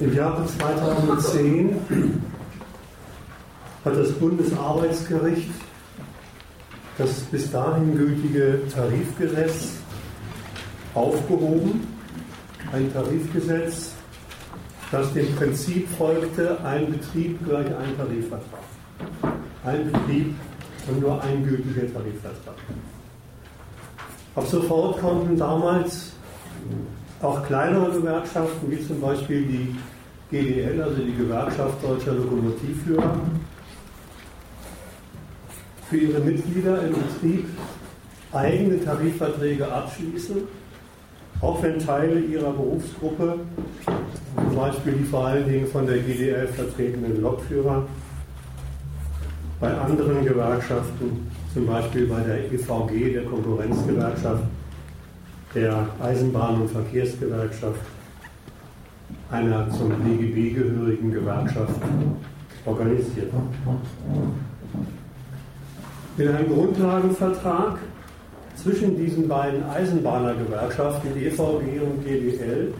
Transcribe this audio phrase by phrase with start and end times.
[0.00, 1.76] Im Jahre 2010
[3.84, 5.50] hat das Bundesarbeitsgericht
[6.98, 9.74] das bis dahin gültige Tarifgesetz
[10.94, 11.86] aufgehoben.
[12.72, 13.92] Ein Tarifgesetz,
[14.90, 18.60] das dem Prinzip folgte, ein Betrieb gleich ein Tarifvertrag.
[19.64, 20.34] Ein Betrieb
[20.88, 22.56] und nur ein gültiger Tarifvertrag.
[24.34, 26.12] Ab sofort konnten damals
[27.24, 29.74] auch kleinere Gewerkschaften, wie zum Beispiel die
[30.30, 33.16] GDL, also die Gewerkschaft Deutscher Lokomotivführer,
[35.88, 37.46] für ihre Mitglieder im Betrieb
[38.32, 40.36] eigene Tarifverträge abschließen,
[41.40, 43.38] auch wenn Teile ihrer Berufsgruppe,
[44.36, 47.86] zum Beispiel die vor allen Dingen von der GDL vertretenen Lokführer,
[49.60, 54.42] bei anderen Gewerkschaften, zum Beispiel bei der EVG, der Konkurrenzgewerkschaft,
[55.54, 57.80] der Eisenbahn- und Verkehrsgewerkschaft,
[59.30, 61.80] einer zum DGB gehörigen Gewerkschaft
[62.66, 63.32] organisiert.
[66.16, 67.78] In einem Grundlagenvertrag
[68.56, 72.72] zwischen diesen beiden Eisenbahnergewerkschaften, EVG und GDL,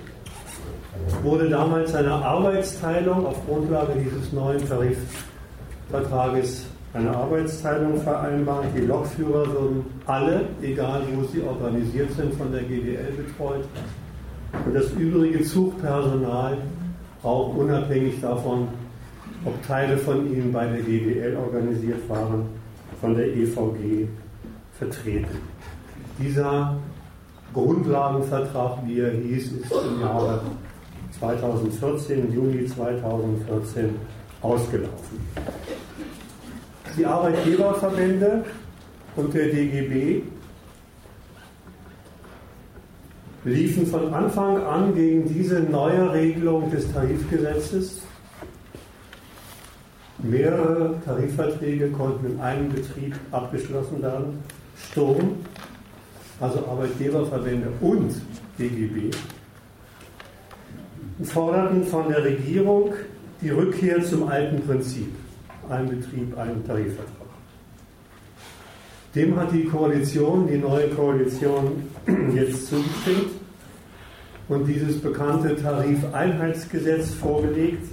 [1.22, 8.66] wurde damals eine Arbeitsteilung auf Grundlage dieses neuen Tarifvertrages eine Arbeitsteilung vereinbart.
[8.76, 13.64] Die Lokführer würden alle, egal wo sie organisiert sind, von der GDL betreut.
[14.64, 16.58] Und das übrige Zugpersonal,
[17.24, 18.68] auch unabhängig davon,
[19.44, 22.46] ob Teile von ihnen bei der GDL organisiert waren,
[23.00, 24.06] von der EVG
[24.78, 25.38] vertreten.
[26.18, 26.76] Dieser
[27.52, 30.40] Grundlagenvertrag, wie er hieß, ist im Jahre
[31.18, 33.96] 2014, Juni 2014
[34.40, 35.18] ausgelaufen.
[36.96, 38.44] Die Arbeitgeberverbände
[39.16, 40.22] und der DGB
[43.44, 48.02] liefen von Anfang an gegen diese neue Regelung des Tarifgesetzes
[50.24, 54.42] Mehrere Tarifverträge konnten in einem Betrieb abgeschlossen werden.
[54.90, 55.36] Sturm,
[56.40, 58.14] also Arbeitgeberverbände und
[58.58, 59.10] DGB,
[61.24, 62.94] forderten von der Regierung
[63.42, 65.08] die Rückkehr zum alten Prinzip.
[65.68, 67.28] Ein Betrieb, ein Tarifvertrag.
[69.14, 71.84] Dem hat die Koalition, die neue Koalition
[72.34, 73.30] jetzt zugestimmt
[74.48, 77.86] und dieses bekannte Tarifeinheitsgesetz vorgelegt,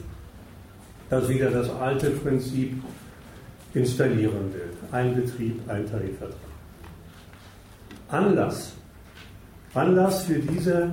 [1.09, 2.81] das wieder das alte Prinzip
[3.73, 4.69] installieren will.
[4.91, 6.35] Ein Betrieb, ein Tarifvertrag.
[8.09, 8.73] Anlass,
[9.73, 10.91] Anlass für diese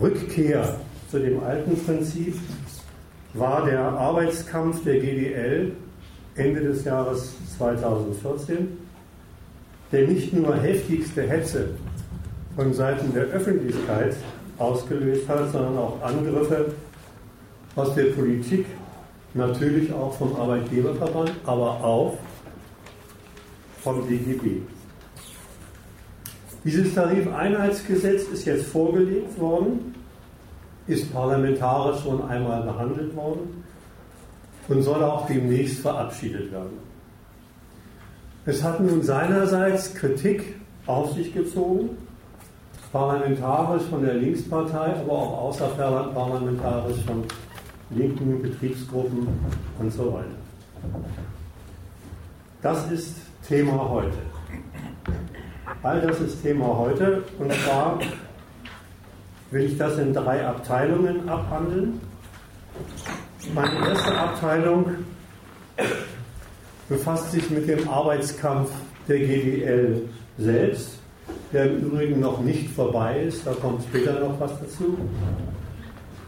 [0.00, 0.80] Rückkehr
[1.10, 2.34] zu dem alten Prinzip
[3.34, 5.72] war der Arbeitskampf der GDL
[6.34, 8.68] Ende des Jahres 2014,
[9.90, 11.68] der nicht nur heftigste Hetze
[12.56, 14.16] von Seiten der Öffentlichkeit
[14.58, 16.72] ausgelöst hat, sondern auch Angriffe
[17.76, 18.66] aus der Politik
[19.34, 22.18] natürlich auch vom Arbeitgeberverband, aber auch
[23.82, 24.60] vom DGB.
[26.64, 29.94] Dieses Tarifeinheitsgesetz ist jetzt vorgelegt worden,
[30.86, 33.61] ist parlamentarisch schon einmal behandelt worden
[34.68, 36.78] und soll auch demnächst verabschiedet werden.
[38.44, 40.56] Es hat nun seinerseits Kritik
[40.86, 41.90] auf sich gezogen,
[42.92, 47.24] parlamentarisch von der Linkspartei, aber auch außerparlamentarisch von
[47.90, 49.28] linken Betriebsgruppen
[49.78, 50.26] und so weiter.
[52.62, 54.18] Das ist Thema heute.
[55.82, 57.98] All das ist Thema heute und zwar
[59.50, 62.00] will ich das in drei Abteilungen abhandeln.
[63.54, 64.86] Meine erste Abteilung
[66.88, 68.70] befasst sich mit dem Arbeitskampf
[69.08, 70.08] der GDL
[70.38, 70.98] selbst,
[71.52, 74.96] der im Übrigen noch nicht vorbei ist, da kommt später noch was dazu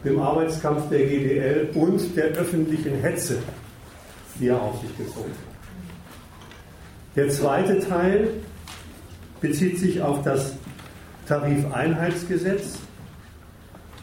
[0.05, 3.39] dem Arbeitskampf der GDL und der öffentlichen Hetze,
[4.39, 5.55] die er auf sich gezogen hat.
[7.15, 8.29] Der zweite Teil
[9.41, 10.53] bezieht sich auf das
[11.27, 12.77] Tarifeinheitsgesetz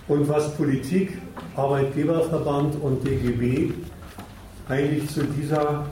[0.08, 1.18] und was Politik,
[1.56, 3.72] Arbeitgeberverband und DGB
[4.69, 5.87] eigentlich zu dieser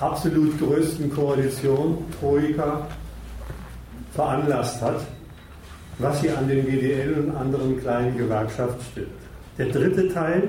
[0.00, 2.86] absolut größten Koalition, Troika,
[4.12, 5.00] veranlasst hat
[5.98, 9.08] was sie an den GDL und anderen kleinen Gewerkschaften stört.
[9.58, 10.48] Der dritte Teil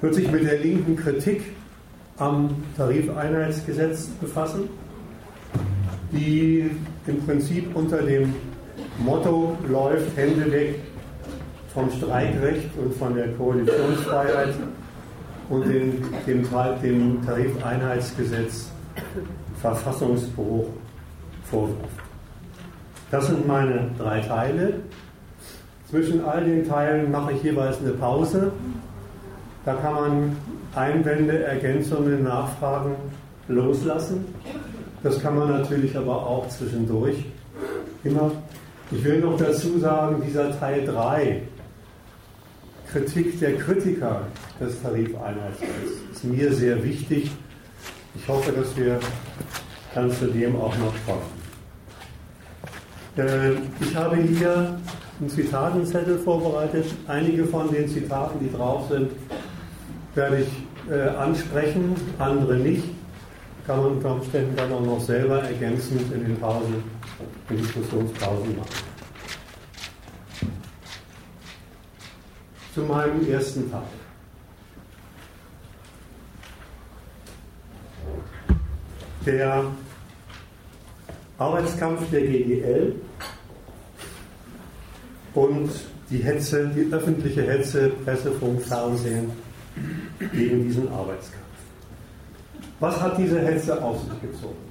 [0.00, 1.42] wird sich mit der linken Kritik
[2.18, 4.68] am Tarifeinheitsgesetz befassen,
[6.12, 6.70] die
[7.06, 8.34] im Prinzip unter dem
[8.98, 10.76] Motto läuft, Hände weg
[11.72, 14.54] vom Streikrecht und von der Koalitionsfreiheit
[15.48, 16.46] und dem, dem,
[16.82, 18.70] dem Tarifeinheitsgesetz
[19.60, 20.66] Verfassungsbruch
[21.50, 21.80] vorwirft.
[23.10, 24.74] Das sind meine drei Teile.
[25.90, 28.52] Zwischen all den Teilen mache ich jeweils eine Pause.
[29.64, 30.36] Da kann man
[30.74, 32.96] Einwände, Ergänzungen, Nachfragen
[33.48, 34.24] loslassen.
[35.02, 37.24] Das kann man natürlich aber auch zwischendurch
[38.02, 38.32] immer.
[38.90, 41.42] Ich will noch dazu sagen, dieser Teil 3,
[42.92, 44.22] Kritik der Kritiker
[44.60, 47.30] des Tarifeinheitsrechts, ist mir sehr wichtig.
[48.14, 49.00] Ich hoffe, dass wir
[49.94, 51.34] dann zu dem auch noch kommen.
[53.16, 54.78] Äh, ich habe hier
[55.20, 56.86] einen Zitatenzettel vorbereitet.
[57.06, 59.10] Einige von den Zitaten, die drauf sind,
[60.14, 62.84] werde ich äh, ansprechen, andere nicht.
[63.66, 66.84] Kann man unter Umständen dann auch noch selber ergänzend in den Pausen,
[67.50, 68.94] Diskussionspausen machen.
[72.74, 73.82] Zu meinem ersten Teil.
[79.26, 79.64] Der
[81.38, 82.94] Arbeitskampf der GDL
[85.34, 85.70] und
[86.10, 89.30] die Hetze, die öffentliche Hetze, Pressefunk, Fernsehen
[90.32, 91.44] gegen diesen Arbeitskampf.
[92.80, 94.63] Was hat diese Hetze auf sich gezogen?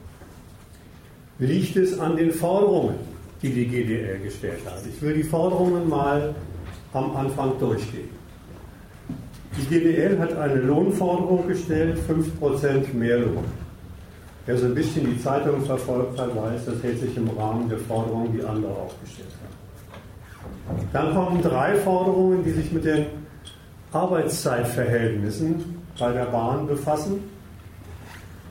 [1.43, 2.95] Liegt es an den Forderungen,
[3.41, 4.79] die die GDL gestellt hat?
[4.87, 6.33] Ich will die Forderungen mal
[6.93, 8.07] am Anfang durchgehen.
[9.57, 13.43] Die GDL hat eine Lohnforderung gestellt, 5% mehr Lohn.
[14.45, 17.79] Wer so ein bisschen die Zeitung verfolgt hat, weiß, das hält sich im Rahmen der
[17.79, 20.87] Forderungen, die andere aufgestellt haben.
[20.93, 23.07] Dann kommen drei Forderungen, die sich mit den
[23.91, 27.19] Arbeitszeitverhältnissen bei der Bahn befassen.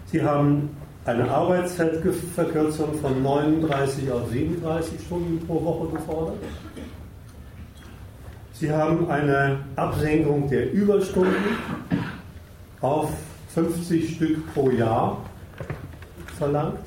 [0.07, 6.37] Sie haben eine Arbeitszeitverkürzung von 39 auf 37 Stunden pro Woche gefordert.
[8.53, 11.57] Sie haben eine Absenkung der Überstunden
[12.81, 13.11] auf
[13.55, 15.19] 50 Stück pro Jahr
[16.39, 16.79] verlangt.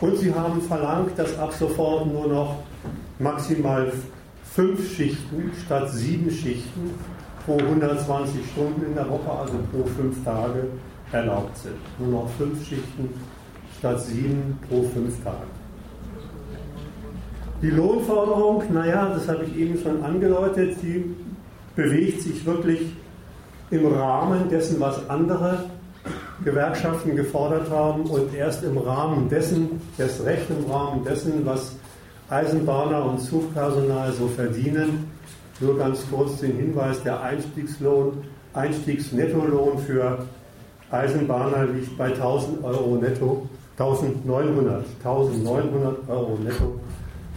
[0.00, 2.56] Und sie haben verlangt, dass ab sofort nur noch
[3.18, 3.92] maximal
[4.52, 6.92] fünf Schichten statt sieben Schichten
[7.44, 10.68] pro 120 Stunden in der Woche, also pro fünf Tage,
[11.14, 11.76] erlaubt sind.
[11.98, 13.08] Nur noch fünf Schichten
[13.78, 15.46] statt sieben pro fünf Tage.
[17.62, 21.14] Die Lohnforderung, naja, das habe ich eben schon angedeutet, die
[21.76, 22.80] bewegt sich wirklich
[23.70, 25.64] im Rahmen dessen, was andere
[26.44, 31.74] Gewerkschaften gefordert haben und erst im Rahmen dessen, erst recht im Rahmen dessen, was
[32.28, 35.10] Eisenbahner und Zugpersonal so verdienen.
[35.60, 40.18] Nur ganz kurz den Hinweis, der Einstiegslohn, Einstiegsnettolohn für
[40.94, 43.48] Eisenbahner liegt bei 1000 Euro netto,
[43.78, 46.80] 1900, 1900 Euro netto.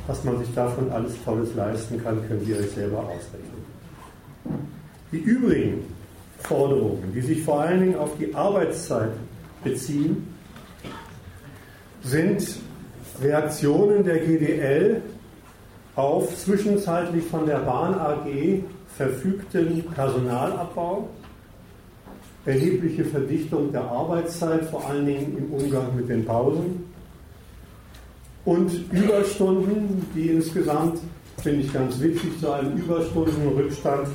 [0.07, 3.65] Was man sich davon alles Tolles leisten kann, könnt ihr euch selber ausrechnen.
[5.11, 5.83] Die übrigen
[6.39, 9.11] Forderungen, die sich vor allen Dingen auf die Arbeitszeit
[9.63, 10.33] beziehen,
[12.03, 12.45] sind
[13.21, 15.01] Reaktionen der GDL
[15.95, 18.63] auf zwischenzeitlich von der Bahn AG
[18.95, 21.09] verfügten Personalabbau,
[22.47, 26.87] erhebliche Verdichtung der Arbeitszeit, vor allen Dingen im Umgang mit den Pausen
[28.47, 30.99] und Überstunden, die insgesamt,
[31.43, 34.07] finde ich ganz wichtig, zu einem Überstundenrückstand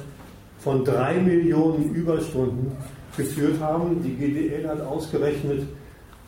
[0.60, 2.72] von drei Millionen Überstunden
[3.14, 4.02] geführt haben.
[4.02, 5.66] Die GDL hat ausgerechnet,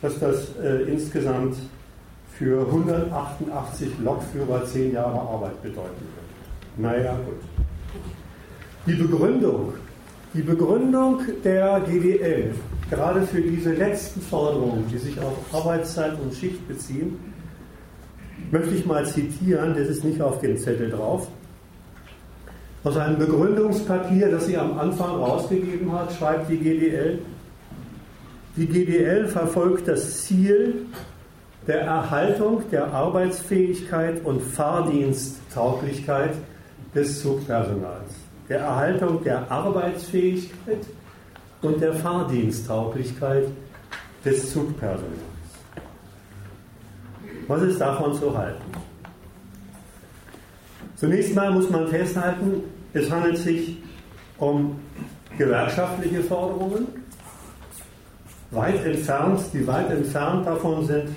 [0.02, 1.56] dass das äh, insgesamt
[2.38, 6.76] für 188 Lokführer zehn Jahre Arbeit bedeuten wird.
[6.76, 7.40] Naja, gut.
[8.86, 9.72] Die Begründung,
[10.34, 12.54] die Begründung der GDL,
[12.90, 17.16] gerade für diese letzten Forderungen, die sich auf Arbeitszeit und Schicht beziehen,
[18.50, 21.28] möchte ich mal zitieren, das ist nicht auf dem Zettel drauf.
[22.82, 27.20] Aus einem Begründungspapier, das sie am Anfang rausgegeben hat, schreibt die GDL,
[28.56, 30.86] die GDL verfolgt das Ziel
[31.66, 36.34] der Erhaltung der Arbeitsfähigkeit und Fahrdiensttauglichkeit
[36.94, 38.12] des Zugpersonals,
[38.48, 40.86] der Erhaltung der Arbeitsfähigkeit
[41.62, 43.48] und der Fahrdiensttauglichkeit
[44.24, 45.20] des Zugpersonals.
[47.48, 48.62] Was ist davon zu halten?
[50.96, 53.76] Zunächst mal muss man festhalten, es handelt sich
[54.38, 54.78] um
[55.36, 56.86] gewerkschaftliche Forderungen,
[58.50, 61.08] weit entfernt, die weit entfernt davon sind,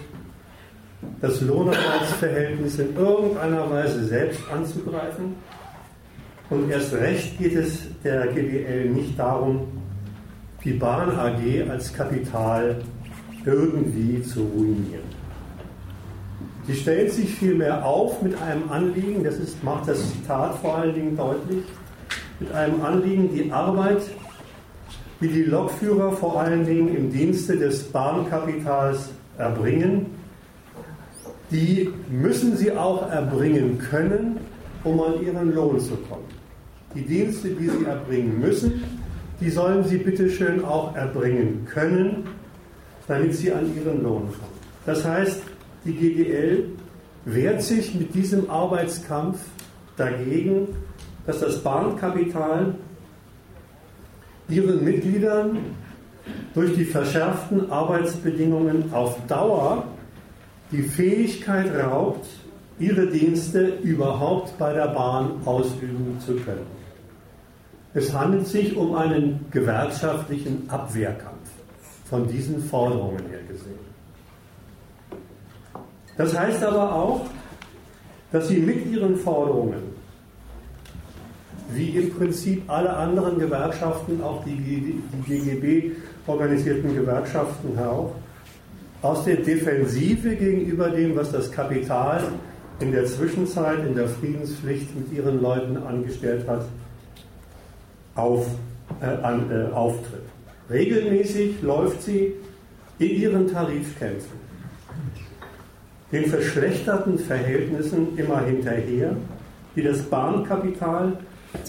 [1.22, 5.36] das Lohnarbeitsverhältnis in irgendeiner Weise selbst anzugreifen.
[6.50, 9.68] Und erst recht geht es der GDL nicht darum,
[10.64, 12.82] die Bahn AG als Kapital
[13.46, 15.18] irgendwie zu ruinieren.
[16.66, 20.94] Sie stellt sich vielmehr auf mit einem Anliegen, das ist, macht das Zitat vor allen
[20.94, 21.64] Dingen deutlich,
[22.40, 24.02] mit einem Anliegen, die Arbeit,
[25.22, 30.08] die die Lokführer vor allen Dingen im Dienste des Bahnkapitals erbringen,
[31.52, 34.38] die müssen sie auch erbringen können
[34.84, 36.37] um an ihren Lohn zu kommen.
[36.96, 38.84] Die Dienste, die sie erbringen müssen,
[39.40, 42.28] die sollen sie bitteschön auch erbringen können,
[43.08, 44.58] damit sie an ihren Lohn kommen.
[44.86, 45.42] Das heißt,
[45.86, 46.66] die GDL
[47.26, 49.40] wehrt sich mit diesem Arbeitskampf
[49.96, 50.68] dagegen,
[51.26, 52.76] dass das Bahnkapital
[54.50, 55.58] ihren Mitgliedern
[56.54, 59.84] durch die verschärften Arbeitsbedingungen auf Dauer
[60.72, 62.26] die Fähigkeit raubt,
[62.80, 66.77] ihre Dienste überhaupt bei der Bahn ausüben zu können.
[67.98, 71.50] Es handelt sich um einen gewerkschaftlichen Abwehrkampf
[72.08, 73.80] von diesen Forderungen her gesehen.
[76.16, 77.26] Das heißt aber auch,
[78.32, 79.82] dass sie mit ihren Forderungen,
[81.74, 85.94] wie im Prinzip alle anderen Gewerkschaften, auch die, GGB
[86.28, 88.14] organisierten Gewerkschaften auch,
[89.02, 92.22] aus der Defensive gegenüber dem, was das Kapital
[92.80, 96.64] in der Zwischenzeit in der Friedenspflicht mit ihren Leuten angestellt hat,
[98.18, 98.46] auf,
[99.02, 100.24] äh, an, äh, auftritt.
[100.70, 102.34] Regelmäßig läuft sie
[103.00, 104.48] in ihren Tarifkämpfen
[106.12, 109.16] den verschlechterten Verhältnissen immer hinterher,
[109.76, 111.18] die das Bahnkapital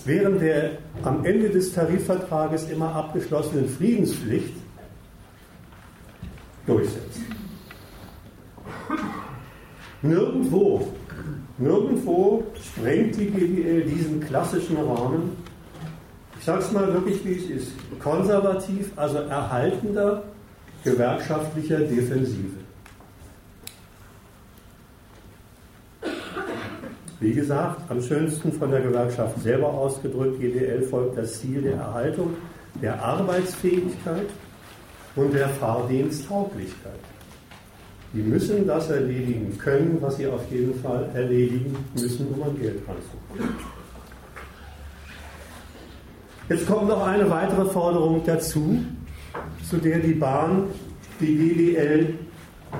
[0.04, 4.54] während der am Ende des Tarifvertrages immer abgeschlossenen Friedenspflicht
[6.66, 7.20] durchsetzt.
[10.02, 10.88] Nirgendwo,
[11.58, 15.36] nirgendwo sprengt die GDL diesen klassischen Rahmen.
[16.38, 17.73] Ich sage es mal wirklich, wie es ist.
[18.02, 20.23] Konservativ, also erhaltender
[20.85, 22.57] gewerkschaftlicher Defensive.
[27.21, 32.37] Wie gesagt, am schönsten von der Gewerkschaft selber ausgedrückt, GDL folgt das Ziel der Erhaltung
[32.80, 34.28] der Arbeitsfähigkeit
[35.16, 37.00] und der Fahrdiensttauglichkeit.
[38.12, 42.80] Die müssen das erledigen können, was sie auf jeden Fall erledigen müssen, um an Geld
[42.87, 43.77] ranzukommen.
[46.48, 48.82] Jetzt kommt noch eine weitere Forderung dazu,
[49.68, 50.64] zu der die Bahn
[51.20, 52.14] die GDL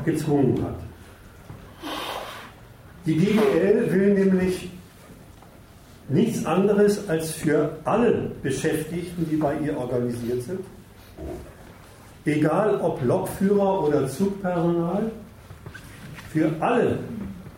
[0.05, 0.77] gezwungen hat.
[3.05, 4.71] Die GDL will nämlich
[6.09, 10.61] nichts anderes als für alle Beschäftigten, die bei ihr organisiert sind,
[12.25, 15.11] egal ob Lokführer oder Zugpersonal,
[16.33, 16.99] für alle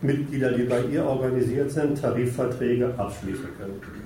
[0.01, 4.00] Mitglieder, die bei ihr organisiert sind, Tarifverträge abschließen können.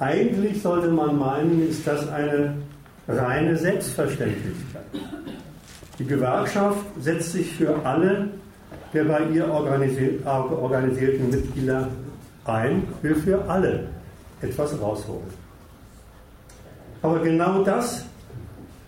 [0.00, 2.54] Eigentlich sollte man meinen, ist das eine
[3.06, 4.82] reine Selbstverständlichkeit.
[5.98, 8.30] Die Gewerkschaft setzt sich für alle
[8.92, 11.88] der bei ihr organisierten Mitglieder
[12.44, 13.88] ein, will für alle
[14.40, 15.40] etwas rausholen.
[17.02, 18.04] Aber genau das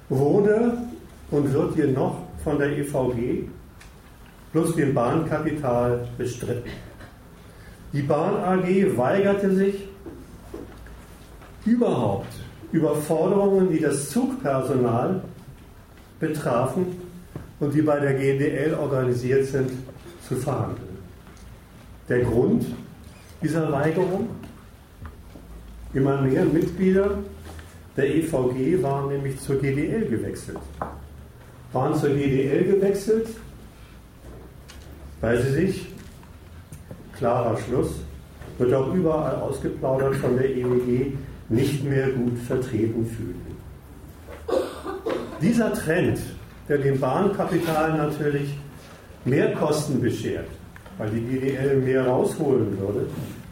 [0.09, 0.77] wurde
[1.31, 3.45] und wird hier noch von der EVG
[4.51, 6.71] plus dem Bahnkapital bestritten.
[7.93, 9.89] Die Bahn AG weigerte sich
[11.65, 12.33] überhaupt
[12.73, 15.23] über Forderungen, die das Zugpersonal
[16.19, 16.87] betrafen
[17.61, 19.71] und die bei der GDL organisiert sind,
[20.27, 20.99] zu verhandeln.
[22.09, 22.65] Der Grund
[23.43, 24.29] dieser Weigerung?
[25.95, 27.19] Immer mehr Mitglieder
[27.97, 30.59] der EVG waren nämlich zur GDL gewechselt.
[31.73, 33.29] Waren zur GDL gewechselt,
[35.21, 35.93] weil sie sich,
[37.17, 37.97] klarer Schluss,
[38.59, 41.13] wird auch überall ausgeplaudert von der EWG,
[41.49, 43.57] nicht mehr gut vertreten fühlten.
[45.41, 46.19] Dieser Trend,
[46.69, 48.55] der dem Bahnkapital natürlich
[49.25, 50.49] mehr Kosten beschert,
[50.99, 53.07] weil die GDL mehr rausholen würde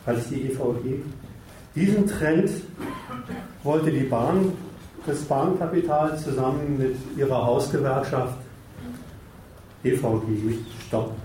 [0.06, 1.02] als die EVG.
[1.74, 2.50] Diesen Trend
[3.62, 4.52] wollte die Bahn,
[5.06, 8.36] das Bahnkapital zusammen mit ihrer Hausgewerkschaft
[9.82, 11.16] EVG stoppen.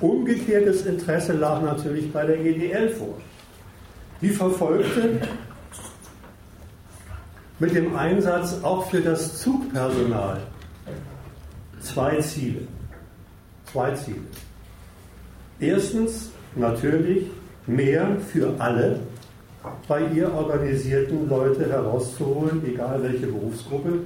[0.00, 3.18] Umgekehrtes Interesse lag natürlich bei der GDL vor.
[4.20, 5.20] Die verfolgte
[7.58, 10.40] mit dem Einsatz auch für das Zugpersonal
[11.80, 12.66] zwei Ziele.
[13.70, 14.20] Zwei Ziele.
[15.58, 17.26] Erstens natürlich
[17.66, 19.00] mehr für alle
[19.86, 24.00] bei ihr organisierten Leute herauszuholen, egal welche Berufsgruppe,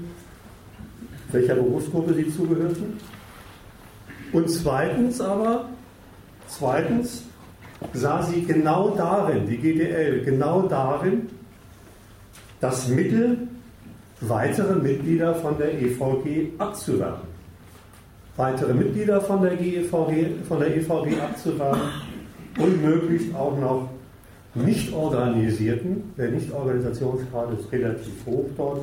[1.31, 2.99] welcher Berufsgruppe sie zugehörten.
[4.33, 5.69] Und zweitens aber,
[6.49, 7.23] zweitens
[7.93, 11.29] sah sie genau darin, die GDL, genau darin,
[12.61, 13.49] das Mittel,
[14.21, 17.35] weitere Mitglieder von der EVG abzuwerben
[18.37, 21.83] weitere Mitglieder von der, GEVG, von der EVG abzuwerben
[22.59, 23.89] und möglichst auch noch
[24.55, 28.81] nicht organisierten, der Nichtorganisationsgrad ist relativ hoch dort,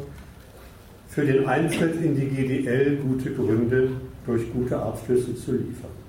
[1.07, 3.89] für den Eintritt in die GDL gute Gründe
[4.25, 6.00] durch gute Abschlüsse zu liefern.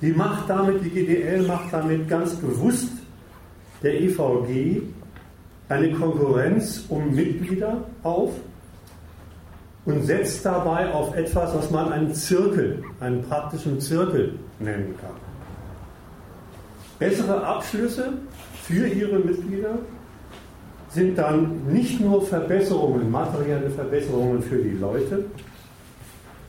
[0.00, 2.92] Die macht damit, die GDL macht damit ganz bewusst
[3.82, 4.82] der EVG
[5.68, 8.32] eine Konkurrenz um Mitglieder auf
[9.84, 15.10] und setzt dabei auf etwas, was man einen Zirkel, einen praktischen Zirkel nennen kann.
[16.98, 18.12] Bessere Abschlüsse
[18.64, 19.78] für ihre Mitglieder
[20.90, 25.24] sind dann nicht nur Verbesserungen, materielle Verbesserungen für die Leute,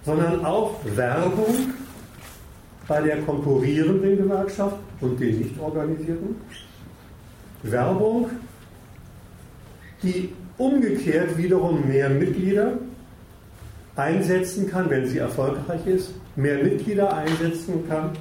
[0.06, 1.74] sondern auch Werbung
[2.89, 6.36] bei der konkurrierenden Gewerkschaft und den nicht organisierten.
[7.62, 8.31] Werbung,
[10.01, 12.79] die umgekehrt wiederum mehr Mitglieder
[13.96, 18.12] einsetzen kann, wenn sie erfolgreich ist, mehr Mitglieder einsetzen kann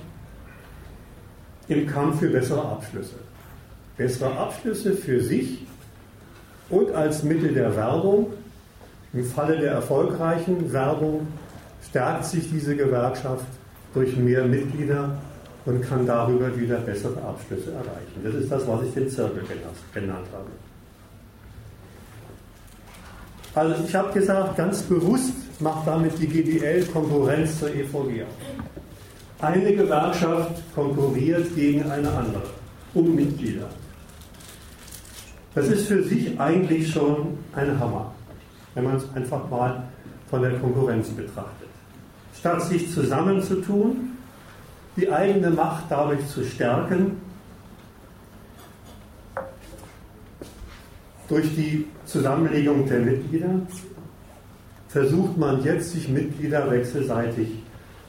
[1.68, 3.14] im Kampf für bessere Abschlüsse.
[3.96, 5.66] Bessere Abschlüsse für sich
[6.68, 8.32] und als Mittel der Werbung,
[9.14, 11.26] im Falle der erfolgreichen Werbung,
[11.88, 13.46] stärkt sich diese Gewerkschaft
[13.94, 15.18] durch mehr Mitglieder
[15.64, 18.20] und kann darüber wieder bessere Abschlüsse erreichen.
[18.22, 19.42] Das ist das, was ich den Zirkel
[19.92, 20.50] genannt habe.
[23.54, 28.24] Also ich habe gesagt, ganz bewusst macht damit die GDL Konkurrenz zur EVG.
[29.40, 32.42] Eine Gewerkschaft konkurriert gegen eine andere
[32.94, 33.68] um Mitglieder.
[35.54, 38.12] Das ist für sich eigentlich schon ein Hammer,
[38.74, 39.82] wenn man es einfach mal
[40.30, 41.57] von der Konkurrenz betrachtet.
[42.38, 44.16] Statt sich zusammenzutun,
[44.96, 47.20] die eigene Macht dadurch zu stärken,
[51.28, 53.60] durch die Zusammenlegung der Mitglieder,
[54.88, 57.48] versucht man jetzt, sich Mitglieder wechselseitig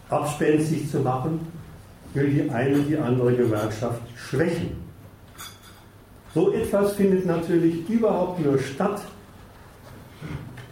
[0.09, 1.39] abspenstig zu machen,
[2.13, 4.71] will die eine die andere Gewerkschaft schwächen.
[6.33, 9.01] So etwas findet natürlich überhaupt nur statt,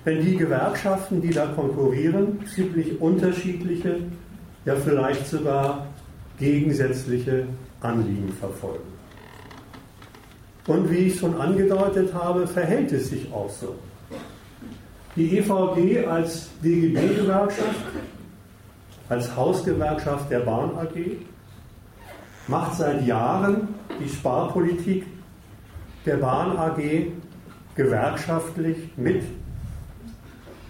[0.07, 3.97] wenn die Gewerkschaften, die da konkurrieren, ziemlich unterschiedliche,
[4.63, 5.85] ja vielleicht sogar
[6.39, 7.45] gegensätzliche
[7.81, 8.87] Anliegen verfolgen.
[10.65, 13.75] Und wie ich schon angedeutet habe, verhält es sich auch so.
[15.17, 17.85] Die EVG als DGB-Gewerkschaft,
[19.09, 21.17] als Hausgewerkschaft der Bahn AG,
[22.47, 23.67] macht seit Jahren
[23.99, 25.05] die Sparpolitik
[26.05, 27.07] der Bahn AG
[27.75, 29.21] gewerkschaftlich mit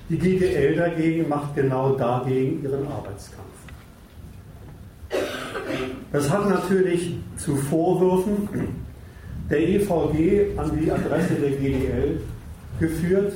[0.10, 3.48] die GDL dagegen macht genau dagegen ihren Arbeitskampf.
[6.12, 8.48] Das hat natürlich zu Vorwürfen
[9.50, 12.22] der EVG an die Adresse der GDL
[12.80, 13.34] geführt.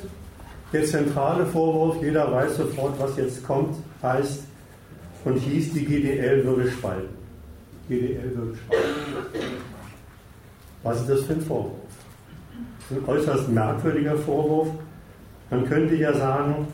[0.72, 4.44] Der zentrale Vorwurf, jeder weiß sofort, was jetzt kommt, heißt
[5.26, 7.14] und hieß, die GDL würde spalten.
[7.90, 9.62] GDL würde spalten.
[10.84, 11.78] Was ist das für ein Vorwurf?
[12.90, 14.70] Ein äußerst merkwürdiger Vorwurf,
[15.52, 16.68] man könnte ja sagen,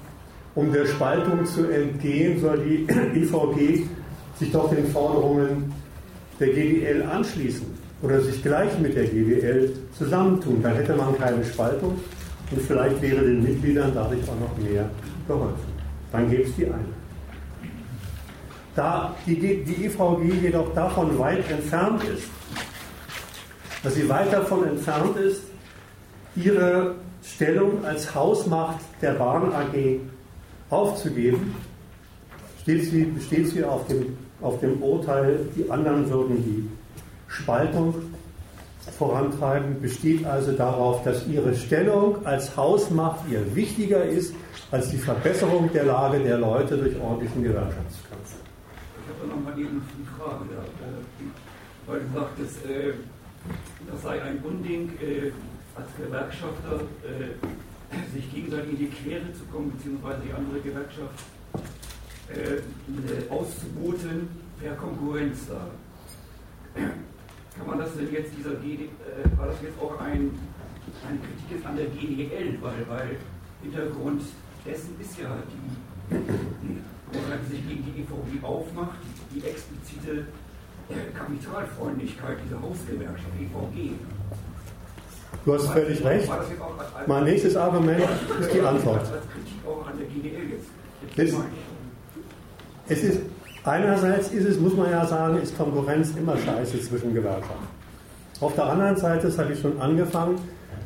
[0.56, 2.88] um der Spaltung zu entgehen, soll die
[3.20, 3.84] IVG
[4.40, 5.74] sich doch den Forderungen
[6.40, 7.66] der GDL anschließen
[8.02, 10.62] oder sich gleich mit der GDL zusammentun.
[10.62, 12.00] Dann hätte man keine Spaltung
[12.52, 14.90] und vielleicht wäre den Mitgliedern dadurch auch noch mehr
[15.28, 15.78] geholfen.
[16.12, 16.98] Dann gäbe es die eine.
[18.76, 22.30] Da die, die EVG jedoch davon weit entfernt ist,
[23.84, 25.42] dass sie weit davon entfernt ist,
[26.36, 26.96] ihre
[27.36, 30.00] Stellung als Hausmacht der Bahn AG
[30.70, 31.56] aufzugeben,
[32.62, 36.70] steht sie, besteht sie auf dem, auf dem Urteil, die anderen würden die
[37.28, 37.96] Spaltung
[38.98, 44.34] vorantreiben, besteht also darauf, dass ihre Stellung als Hausmacht ihr wichtiger ist
[44.72, 48.36] als die Verbesserung der Lage der Leute durch ordentlichen Gewerkschaftskampf.
[49.06, 49.82] Ich habe noch mal eine
[50.18, 50.64] Frage, ja.
[51.86, 52.94] weil du sagtest, äh,
[53.92, 55.32] das sei ein Unding, äh,
[55.78, 61.24] als Gewerkschafter äh, sich gegenseitig in die Quere zu kommen, beziehungsweise die andere Gewerkschaft
[62.30, 64.28] äh, äh auszuboten
[64.60, 65.68] per Konkurrenz da.
[67.58, 70.32] Kann man das denn jetzt dieser GD, äh, war das jetzt auch ein,
[71.08, 73.18] eine Kritik an der GDL, weil, weil
[73.62, 74.22] Hintergrund
[74.66, 76.82] dessen ist ja die, die,
[77.14, 79.00] die sich gegen die EVG aufmacht,
[79.34, 80.28] die explizite
[80.90, 83.94] äh, Kapitalfreundlichkeit dieser Hausgewerkschaft EVG.
[85.48, 86.30] Du hast völlig recht.
[87.06, 88.04] Mein nächstes Argument
[88.42, 89.08] ist die Antwort.
[92.90, 93.20] Es ist,
[93.64, 97.66] einerseits ist es, muss man ja sagen, ist Konkurrenz immer scheiße zwischen Gewerkschaften.
[98.42, 100.38] Auf der anderen Seite, das habe ich schon angefangen,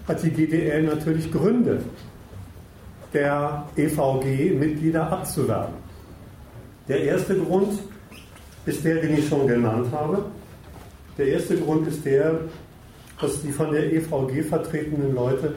[0.07, 1.79] hat die GDL natürlich Gründe,
[3.15, 5.73] der EVG-Mitglieder abzuwerben.
[6.87, 7.79] Der erste Grund
[8.67, 10.23] ist der, den ich schon genannt habe.
[11.17, 12.41] Der erste Grund ist der,
[13.21, 15.53] dass die von der EVG vertretenen Leute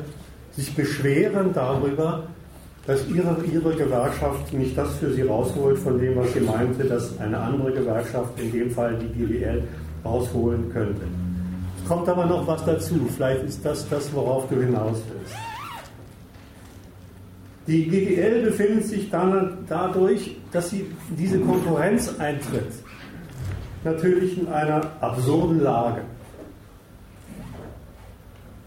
[0.53, 2.25] sich beschweren darüber,
[2.87, 7.19] dass ihre, ihre Gewerkschaft nicht das für sie rausholt von dem, was sie meinte, dass
[7.19, 9.63] eine andere Gewerkschaft, in dem Fall die GDL,
[10.05, 11.01] rausholen könnte.
[11.83, 13.09] Es kommt aber noch was dazu.
[13.17, 15.35] Vielleicht ist das das, worauf du hinaus willst.
[17.67, 20.85] Die GDL befindet sich dann dadurch, dass sie
[21.19, 22.73] diese Konkurrenz eintritt,
[23.83, 26.03] natürlich in einer absurden Lage.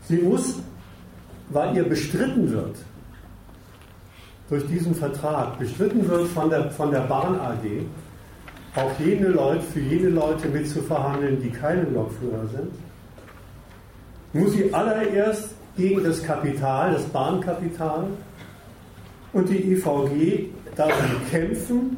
[0.08, 0.56] Sie muss,
[1.50, 2.76] weil ihr bestritten wird,
[4.50, 7.86] durch diesen Vertrag, bestritten wird von der, von der Bahn AG,
[8.76, 12.72] auch jene Leute, für jene Leute mitzuverhandeln, die keine Lokführer sind,
[14.34, 18.08] muss sie allererst gegen das Kapital, das Bahnkapital
[19.34, 20.93] und die EVG darum
[21.30, 21.98] kämpfen,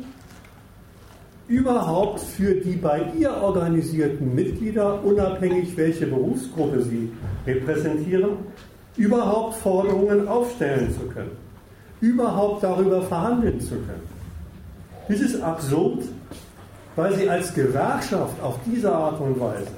[1.50, 7.12] überhaupt für die bei ihr organisierten Mitglieder, unabhängig welche Berufsgruppe sie
[7.46, 8.38] repräsentieren,
[8.96, 11.32] überhaupt Forderungen aufstellen zu können,
[12.02, 14.08] überhaupt darüber verhandeln zu können.
[15.08, 16.04] Das ist absurd,
[16.96, 19.72] weil sie als Gewerkschaft auf diese Art und Weise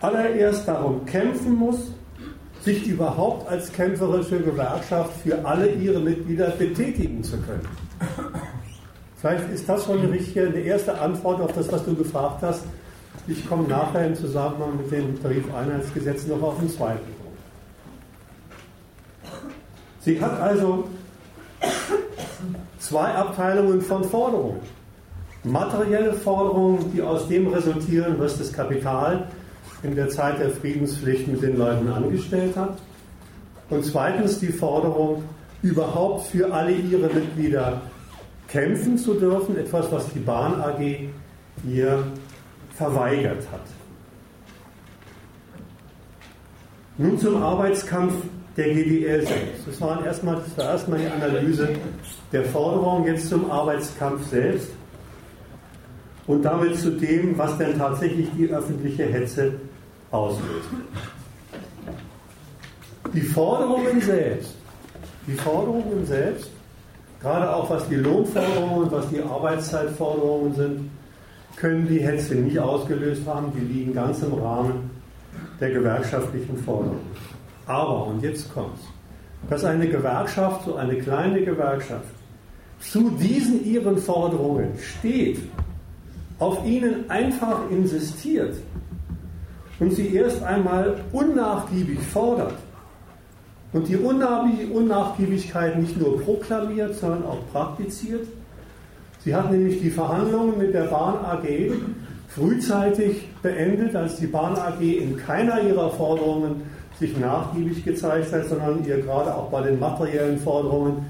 [0.00, 1.90] allererst darum kämpfen muss,
[2.62, 7.87] sich überhaupt als kämpferische Gewerkschaft für alle ihre Mitglieder betätigen zu können.
[9.20, 12.62] Vielleicht ist das schon eine richtige, eine erste Antwort auf das, was du gefragt hast.
[13.26, 17.38] Ich komme nachher im Zusammenhang mit dem Tarifeinheitsgesetz noch auf den zweiten Punkt.
[20.00, 20.84] Sie hat also
[22.78, 24.60] zwei Abteilungen von Forderungen.
[25.42, 29.28] Materielle Forderungen, die aus dem resultieren, was das Kapital
[29.82, 32.78] in der Zeit der Friedenspflicht mit den Leuten angestellt hat.
[33.68, 35.24] Und zweitens die Forderung,
[35.62, 37.82] überhaupt für alle ihre Mitglieder
[38.48, 41.08] kämpfen zu dürfen, etwas, was die Bahn AG
[41.68, 42.04] ihr
[42.74, 43.60] verweigert hat.
[46.96, 48.14] Nun zum Arbeitskampf
[48.56, 49.68] der GDL selbst.
[49.68, 51.68] Das war erstmal, das war erstmal die Analyse
[52.32, 54.68] der Forderung, jetzt zum Arbeitskampf selbst
[56.26, 59.52] und damit zu dem, was denn tatsächlich die öffentliche Hetze
[60.10, 60.68] auslöst.
[63.14, 64.54] Die Forderungen selbst,
[65.26, 66.50] die Forderungen selbst,
[67.20, 70.90] gerade auch was die Lohnforderungen und was die Arbeitszeitforderungen sind,
[71.56, 73.52] können die Hetze nicht ausgelöst haben.
[73.54, 74.90] Die liegen ganz im Rahmen
[75.60, 77.10] der gewerkschaftlichen Forderungen.
[77.66, 78.82] Aber, und jetzt kommt's,
[79.50, 82.06] dass eine Gewerkschaft, so eine kleine Gewerkschaft,
[82.80, 85.40] zu diesen ihren Forderungen steht,
[86.38, 88.56] auf ihnen einfach insistiert,
[89.80, 92.54] und sie erst einmal unnachgiebig fordert
[93.72, 98.26] und die Unnachgiebigkeit nicht nur proklamiert, sondern auch praktiziert.
[99.24, 101.44] Sie hat nämlich die Verhandlungen mit der Bahn AG
[102.28, 106.62] frühzeitig beendet, als die Bahn AG in keiner ihrer Forderungen
[106.98, 111.06] sich nachgiebig gezeigt hat, sondern ihr gerade auch bei den materiellen Forderungen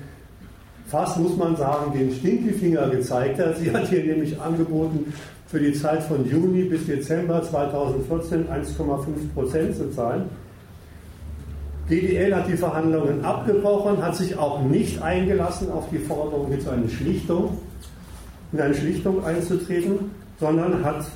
[0.86, 3.56] fast, muss man sagen, den Stinkefinger gezeigt hat.
[3.58, 5.12] Sie hat hier nämlich angeboten,
[5.46, 10.24] für die Zeit von Juni bis Dezember 2014 1,5 Prozent zu zahlen.
[11.90, 16.88] DDL hat die Verhandlungen abgebrochen, hat sich auch nicht eingelassen auf die Forderung, mit einer
[16.88, 17.58] Schlichtung,
[18.52, 21.06] in eine Schlichtung einzutreten, sondern hat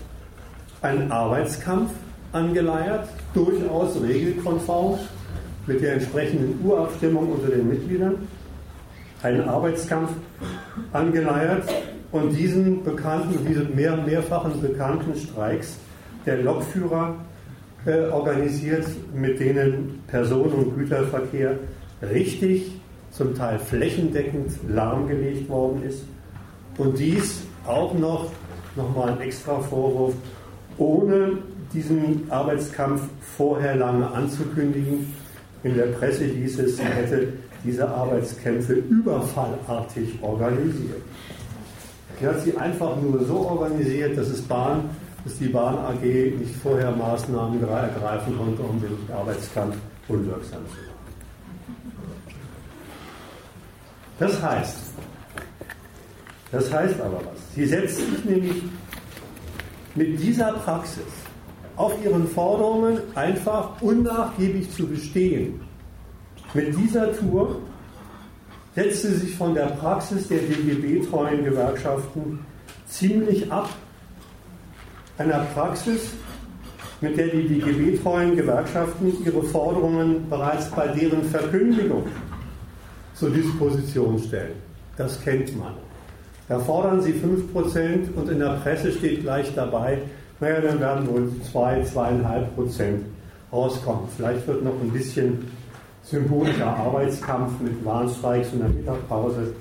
[0.80, 1.90] einen Arbeitskampf
[2.32, 4.98] angeleiert, durchaus regelkonform
[5.66, 8.26] mit der entsprechenden Urabstimmung unter den Mitgliedern,
[9.22, 10.10] einen Arbeitskampf
[10.92, 11.68] angeleiert,
[12.12, 15.78] und diesen bekannten, diese mehr, mehrfachen bekannten Streiks
[16.26, 17.16] der Lokführer
[17.86, 21.58] äh, organisiert, mit denen Personen- und Güterverkehr
[22.02, 22.72] richtig,
[23.10, 26.04] zum Teil flächendeckend lahmgelegt worden ist.
[26.78, 28.30] Und dies auch noch,
[28.76, 30.14] nochmal ein extra Vorwurf,
[30.78, 31.38] ohne
[31.72, 33.02] diesen Arbeitskampf
[33.36, 35.12] vorher lange anzukündigen.
[35.62, 37.28] In der Presse hieß es, sie hätte
[37.64, 41.02] diese Arbeitskämpfe überfallartig organisiert.
[42.20, 44.90] Die hat sie einfach nur so organisiert, dass, es Bahn,
[45.24, 49.76] dass die Bahn AG nicht vorher Maßnahmen ergreifen konnte, um den Arbeitskampf
[50.08, 50.92] unwirksam zu machen.
[54.18, 54.76] Das heißt,
[56.50, 57.54] das heißt aber was.
[57.54, 58.62] Sie setzt sich nämlich
[59.94, 61.04] mit dieser Praxis
[61.76, 65.60] auf ihren Forderungen einfach unnachgiebig zu bestehen.
[66.54, 67.60] Mit dieser Tour
[68.74, 72.44] setzte sich von der Praxis der DGB-treuen Gewerkschaften
[72.86, 73.70] ziemlich ab.
[75.22, 76.14] Einer Praxis,
[77.00, 82.02] mit der die DGB-treuen Gewerkschaften ihre Forderungen bereits bei deren Verkündigung
[83.14, 84.56] zur Disposition stellen.
[84.96, 85.74] Das kennt man.
[86.48, 89.98] Da fordern sie 5% und in der Presse steht gleich dabei,
[90.40, 92.98] naja, dann werden wohl 2, zwei, 2,5%
[93.52, 94.08] rauskommen.
[94.16, 95.46] Vielleicht wird noch ein bisschen
[96.02, 99.54] symbolischer Arbeitskampf mit Warnstreiks und der Mittagpause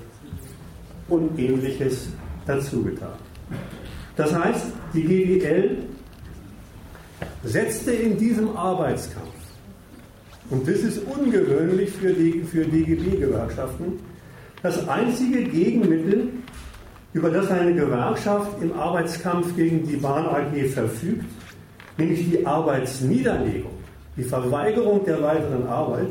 [1.08, 2.08] und ähnliches
[2.46, 3.10] dazugetan.
[4.16, 5.78] Das heißt, die GDL
[7.44, 9.28] setzte in diesem Arbeitskampf,
[10.50, 14.00] und das ist ungewöhnlich für, für DGB-Gewerkschaften,
[14.62, 16.28] das einzige Gegenmittel,
[17.14, 21.26] über das eine Gewerkschaft im Arbeitskampf gegen die Bahn AG verfügt,
[21.96, 23.72] nämlich die Arbeitsniederlegung,
[24.16, 26.08] die Verweigerung der weiteren Arbeit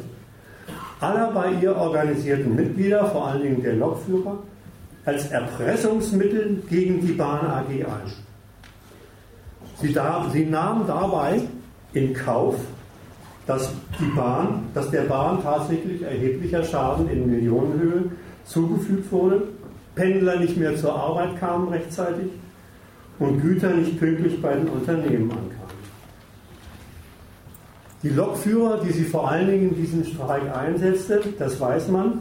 [0.99, 4.37] aller bei ihr organisierten Mitglieder, vor allen Dingen der Lokführer,
[5.05, 8.11] als Erpressungsmittel gegen die Bahn AG ein.
[9.81, 11.41] Sie, da, sie nahm dabei
[11.93, 12.55] in Kauf,
[13.47, 18.03] dass, die Bahn, dass der Bahn tatsächlich erheblicher Schaden in Millionenhöhe
[18.45, 19.43] zugefügt wurde,
[19.95, 22.27] Pendler nicht mehr zur Arbeit kamen rechtzeitig
[23.19, 25.61] und Güter nicht pünktlich bei den Unternehmen ankamen.
[28.03, 32.19] Die Lokführer, die sie vor allen Dingen in diesem Streik einsetzte, das weiß man,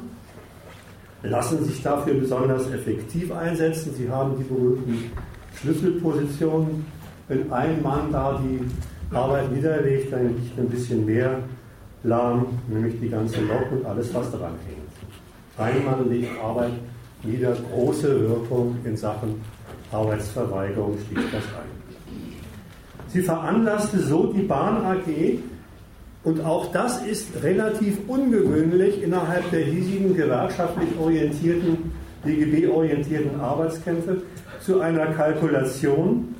[1.22, 3.94] lassen sich dafür besonders effektiv einsetzen.
[3.96, 5.10] Sie haben die berühmten
[5.56, 6.86] Schlüsselpositionen.
[7.28, 8.60] Wenn ein Mann da die
[9.14, 11.40] Arbeit niederlegt, dann liegt ein bisschen mehr
[12.02, 14.80] lahm, nämlich die ganze Lok und alles, was daran hängt.
[15.58, 16.72] Ein Mann legt Arbeit
[17.22, 19.40] nieder, große Wirkung in Sachen
[19.92, 21.80] Arbeitsverweigerung schließt das ein.
[23.08, 25.38] Sie veranlasste so die Bahn AG,
[26.22, 31.92] und auch das ist relativ ungewöhnlich innerhalb der hiesigen gewerkschaftlich orientierten,
[32.26, 34.22] DGB-orientierten Arbeitskämpfe
[34.60, 36.34] zu einer Kalkulation,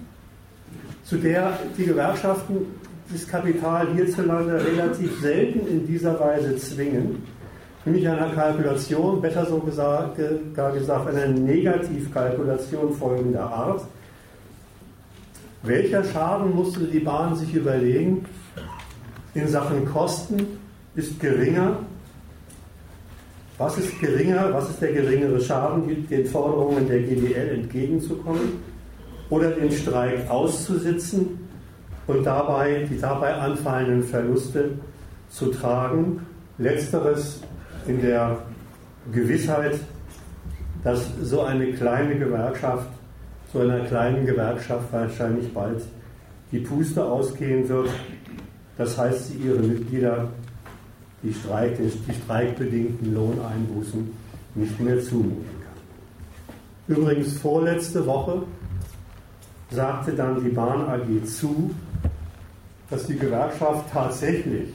[1.05, 2.67] zu der die Gewerkschaften
[3.11, 7.23] das Kapital hierzulande relativ selten in dieser Weise zwingen,
[7.87, 10.21] nämlich einer Kalkulation, besser so gesagt,
[10.55, 13.83] gar gesagt, einer Negativkalkulation folgender Art.
[15.63, 18.27] Welcher Schaden musste die Bahn sich überlegen,
[19.35, 20.59] in Sachen Kosten
[20.95, 21.77] ist geringer.
[23.59, 24.53] Was ist geringer?
[24.53, 28.63] Was ist der geringere Schaden, den Forderungen der GDL entgegenzukommen
[29.29, 31.39] oder den Streik auszusitzen
[32.07, 34.71] und dabei die dabei anfallenden Verluste
[35.29, 36.27] zu tragen?
[36.59, 37.41] Letzteres
[37.87, 38.39] in der
[39.13, 39.79] Gewissheit,
[40.83, 42.89] dass so eine kleine Gewerkschaft,
[43.53, 45.83] so einer kleinen Gewerkschaft wahrscheinlich bald
[46.53, 47.91] die Puste ausgehen wird
[48.81, 50.31] das heißt, sie ihre Mitglieder
[51.23, 54.11] die, Streik, die streikbedingten Lohneinbußen
[54.55, 56.97] nicht mehr zumuten kann.
[56.97, 58.41] Übrigens, vorletzte Woche
[59.71, 61.73] sagte dann die Bahn AG zu,
[62.89, 64.71] dass die Gewerkschaft tatsächlich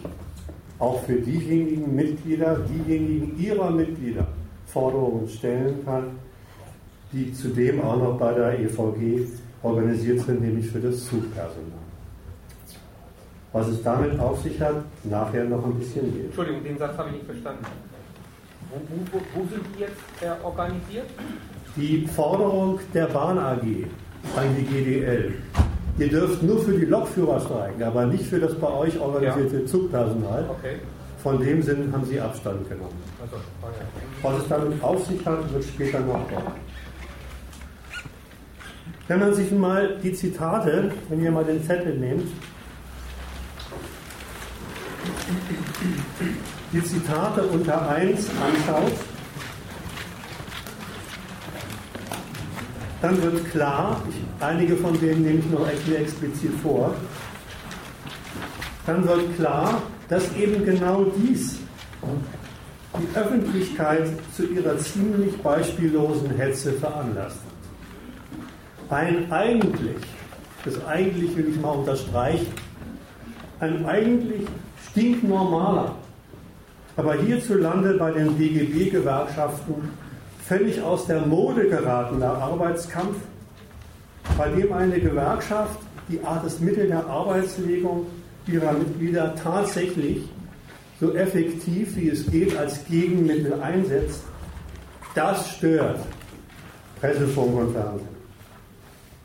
[0.78, 4.28] auch für diejenigen Mitglieder, diejenigen ihrer Mitglieder
[4.68, 6.12] Forderungen stellen kann,
[7.12, 9.26] die zudem auch noch bei der EVG
[9.64, 11.85] organisiert sind, nämlich für das Zugpersonal.
[13.56, 16.26] Was es damit auf sich hat, nachher noch ein bisschen mehr.
[16.26, 17.66] Entschuldigung, den Satz habe ich nicht verstanden.
[18.70, 18.78] Wo,
[19.14, 21.06] wo, wo sind die jetzt äh, organisiert?
[21.78, 23.62] Die Forderung der Bahn AG
[24.36, 25.36] an die GDL.
[25.98, 29.66] Ihr dürft nur für die Lokführer streiken, aber nicht für das bei euch organisierte ja.
[29.66, 30.50] Zugpersonal.
[30.50, 30.76] Okay.
[31.24, 33.02] Von dem Sinn haben sie Abstand genommen.
[33.22, 33.38] Also,
[34.22, 36.52] Was es damit auf sich hat, wird später noch kommen.
[39.08, 42.28] Wenn man sich mal die Zitate, wenn ihr mal den Zettel nehmt,
[46.72, 48.94] die Zitate unter 1 anschaut,
[53.02, 54.02] dann wird klar,
[54.40, 56.94] einige von denen nehme ich noch hier explizit vor,
[58.86, 61.60] dann wird klar, dass eben genau dies
[63.00, 67.40] die Öffentlichkeit zu ihrer ziemlich beispiellosen Hetze veranlasst
[68.90, 68.98] hat.
[68.98, 69.98] Ein eigentlich,
[70.64, 72.54] das eigentlich will ich mal unterstreichen,
[73.60, 74.48] ein eigentlich
[74.96, 75.94] stinknormaler,
[76.96, 79.90] aber hierzulande bei den DGB-Gewerkschaften
[80.48, 83.18] völlig aus der Mode geratener Arbeitskampf,
[84.38, 88.06] bei dem eine Gewerkschaft die Art des Mittel der Arbeitslegung
[88.48, 90.30] ihrer Mitglieder tatsächlich
[91.02, 94.24] so effektiv wie es geht als Gegenmittel einsetzt,
[95.14, 96.00] das stört
[97.02, 98.16] Pressefunk und Fernsehen.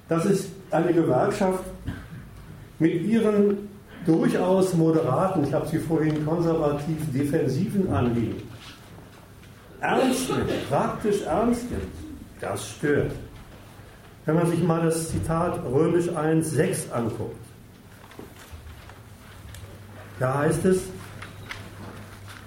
[0.09, 1.63] Das ist eine Gewerkschaft
[2.81, 3.70] mit ihren
[4.07, 8.43] durchaus moderaten, ich habe sie vorhin konservativ defensiven Anliegen,
[9.81, 11.93] ernst nimmt, praktisch ernst nimmt,
[12.41, 13.13] das stört.
[14.27, 17.37] Wenn man sich mal das Zitat Römisch 1,6 anguckt,
[20.19, 20.83] da heißt es,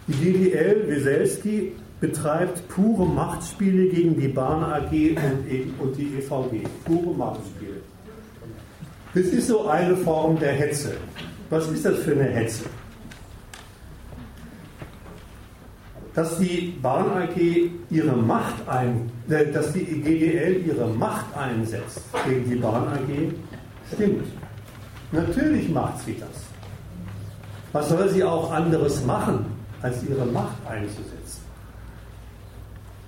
[0.07, 4.91] die DDL Weselski betreibt pure Machtspiele gegen die Bahn AG
[5.79, 6.67] und die EVG.
[6.83, 7.81] Pure Machtspiele.
[9.13, 10.95] Das ist so eine Form der Hetze.
[11.53, 12.63] Was ist das für eine Hetze?
[16.15, 22.49] dass die Bahn AG ihre Macht ein, äh, dass die GDL ihre Macht einsetzt gegen
[22.49, 23.33] die Bahn AG,
[23.91, 24.27] stimmt.
[25.11, 26.43] Natürlich macht sie das.
[27.71, 29.45] Was soll sie auch anderes machen,
[29.81, 31.41] als ihre Macht einzusetzen?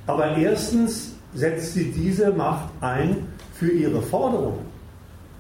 [0.08, 4.66] Aber erstens setzt sie diese Macht ein für ihre Forderungen,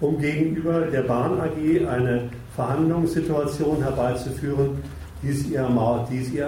[0.01, 4.81] um gegenüber der Bahn AG eine Verhandlungssituation herbeizuführen,
[5.21, 5.67] die es ihr,
[6.09, 6.45] die es ihr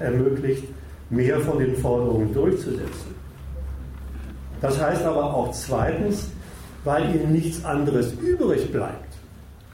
[0.00, 0.64] ermöglicht,
[1.10, 3.14] mehr von den Forderungen durchzusetzen.
[4.60, 6.28] Das heißt aber auch zweitens,
[6.84, 9.14] weil ihr nichts anderes übrig bleibt,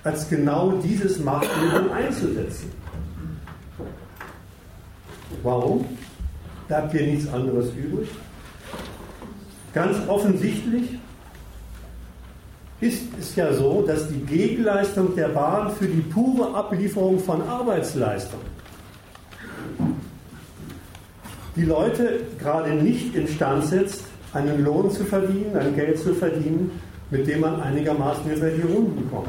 [0.04, 2.72] als genau dieses Machtmittel einzusetzen.
[5.42, 5.84] Warum?
[6.68, 8.08] Bleibt ihr nichts anderes übrig?
[9.72, 10.99] Ganz offensichtlich
[12.80, 18.40] ist es ja so, dass die Gegenleistung der Bahn für die pure Ablieferung von Arbeitsleistung
[21.56, 26.70] die Leute gerade nicht instand setzt, einen Lohn zu verdienen, ein Geld zu verdienen,
[27.10, 29.28] mit dem man einigermaßen über die Runden kommt.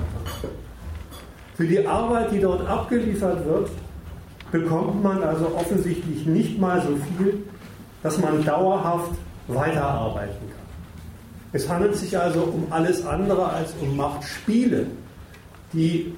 [1.56, 3.70] Für die Arbeit, die dort abgeliefert wird,
[4.52, 7.44] bekommt man also offensichtlich nicht mal so viel,
[8.04, 9.12] dass man dauerhaft
[9.48, 10.61] weiterarbeiten kann.
[11.54, 14.88] Es handelt sich also um alles andere als um Machtspiele.
[15.74, 16.14] Die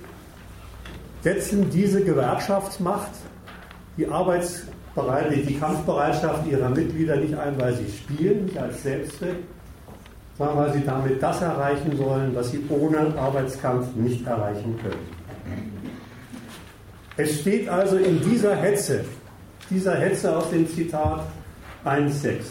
[1.22, 3.12] setzen diese Gewerkschaftsmacht,
[3.98, 9.38] die Arbeitsbereitschaft, die Kampfbereitschaft ihrer Mitglieder nicht ein, weil sie spielen, nicht als Selbstzweck,
[10.38, 15.24] sondern weil sie damit das erreichen sollen, was sie ohne Arbeitskampf nicht erreichen können.
[17.15, 19.06] Es steht also in dieser Hetze,
[19.69, 21.22] dieser Hetze aus dem Zitat
[21.86, 22.41] 1.6,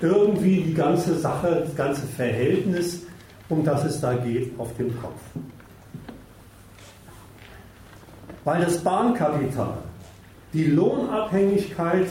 [0.00, 3.02] irgendwie die ganze Sache, das ganze Verhältnis,
[3.48, 5.20] um das es da geht, auf dem Kopf.
[8.44, 9.78] Weil das Bahnkapital
[10.52, 12.08] die Lohnabhängigkeit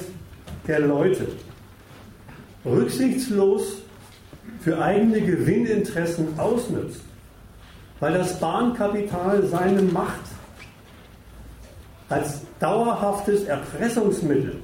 [0.67, 1.27] der Leute
[2.65, 3.81] rücksichtslos
[4.59, 7.01] für eigene Gewinninteressen ausnützt,
[7.99, 10.21] weil das Bahnkapital seine Macht
[12.09, 14.61] als dauerhaftes Erpressungsmittel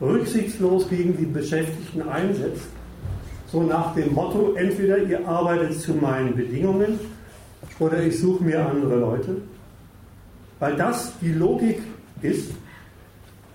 [0.00, 2.68] rücksichtslos gegen die Beschäftigten einsetzt,
[3.50, 6.98] so nach dem Motto, entweder ihr arbeitet zu meinen Bedingungen
[7.78, 9.36] oder ich suche mir andere Leute,
[10.58, 11.80] weil das die Logik
[12.22, 12.52] ist.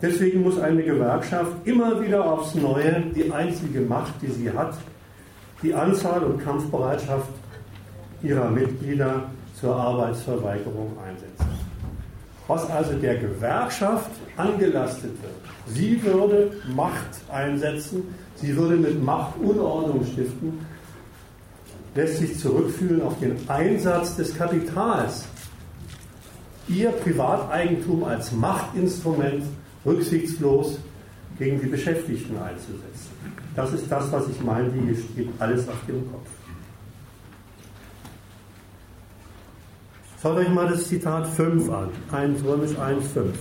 [0.02, 4.76] Deswegen muss eine Gewerkschaft immer wieder aufs Neue die einzige Macht, die sie hat,
[5.64, 7.30] die Anzahl und Kampfbereitschaft
[8.22, 9.30] ihrer Mitglieder
[9.60, 11.46] zur Arbeitsverweigerung einsetzen.
[12.48, 18.04] Was also der Gewerkschaft angelastet wird, Sie würde Macht einsetzen,
[18.36, 20.66] sie würde mit Macht Unordnung stiften,
[21.96, 25.26] lässt sich zurückführen auf den Einsatz des Kapitals,
[26.68, 29.44] ihr Privateigentum als Machtinstrument
[29.86, 30.80] rücksichtslos
[31.38, 33.12] gegen die Beschäftigten einzusetzen.
[33.56, 36.28] Das ist das, was ich meine, hier steht alles auf dem Kopf.
[40.22, 43.38] Schaut euch mal das Zitat 5 an, 1 Römisch 1, 5.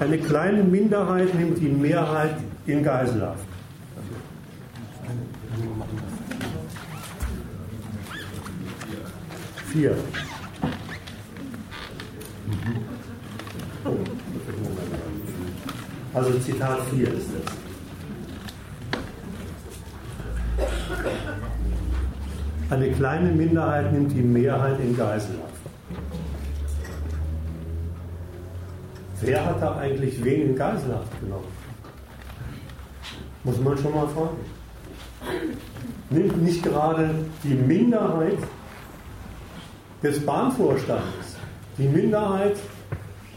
[0.00, 3.44] Eine kleine Minderheit nimmt die Mehrheit in Geiselhaft.
[9.72, 9.94] Vier.
[16.14, 17.68] Also Zitat 4 ist es.
[22.70, 25.67] Eine kleine Minderheit nimmt die Mehrheit in Geiselhaft.
[29.20, 31.48] Wer hat da eigentlich wen in Geiselhaft genommen?
[33.42, 34.36] Muss man schon mal fragen.
[36.10, 37.10] Nimmt nicht gerade
[37.42, 38.38] die Minderheit
[40.02, 41.36] des Bahnvorstandes,
[41.76, 42.56] die Minderheit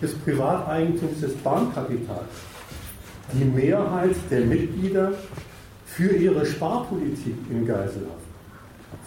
[0.02, 2.30] des Privateigentums des Bahnkapitals,
[3.34, 5.14] die Mehrheit der Mitglieder
[5.86, 8.22] für ihre Sparpolitik in Geiselhaft.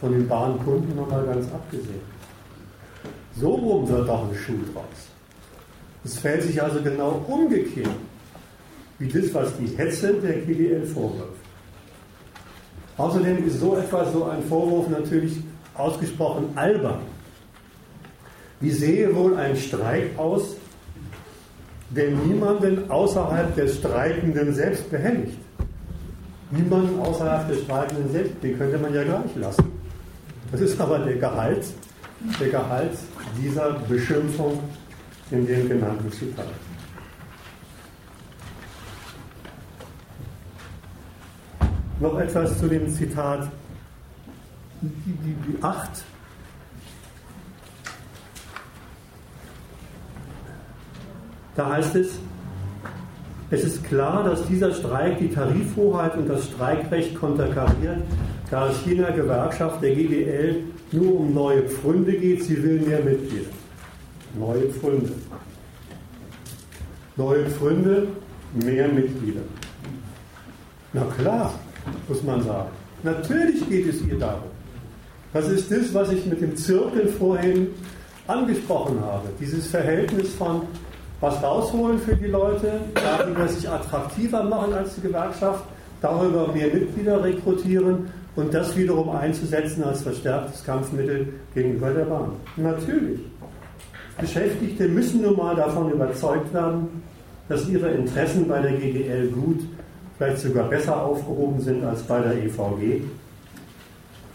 [0.00, 2.02] Von den Bahnkunden nochmal ganz abgesehen.
[3.36, 5.13] So rum wird doch ein Schuh draus.
[6.04, 7.88] Es fällt sich also genau umgekehrt,
[8.98, 11.40] wie das, was die Hetze der GDL vorwirft.
[12.96, 15.38] Außerdem ist so etwas, so ein Vorwurf natürlich
[15.74, 17.00] ausgesprochen albern.
[18.60, 20.56] Wie sehe wohl ein Streik aus,
[21.90, 25.38] der niemanden außerhalb des Streikenden selbst behelligt?
[26.50, 29.72] Niemanden außerhalb des Streikenden selbst, den könnte man ja gleich lassen.
[30.52, 31.64] Das ist aber der Gehalt,
[32.38, 32.92] der Gehalt
[33.42, 34.60] dieser Beschimpfung
[35.30, 36.46] in den genannten Zitat.
[42.00, 43.48] Noch etwas zu dem Zitat
[44.80, 46.04] die, die, die acht.
[51.56, 52.18] Da heißt es,
[53.50, 57.98] Es ist klar, dass dieser Streik die Tarifhoheit und das Streikrecht konterkariert,
[58.50, 60.56] da es jener Gewerkschaft der GDL
[60.90, 63.50] nur um neue Pfründe geht, sie will mehr Mitglieder.
[64.34, 65.12] Neue Pfründe.
[67.16, 68.08] Neue Pfründe,
[68.54, 69.42] mehr Mitglieder.
[70.92, 71.54] Na klar,
[72.08, 72.70] muss man sagen.
[73.02, 74.50] Natürlich geht es ihr darum.
[75.32, 77.68] Das ist das, was ich mit dem Zirkel vorhin
[78.26, 79.28] angesprochen habe.
[79.40, 80.62] Dieses Verhältnis von
[81.20, 85.64] was rausholen für die Leute, darüber sich attraktiver machen als die Gewerkschaft,
[86.00, 92.32] darüber mehr Mitglieder rekrutieren und das wiederum einzusetzen als verstärktes Kampfmittel gegenüber der Bahn.
[92.56, 93.20] Natürlich.
[94.18, 97.02] Beschäftigte müssen nun mal davon überzeugt werden,
[97.48, 99.60] dass ihre Interessen bei der GDL gut,
[100.16, 103.02] vielleicht sogar besser aufgehoben sind als bei der EVG.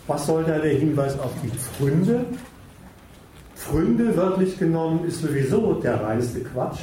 [0.07, 2.25] Was soll da der Hinweis auf die Pfründe?
[3.55, 6.79] Pfründe wörtlich genommen ist sowieso der reinste Quatsch.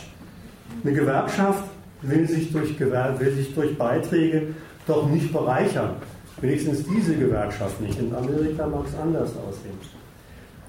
[0.83, 1.65] Eine Gewerkschaft
[2.03, 4.49] will sich durch, will sich durch Beiträge
[4.87, 5.97] doch nicht bereichern.
[6.41, 7.99] Wenigstens diese Gewerkschaft nicht.
[7.99, 9.79] In Amerika mag es anders aussehen.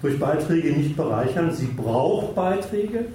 [0.02, 1.52] Durch Beiträge nicht bereichern.
[1.52, 3.06] Sie braucht Beiträge.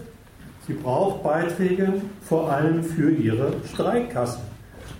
[0.66, 4.40] Sie braucht Beiträge vor allem für ihre Streikkasse.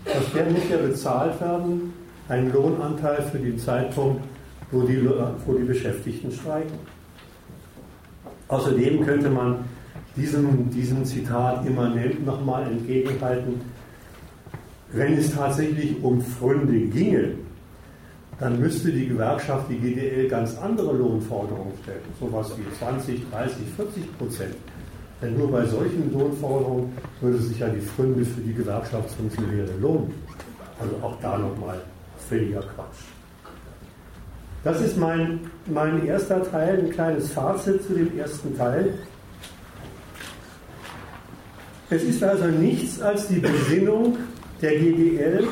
[0.05, 1.93] Das werden muss ja bezahlt werden,
[2.29, 4.23] ein Lohnanteil für den Zeitpunkt,
[4.71, 5.09] wo die,
[5.47, 6.79] wo die Beschäftigten streiken.
[8.49, 9.65] Außerdem könnte man
[10.17, 13.61] diesem, diesem Zitat immanent nochmal entgegenhalten,
[14.93, 17.35] wenn es tatsächlich um Pfründe ginge,
[18.43, 22.01] dann müsste die Gewerkschaft, die GDL, ganz andere Lohnforderungen stellen.
[22.19, 24.57] Sowas wie 20, 30, 40 Prozent.
[25.23, 30.13] Denn nur bei solchen Lohnforderungen würde sich ja die Pfründe für die Gewerkschaftsfunktionäre lohnen.
[30.81, 31.81] Also auch da nochmal
[32.29, 33.05] völliger Quatsch.
[34.65, 38.93] Das ist mein, mein erster Teil, ein kleines Fazit zu dem ersten Teil.
[41.91, 44.17] Es ist also nichts als die Besinnung
[44.61, 45.47] der GDL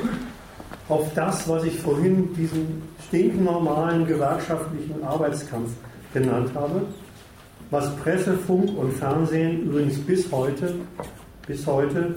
[0.91, 5.71] auf das, was ich vorhin diesen stinknormalen gewerkschaftlichen Arbeitskampf
[6.13, 6.83] genannt habe,
[7.71, 10.75] was Presse, Funk und Fernsehen übrigens bis heute,
[11.47, 12.15] bis heute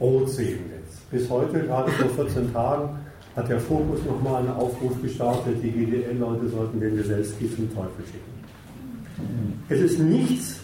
[0.00, 1.10] rot sehen lässt.
[1.10, 2.90] Bis heute, gerade vor 14 Tagen,
[3.34, 8.38] hat der Fokus nochmal einen Aufruf gestartet, die GDL-Leute sollten den Geselski zum Teufel schicken.
[9.68, 10.60] Es ist nichts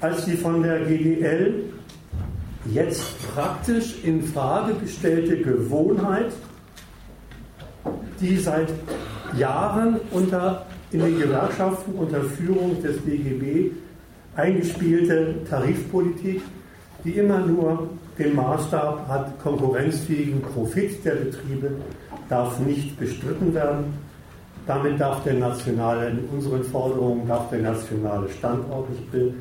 [0.00, 1.64] als die von der GDL
[2.72, 6.32] jetzt praktisch in Frage gestellte Gewohnheit,
[8.20, 8.68] die seit
[9.36, 13.72] Jahren unter, in den Gewerkschaften unter Führung des DGB
[14.34, 16.42] eingespielte Tarifpolitik,
[17.04, 17.88] die immer nur
[18.18, 21.72] den Maßstab hat, konkurrenzfähigen Profit der Betriebe
[22.28, 23.94] darf nicht bestritten werden.
[24.66, 29.34] Damit darf der nationale, in unseren Forderungen darf der nationale Standort nicht,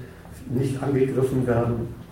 [0.49, 2.04] nicht angegriffen werden.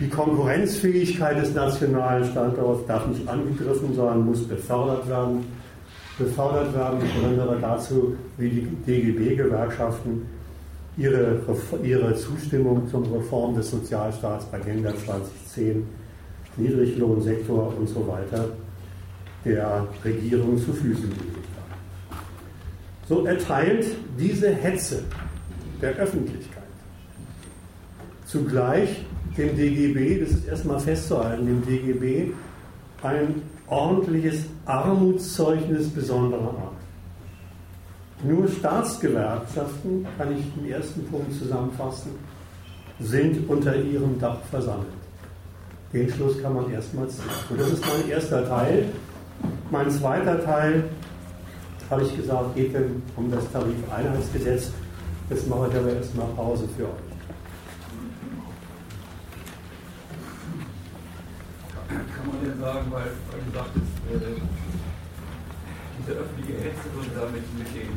[0.00, 5.44] Die Konkurrenzfähigkeit des nationalen Standorts darf nicht angegriffen, sondern muss befördert werden.
[6.18, 10.22] Befördert werden, insbesondere dazu, wie die DGB-Gewerkschaften
[10.96, 11.40] ihre,
[11.82, 15.86] ihre Zustimmung zur Reform des Sozialstaats Agenda 2010,
[16.56, 18.48] Niedriglohnsektor und so weiter
[19.44, 22.18] der Regierung zu Füßen gelegt haben.
[23.06, 23.86] So erteilt
[24.18, 25.04] diese Hetze
[25.82, 26.56] der Öffentlichkeit
[28.26, 29.04] zugleich
[29.36, 32.32] dem DGB, das ist erstmal festzuhalten, dem DGB
[33.02, 36.76] ein ordentliches Armutszeugnis besonderer Art.
[38.24, 42.12] Nur Staatsgewerkschaften, kann ich im ersten Punkt zusammenfassen,
[42.98, 44.86] sind unter ihrem Dach versammelt.
[45.92, 47.24] Den Schluss kann man erstmal ziehen.
[47.50, 48.86] Und das ist mein erster Teil.
[49.70, 50.84] Mein zweiter Teil,
[51.90, 54.70] habe ich gesagt, geht dann um das Tarifeinheitsgesetz.
[55.30, 57.05] Jetzt mache ich aber erstmal Pause für euch.
[62.26, 64.40] Man denn sagen, weil, weil du sagtest, äh,
[65.98, 67.92] diese öffentliche Hetze und damit mit den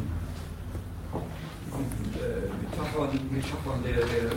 [2.14, 4.30] äh, Metaphern, Metaphern der, der,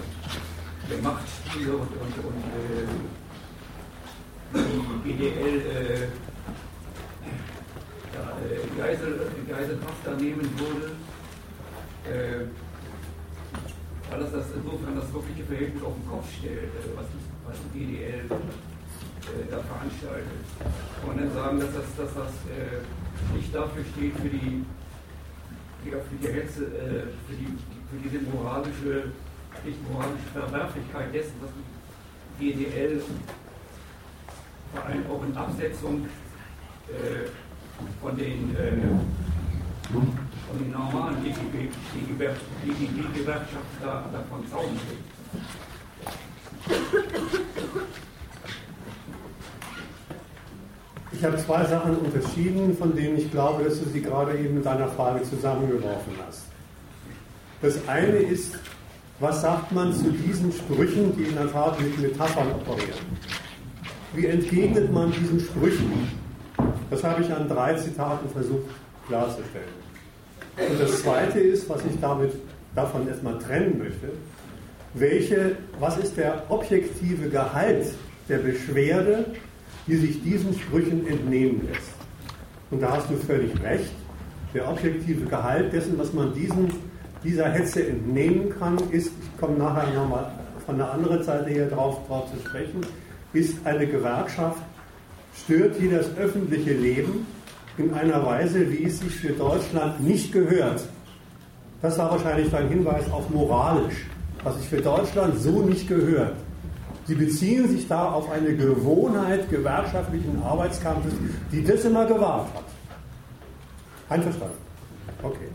[0.89, 2.89] der Machtspiele und, und, und äh,
[5.05, 6.09] die GDL äh,
[8.15, 9.13] ja, äh, Geisel,
[9.47, 10.93] Geiselhaft da nehmen würde,
[12.09, 12.47] äh,
[14.11, 17.07] weil das, das insofern das wirkliche Verhältnis auf den Kopf stellt, äh, was,
[17.47, 18.72] was die GDL äh,
[19.51, 20.45] da veranstaltet.
[20.59, 22.83] Kann man dann sagen, dass das, dass das äh,
[23.37, 24.65] nicht dafür steht, für die,
[25.85, 27.57] für die Hetze, äh, für, die,
[27.91, 29.13] für diese moralische,
[29.65, 31.51] nicht moralische Verwerflichkeit dessen, was
[32.41, 33.03] die GDL
[34.73, 36.07] vor allem auch in Absetzung
[36.89, 37.29] äh,
[38.01, 38.73] von den äh,
[39.93, 45.05] von den normalen DGB-Gewerkschaften da, davon Zaun kriegt.
[51.13, 54.63] Ich habe zwei Sachen unterschieden, von denen ich glaube, dass du sie gerade eben in
[54.63, 56.43] deiner Frage zusammengeworfen hast.
[57.61, 58.59] Das eine ist,
[59.21, 63.07] was sagt man zu diesen Sprüchen, die in der Tat mit Metaphern operieren?
[64.15, 66.09] Wie entgegnet man diesen Sprüchen?
[66.91, 68.69] Das habe ich an drei Zitaten versucht
[69.07, 69.83] klarzustellen.
[70.57, 72.33] Und das zweite ist, was ich damit
[72.75, 74.11] davon erstmal trennen möchte,
[74.95, 77.87] welche, was ist der objektive Gehalt
[78.29, 79.25] der Beschwerde,
[79.87, 81.93] die sich diesen Sprüchen entnehmen lässt.
[82.71, 83.93] Und da hast du völlig recht.
[84.55, 86.73] Der objektive Gehalt dessen, was man diesen,
[87.25, 90.33] dieser Hetze entnehmen kann, ist, ich komme nachher nochmal
[90.65, 92.81] von der anderen Seite her drauf, drauf zu sprechen,
[93.33, 94.63] ist eine Gewerkschaft,
[95.45, 97.27] stört hier das öffentliche Leben
[97.79, 100.87] in einer Weise, wie es sich für Deutschland nicht gehört.
[101.81, 104.07] Das war wahrscheinlich dein Hinweis auf moralisch,
[104.45, 106.37] was sich für Deutschland so nicht gehört.
[107.05, 111.15] Sie beziehen sich da auf eine Gewohnheit gewerkschaftlichen Arbeitskampfes,
[111.51, 112.65] die das immer gewahrt hat.
[114.09, 114.57] Einverstanden?
[115.23, 115.49] Okay.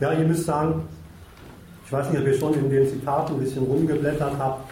[0.00, 0.88] Ja, ihr müsst sagen,
[1.84, 4.70] ich weiß nicht, ob ihr schon in den Zitaten ein bisschen rumgeblättert habt.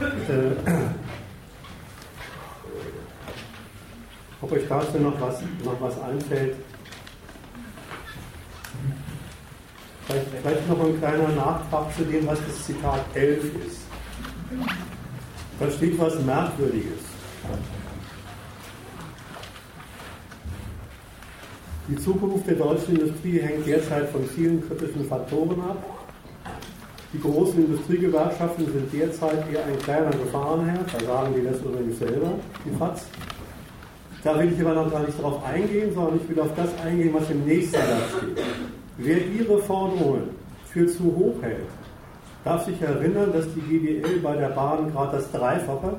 [0.00, 0.74] Äh,
[4.44, 6.56] ob euch dazu noch was, noch was einfällt.
[10.06, 13.80] Vielleicht, vielleicht noch ein kleiner Nachtrag zu dem, was das Zitat 11 ist.
[15.58, 17.00] Da steht was Merkwürdiges.
[21.88, 25.82] Die Zukunft der deutschen Industrie hängt derzeit von vielen kritischen Faktoren ab.
[27.12, 32.32] Die großen Industriegewerkschaften sind derzeit eher ein kleiner Gefahrenherr, da sagen die das übrigens selber,
[32.64, 33.06] die FATS.
[34.24, 37.12] Da will ich aber noch gar nicht darauf eingehen, sondern ich will auf das eingehen,
[37.12, 38.42] was im nächsten Satz steht.
[38.96, 40.30] Wer ihre Forderungen
[40.64, 41.66] für zu hoch hält,
[42.42, 45.96] darf sich erinnern, dass die GDL bei der Bahn gerade das Dreifache,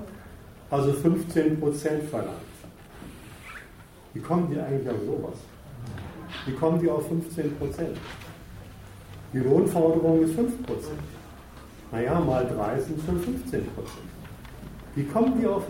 [0.71, 2.32] also 15% verlangt.
[4.15, 5.38] Wie kommen die eigentlich auf sowas?
[6.47, 7.11] Wie kommen die auf 15%
[9.34, 10.45] Die Lohnforderung ist 5%
[11.91, 13.61] Naja, mal 3 sind schon 15%
[14.95, 15.63] Wie kommen die auf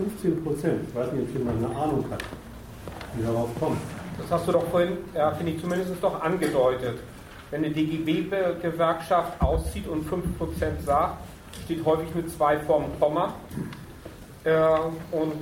[0.88, 2.22] Ich weiß nicht, ob jemand eine Ahnung hat
[3.16, 3.78] die darauf kommt.
[4.18, 6.98] Das hast du doch vorhin, ja, finde ich zumindest doch angedeutet.
[7.50, 11.18] Wenn eine DGB-Gewerkschaft auszieht und 5% sagt,
[11.64, 13.34] steht häufig mit zwei vorm Komma.
[14.44, 14.50] Äh,
[15.12, 15.34] und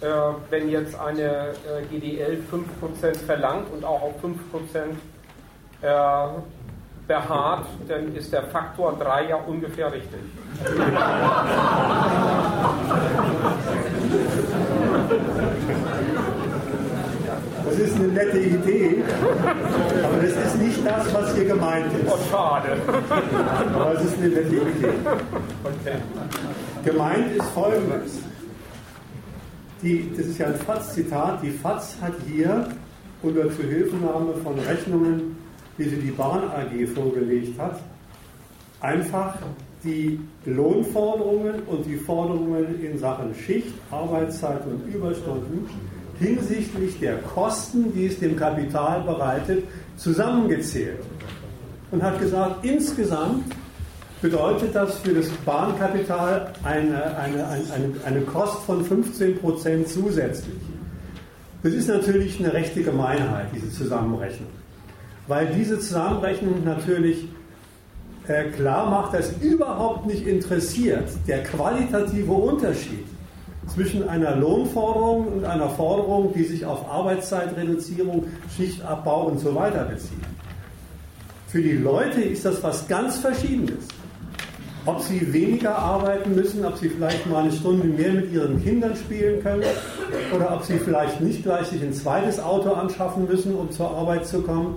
[0.00, 0.06] äh,
[0.50, 1.54] wenn jetzt eine äh,
[1.90, 4.34] GDL 5% verlangt und auch auf 5%
[5.82, 6.28] äh,
[7.06, 10.20] beharrt, dann ist der Faktor 3 ja ungefähr richtig.
[17.64, 19.02] Das ist eine nette Idee,
[20.02, 22.12] aber das ist nicht das, was hier gemeint ist.
[22.12, 22.76] Oh, schade.
[23.74, 24.88] Aber es ist eine nette Idee.
[25.62, 25.96] Okay.
[26.84, 28.18] Gemeint ist folgendes.
[29.82, 31.42] Die, das ist ja ein FATS-Zitat.
[31.42, 32.68] Die FATS hat hier
[33.22, 35.36] unter Zuhilfenahme von Rechnungen,
[35.76, 37.80] wie sie die Bahn AG vorgelegt hat,
[38.80, 39.36] einfach
[39.82, 45.68] die Lohnforderungen und die Forderungen in Sachen Schicht, Arbeitszeit und Überstunden
[46.24, 49.64] hinsichtlich der Kosten, die es dem Kapital bereitet,
[49.96, 51.00] zusammengezählt
[51.90, 53.44] und hat gesagt, insgesamt
[54.20, 60.56] bedeutet das für das Bahnkapital eine, eine, eine, eine Kost von 15 Prozent zusätzlich.
[61.62, 64.50] Das ist natürlich eine rechte Gemeinheit, diese Zusammenrechnung.
[65.28, 67.28] Weil diese Zusammenrechnung natürlich
[68.26, 73.06] äh, klar macht, dass überhaupt nicht interessiert der qualitative Unterschied
[73.68, 78.24] zwischen einer Lohnforderung und einer Forderung, die sich auf Arbeitszeitreduzierung,
[78.56, 80.18] Schichtabbau und so weiter bezieht.
[81.48, 83.86] Für die Leute ist das was ganz Verschiedenes.
[84.86, 88.94] Ob sie weniger arbeiten müssen, ob sie vielleicht mal eine Stunde mehr mit ihren Kindern
[88.96, 89.62] spielen können
[90.34, 94.26] oder ob sie vielleicht nicht gleich sich ein zweites Auto anschaffen müssen, um zur Arbeit
[94.26, 94.76] zu kommen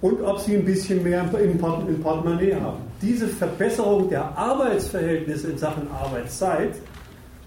[0.00, 2.78] und ob sie ein bisschen mehr im Portemonnaie haben.
[3.00, 6.74] Diese Verbesserung der Arbeitsverhältnisse in Sachen Arbeitszeit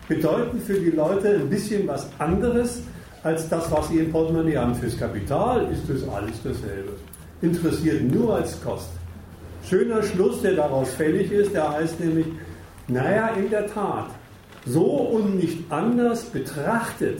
[0.07, 2.81] bedeuten für die Leute ein bisschen was anderes
[3.23, 4.75] als das, was sie im Portemonnaie haben.
[4.75, 6.93] Fürs Kapital ist das alles dasselbe.
[7.41, 8.89] Interessiert nur als Kost.
[9.67, 12.27] Schöner Schluss, der daraus fällig ist, der heißt nämlich,
[12.87, 14.09] naja, in der Tat,
[14.65, 17.19] so und nicht anders betrachtet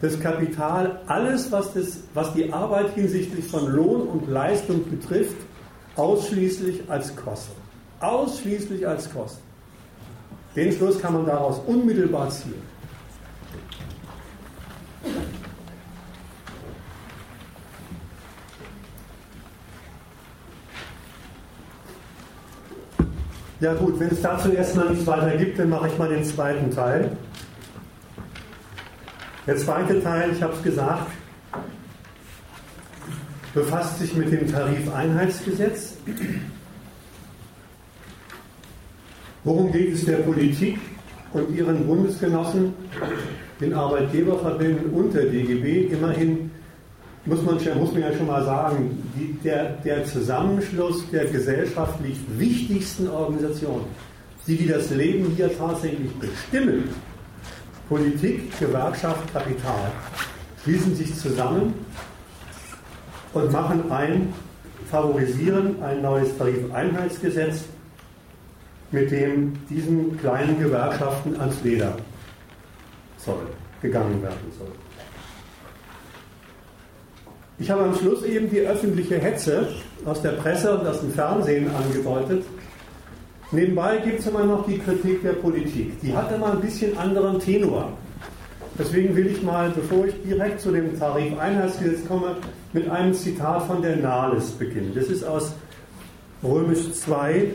[0.00, 5.36] das Kapital alles, was, das, was die Arbeit hinsichtlich von Lohn und Leistung betrifft,
[5.96, 7.52] ausschließlich als Kosten.
[8.00, 9.49] Ausschließlich als Kosten.
[10.56, 12.62] Den Schluss kann man daraus unmittelbar ziehen.
[23.60, 26.70] Ja gut, wenn es dazu erstmal nichts weiter gibt, dann mache ich mal den zweiten
[26.70, 27.14] Teil.
[29.46, 31.10] Der zweite Teil, ich habe es gesagt,
[33.52, 35.94] befasst sich mit dem Tarifeinheitsgesetz.
[39.42, 40.78] Worum geht es der Politik
[41.32, 42.74] und ihren Bundesgenossen,
[43.58, 45.94] den Arbeitgeberverbänden und der DGB?
[45.94, 46.50] Immerhin
[47.24, 53.08] muss man, muss man ja schon mal sagen, die, der, der Zusammenschluss der gesellschaftlich wichtigsten
[53.08, 53.86] Organisationen,
[54.46, 56.90] die, die das Leben hier tatsächlich bestimmen,
[57.88, 59.90] Politik, Gewerkschaft, Kapital,
[60.62, 61.74] schließen sich zusammen
[63.32, 64.34] und machen ein,
[64.90, 67.64] favorisieren ein neues Tarifeinheitsgesetz,
[68.92, 71.96] mit dem diesen kleinen Gewerkschaften ans Leder
[73.18, 73.46] soll,
[73.82, 74.72] gegangen werden soll.
[77.58, 79.68] Ich habe am Schluss eben die öffentliche Hetze
[80.04, 82.44] aus der Presse und aus dem Fernsehen angedeutet.
[83.52, 86.00] Nebenbei gibt es immer noch die Kritik der Politik.
[86.00, 87.92] Die hat immer ein bisschen anderen Tenor.
[88.78, 92.36] Deswegen will ich mal, bevor ich direkt zu dem Tarifeinheitsgesetz komme,
[92.72, 94.92] mit einem Zitat von der Nahles beginnen.
[94.94, 95.52] Das ist aus
[96.42, 97.48] Römisch 2,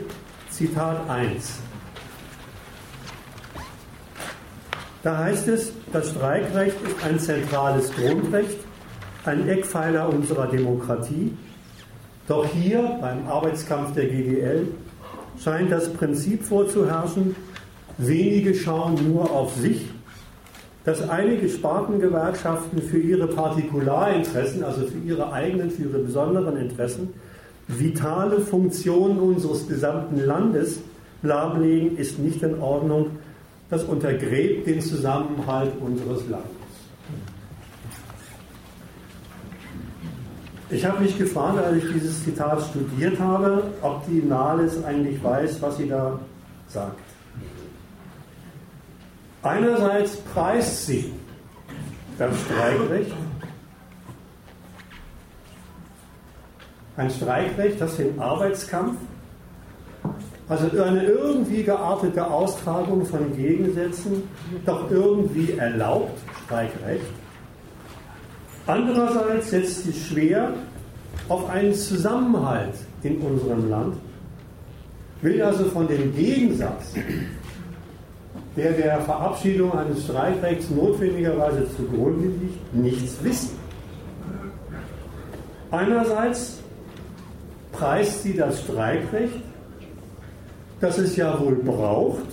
[0.56, 1.58] Zitat 1.
[5.02, 8.56] Da heißt es, das Streikrecht ist ein zentrales Grundrecht
[9.26, 11.36] ein Eckpfeiler unserer Demokratie.
[12.26, 14.68] Doch hier beim Arbeitskampf der GDL
[15.38, 17.36] scheint das Prinzip vorzuherrschen,
[17.98, 19.90] wenige schauen nur auf sich,
[20.84, 27.12] dass einige Spartengewerkschaften für ihre Partikularinteressen, also für ihre eigenen, für ihre besonderen Interessen,
[27.68, 30.78] vitale Funktionen unseres gesamten Landes
[31.22, 33.10] lahmlegen, ist nicht in Ordnung.
[33.68, 36.50] Das untergräbt den Zusammenhalt unseres Landes.
[40.68, 45.62] Ich habe mich gefragt, als ich dieses Zitat studiert habe, ob die Nahles eigentlich weiß,
[45.62, 46.18] was sie da
[46.66, 46.98] sagt.
[49.42, 51.12] Einerseits preist sie
[52.18, 53.12] das Streikrecht,
[56.96, 58.96] ein Streikrecht, das den Arbeitskampf,
[60.48, 64.22] also eine irgendwie geartete Austragung von Gegensätzen,
[64.64, 67.04] doch irgendwie erlaubt, Streikrecht.
[68.66, 70.52] Andererseits setzt sie schwer
[71.28, 73.96] auf einen Zusammenhalt in unserem Land,
[75.22, 76.94] will also von dem Gegensatz,
[78.56, 83.58] der der Verabschiedung eines Streikrechts notwendigerweise zugrunde liegt, nichts wissen.
[85.70, 86.60] Einerseits
[87.78, 89.40] preist sie das Streikrecht,
[90.80, 92.26] das es ja wohl braucht,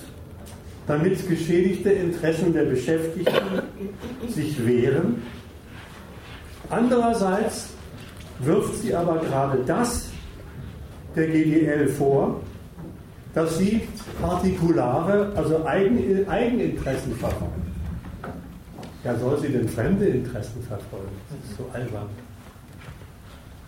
[0.87, 3.61] damit geschädigte Interessen der Beschäftigten
[4.27, 5.21] sich wehren
[6.73, 7.69] Andererseits
[8.39, 10.09] wirft sie aber gerade das
[11.15, 12.41] der GDL vor,
[13.35, 13.87] dass sie
[14.19, 17.53] partikulare, also Eigen, Eigeninteressen verfolgt.
[19.03, 21.11] Ja, soll sie denn fremde Interessen verfolgen?
[21.29, 22.09] Das ist so albern.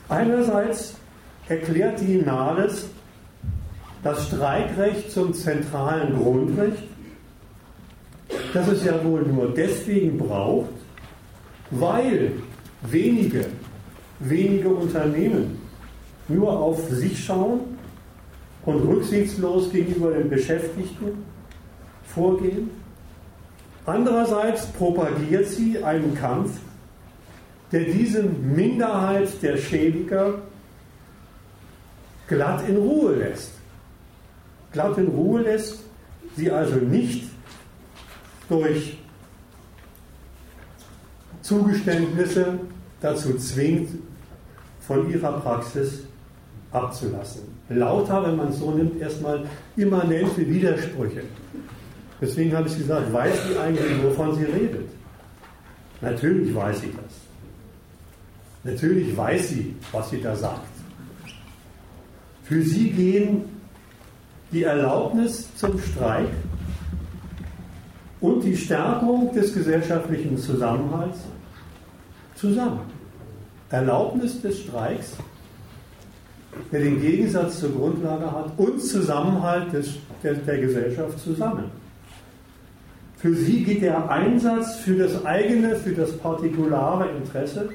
[0.10, 0.96] Einerseits
[1.48, 2.90] erklärt die Nahles
[4.04, 6.84] das Streikrecht zum zentralen Grundrecht,
[8.54, 10.70] das es ja wohl nur deswegen braucht,
[11.72, 12.34] weil
[12.84, 13.46] wenige,
[14.20, 15.60] wenige Unternehmen
[16.28, 17.62] nur auf sich schauen
[18.66, 21.24] und rücksichtslos gegenüber den Beschäftigten
[22.04, 22.70] vorgehen.
[23.86, 26.52] Andererseits propagiert sie einen Kampf,
[27.72, 30.40] der diese Minderheit der Schädiger
[32.28, 33.52] glatt in Ruhe lässt.
[34.72, 35.80] Glatt in Ruhe lässt,
[36.36, 37.30] sie also nicht
[38.50, 38.98] durch
[41.42, 42.60] Zugeständnisse
[43.02, 43.90] dazu zwingt,
[44.88, 46.04] von ihrer Praxis
[46.72, 47.42] abzulassen.
[47.70, 49.46] Lauter, wenn man es so nimmt, erstmal
[49.76, 51.24] immanente Widersprüche.
[52.22, 54.88] Deswegen habe ich gesagt, weiß sie eigentlich, wovon sie redet?
[56.02, 58.74] Natürlich weiß sie das.
[58.74, 60.75] Natürlich weiß sie, was sie da sagt.
[62.46, 63.44] Für sie gehen
[64.52, 66.30] die Erlaubnis zum Streik
[68.22, 71.20] und die Stärkung des gesellschaftlichen Zusammenhalts
[72.36, 72.82] zusammen.
[73.72, 75.14] Erlaubnis des Streiks,
[76.72, 81.72] der den Gegensatz zur Grundlage hat, und Zusammenhalt des, der, der Gesellschaft zusammen.
[83.18, 87.70] Für sie geht der Einsatz für das eigene, für das partikulare Interesse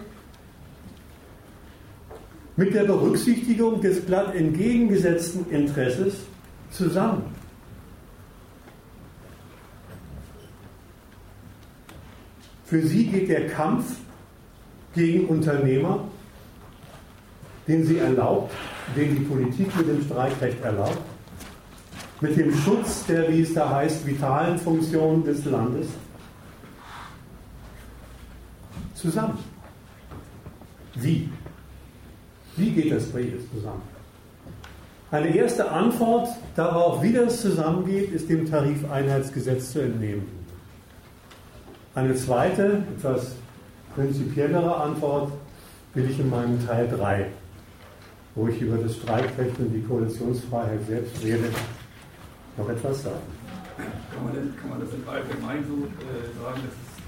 [2.60, 6.16] mit der Berücksichtigung des glatt entgegengesetzten Interesses
[6.70, 7.22] zusammen.
[12.66, 13.96] Für sie geht der Kampf
[14.94, 16.04] gegen Unternehmer,
[17.66, 18.52] den sie erlaubt,
[18.94, 21.00] den die Politik mit dem Streikrecht erlaubt,
[22.20, 25.86] mit dem Schutz der, wie es da heißt, vitalen Funktionen des Landes
[28.94, 29.38] zusammen.
[30.96, 31.30] Wie?
[32.60, 33.80] Wie geht das bei ihr zusammen?
[35.10, 40.28] Eine erste Antwort darauf, wie das zusammengeht, ist dem Tarifeinheitsgesetz zu entnehmen.
[41.94, 43.32] Eine zweite, etwas
[43.94, 45.32] prinzipiellere Antwort
[45.94, 47.28] will ich in meinem Teil 3,
[48.34, 51.48] wo ich über das Streikrecht und die Koalitionsfreiheit selbst rede,
[52.58, 53.16] noch etwas sagen.
[54.14, 56.99] Kann man, denn, kann man das im Allgemeinen so äh, sagen, dass es,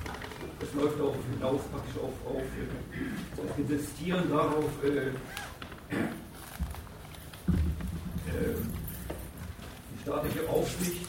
[0.62, 2.42] es läuft auch hinaus praktisch auf, auf,
[3.36, 5.12] das Investieren darauf, äh, äh,
[9.92, 11.06] die staatliche Aufsicht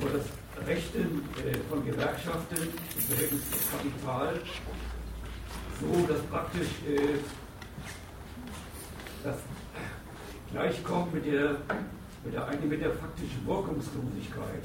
[0.00, 4.40] über das Rechte äh, von Gewerkschaften im Verhältnis zum Kapital,
[5.80, 7.18] so dass praktisch äh,
[9.24, 9.36] das
[10.52, 11.56] gleichkommt mit der,
[12.24, 14.62] mit der, mit der faktischen Wirkungslosigkeit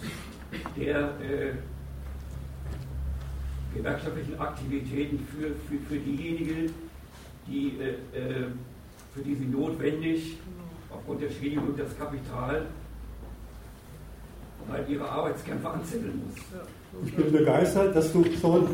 [0.75, 1.53] der äh,
[3.73, 6.73] gewerkschaftlichen Aktivitäten für, für, für diejenigen,
[7.47, 8.45] die, äh, äh,
[9.13, 10.37] für die sie notwendig
[10.91, 12.65] aufgrund der Schädigung das Kapital
[14.71, 17.05] halt ihre Arbeitskämpfe anzetteln muss.
[17.05, 18.67] Ich bin begeistert, dass du schon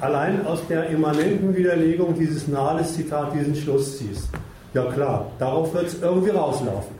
[0.00, 4.28] allein aus der immanenten Widerlegung dieses Nahles-Zitat diesen Schluss ziehst.
[4.74, 6.94] Ja klar, darauf wird es irgendwie rauslaufen.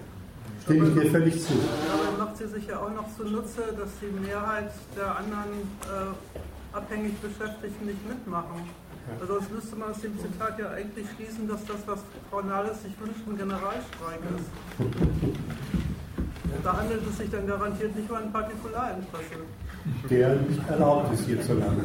[0.63, 1.53] Stimme ich dir völlig zu.
[1.55, 5.51] Ja, aber macht sie sich ja auch noch zunutze, dass die Mehrheit der anderen
[5.83, 6.39] äh,
[6.73, 8.69] abhängig Beschäftigten nicht mitmachen.
[9.21, 12.01] Also sonst müsste man aus dem Zitat ja eigentlich schließen, dass das, was
[12.31, 14.49] Frau Nahles sich wünscht, ein Generalstreik ist.
[16.63, 19.43] Da handelt es sich dann garantiert nicht um ein Partikularinteresse.
[20.09, 21.85] Der nicht erlaubt ist hierzulande.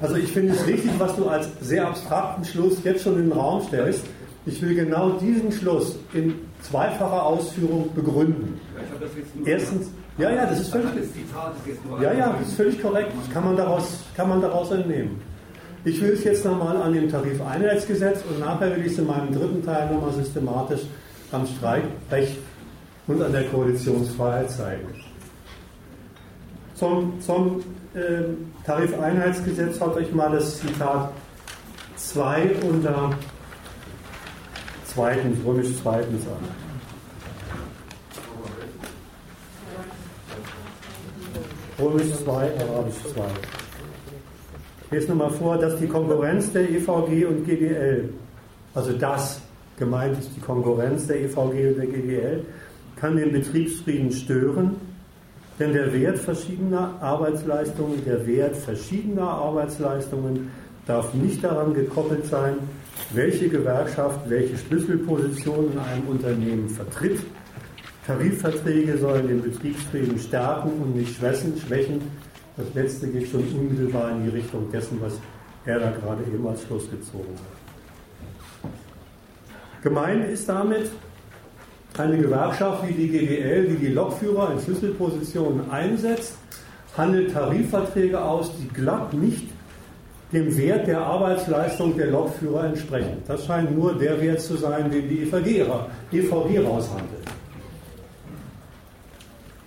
[0.00, 3.32] Also ich finde es richtig, was du als sehr abstrakten Schluss jetzt schon in den
[3.32, 4.04] Raum stellst.
[4.46, 8.58] Ich will genau diesen Schluss in zweifacher Ausführung begründen.
[9.44, 9.90] Erstens,
[10.20, 10.88] ja, ja, das ist völlig,
[12.00, 13.10] ja, ja, das ist völlig korrekt.
[13.18, 15.20] Das kann man daraus, kann man daraus entnehmen.
[15.84, 19.32] Ich will es jetzt nochmal an dem Tarifeinheitsgesetz und nachher will ich es in meinem
[19.32, 20.82] dritten Teil nochmal systematisch
[21.32, 22.36] am Streikrecht
[23.06, 24.88] und an der Koalitionsfreiheit zeigen.
[26.74, 27.62] Zum, zum
[27.94, 28.24] äh,
[28.66, 31.12] Tarifeinheitsgesetz schaut euch mal das Zitat
[31.96, 33.10] 2 unter
[34.86, 36.69] zweitens, römisch zweitens an.
[41.80, 43.22] Römisch 2, Arabisch 2.
[44.84, 48.10] Ich lese nochmal vor, dass die Konkurrenz der EVG und GDL,
[48.74, 49.40] also das
[49.78, 52.44] gemeint ist die Konkurrenz der EVG und der GDL,
[52.96, 54.76] kann den Betriebsfrieden stören,
[55.58, 60.50] denn der Wert verschiedener Arbeitsleistungen, der Wert verschiedener Arbeitsleistungen
[60.86, 62.56] darf nicht daran gekoppelt sein,
[63.14, 67.20] welche Gewerkschaft welche Schlüsselposition in einem Unternehmen vertritt.
[68.10, 72.02] Tarifverträge sollen den Betriebsfrieden stärken und nicht schwächen.
[72.56, 75.12] Das letzte geht schon unmittelbar in die Richtung dessen, was
[75.64, 78.72] er da gerade eben als Schluss gezogen hat.
[79.82, 80.90] Gemeint ist damit,
[81.96, 86.34] eine Gewerkschaft wie die GDL, die die Lokführer in Schlüsselpositionen einsetzt,
[86.96, 89.48] handelt Tarifverträge aus, die glatt nicht
[90.32, 93.22] dem Wert der Arbeitsleistung der Lokführer entsprechen.
[93.28, 95.64] Das scheint nur der Wert zu sein, den die EVG,
[96.12, 97.19] EVG raushandelt.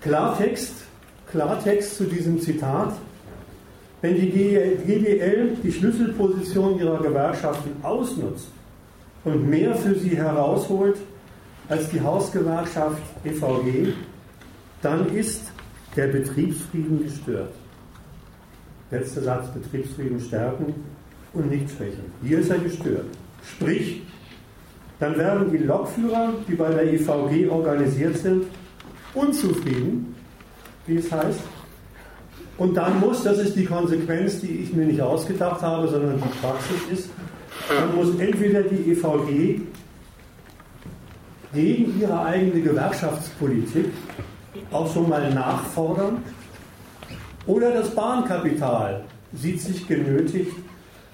[0.03, 0.73] Klartext,
[1.31, 2.93] Klartext zu diesem Zitat.
[4.01, 8.49] Wenn die GDL die Schlüsselposition ihrer Gewerkschaften ausnutzt
[9.23, 10.97] und mehr für sie herausholt,
[11.69, 13.93] als die Hausgewerkschaft EVG,
[14.81, 15.53] dann ist
[15.95, 17.53] der Betriebsfrieden gestört.
[18.91, 20.75] Letzter Satz, Betriebsfrieden stärken
[21.31, 22.11] und nicht schwächen.
[22.21, 23.05] Hier ist er gestört.
[23.55, 24.01] Sprich,
[24.99, 28.43] dann werden die Lokführer, die bei der EVG organisiert sind,
[29.13, 30.15] unzufrieden,
[30.85, 31.39] wie es heißt.
[32.57, 36.39] Und dann muss, das ist die Konsequenz, die ich mir nicht ausgedacht habe, sondern die
[36.39, 37.09] Praxis ist,
[37.67, 39.61] dann muss entweder die EVG
[41.53, 43.85] gegen ihre eigene Gewerkschaftspolitik
[44.71, 46.17] auch schon mal nachfordern.
[47.45, 49.03] Oder das Bahnkapital
[49.33, 50.51] sieht sich genötigt,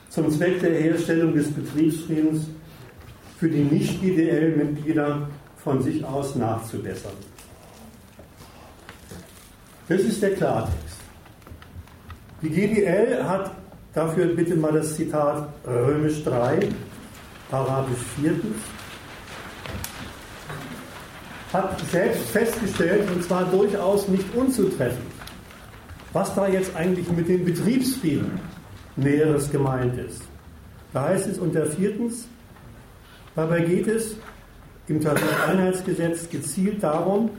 [0.09, 2.47] zum Zweck der Herstellung des Betriebsfriedens
[3.37, 5.29] für die Nicht-GDL-Mitglieder
[5.63, 7.13] von sich aus nachzubessern.
[9.89, 10.99] Das ist der Klartext.
[12.43, 13.51] Die GDL hat,
[13.93, 16.59] dafür bitte mal das Zitat Römisch 3,
[17.51, 18.35] Arabisch 4
[21.51, 25.11] hat selbst festgestellt, und zwar durchaus nicht unzutreffend,
[26.13, 28.39] was da jetzt eigentlich mit dem Betriebsfrieden
[28.95, 30.21] Näheres gemeint ist.
[30.93, 32.27] Da heißt es unter viertens,
[33.35, 34.15] dabei geht es
[34.87, 37.31] im Tarifeinheitsgesetz gezielt darum,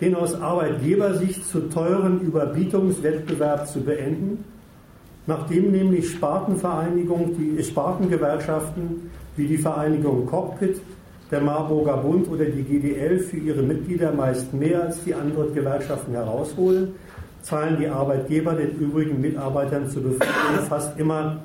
[0.00, 4.44] den aus Arbeitgebersicht zu teuren Überbietungswettbewerb zu beenden,
[5.26, 10.80] nachdem nämlich Spartenvereinigungen, die Spartengewerkschaften wie die Vereinigung Cockpit,
[11.30, 16.12] der Marburger Bund oder die GDL für ihre Mitglieder meist mehr als die anderen Gewerkschaften
[16.12, 16.94] herausholen,
[17.42, 21.42] zahlen die Arbeitgeber den übrigen Mitarbeitern zur Befriedigung fast immer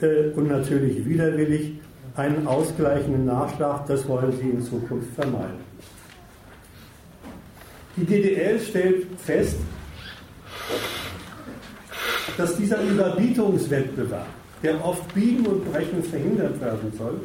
[0.00, 1.74] äh, und natürlich widerwillig
[2.16, 3.86] einen ausgleichenden Nachschlag.
[3.86, 5.69] Das wollen sie in Zukunft vermeiden.
[7.96, 9.56] Die GDL stellt fest,
[12.36, 14.26] dass dieser Überbietungswettbewerb,
[14.62, 17.20] der oft Biegen und Brechen verhindert werden soll,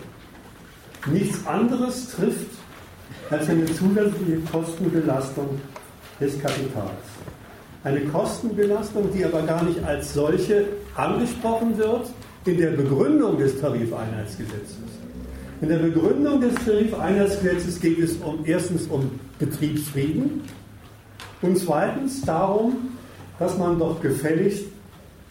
[1.08, 2.50] nichts anderes trifft
[3.30, 5.62] als eine zusätzliche Kostenbelastung
[6.20, 7.06] des Kapitals.
[7.84, 12.10] Eine Kostenbelastung, die aber gar nicht als solche angesprochen wird
[12.46, 14.95] in der Begründung des Tarifeinheitsgesetzes.
[15.62, 20.42] In der Begründung des Tarifeinheitsgesetzes geht es um, erstens um Betriebsfrieden
[21.42, 22.90] und zweitens darum,
[23.40, 24.66] dass man doch gefälligst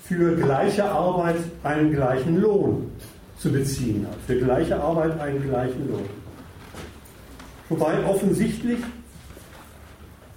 [0.02, 2.90] für gleiche Arbeit einen gleichen Lohn
[3.38, 4.16] zu beziehen hat.
[4.26, 6.08] Für gleiche Arbeit einen gleichen Lohn.
[7.68, 8.78] Wobei offensichtlich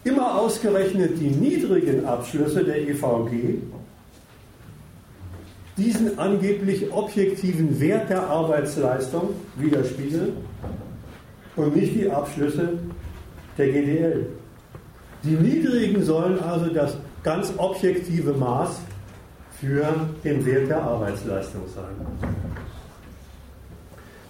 [0.04, 3.60] immer ausgerechnet die niedrigen Abschlüsse der EVG
[5.78, 10.34] diesen angeblich objektiven Wert der Arbeitsleistung widerspiegeln
[11.56, 12.80] und nicht die Abschlüsse
[13.58, 14.26] der GDL.
[15.24, 18.80] Die niedrigen sollen also das ganz objektive Maß
[19.60, 19.88] für
[20.24, 22.30] den Wert der Arbeitsleistung sein.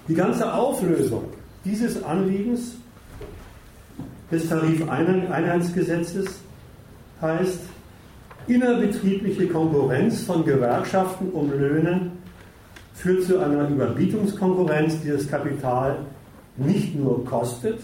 [0.08, 1.26] Die ganze Auflösung
[1.66, 2.76] dieses Anliegens
[4.32, 6.28] des Tarifeinheitsgesetzes
[7.22, 7.60] heißt
[8.48, 12.12] innerbetriebliche Konkurrenz von Gewerkschaften um Löhne
[12.94, 15.98] führt zu einer Überbietungskonkurrenz, die das Kapital
[16.56, 17.80] nicht nur kostet,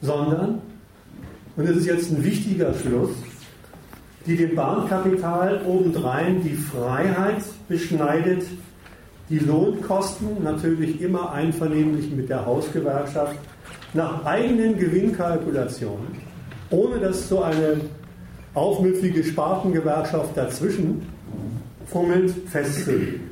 [0.00, 0.60] sondern,
[1.56, 3.10] und das ist jetzt ein wichtiger Schluss,
[4.26, 8.44] die dem Bahnkapital obendrein die Freiheit beschneidet,
[9.28, 13.36] die Lohnkosten natürlich immer einvernehmlich mit der Hausgewerkschaft
[13.92, 16.08] nach eigenen Gewinnkalkulationen,
[16.70, 17.80] ohne dass so eine
[18.54, 21.02] aufmüpfige Spartengewerkschaft dazwischen
[21.86, 23.22] fummelt, festzulegen.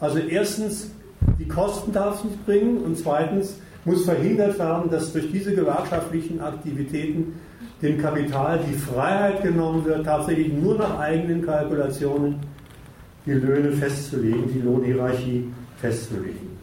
[0.00, 0.90] Also erstens,
[1.38, 6.40] die Kosten darf es nicht bringen und zweitens muss verhindert werden, dass durch diese gewerkschaftlichen
[6.40, 7.40] Aktivitäten
[7.82, 12.36] dem Kapital die Freiheit genommen wird, tatsächlich nur nach eigenen Kalkulationen
[13.26, 15.48] die Löhne festzulegen, die Lohnhierarchie
[15.80, 16.54] festzulegen.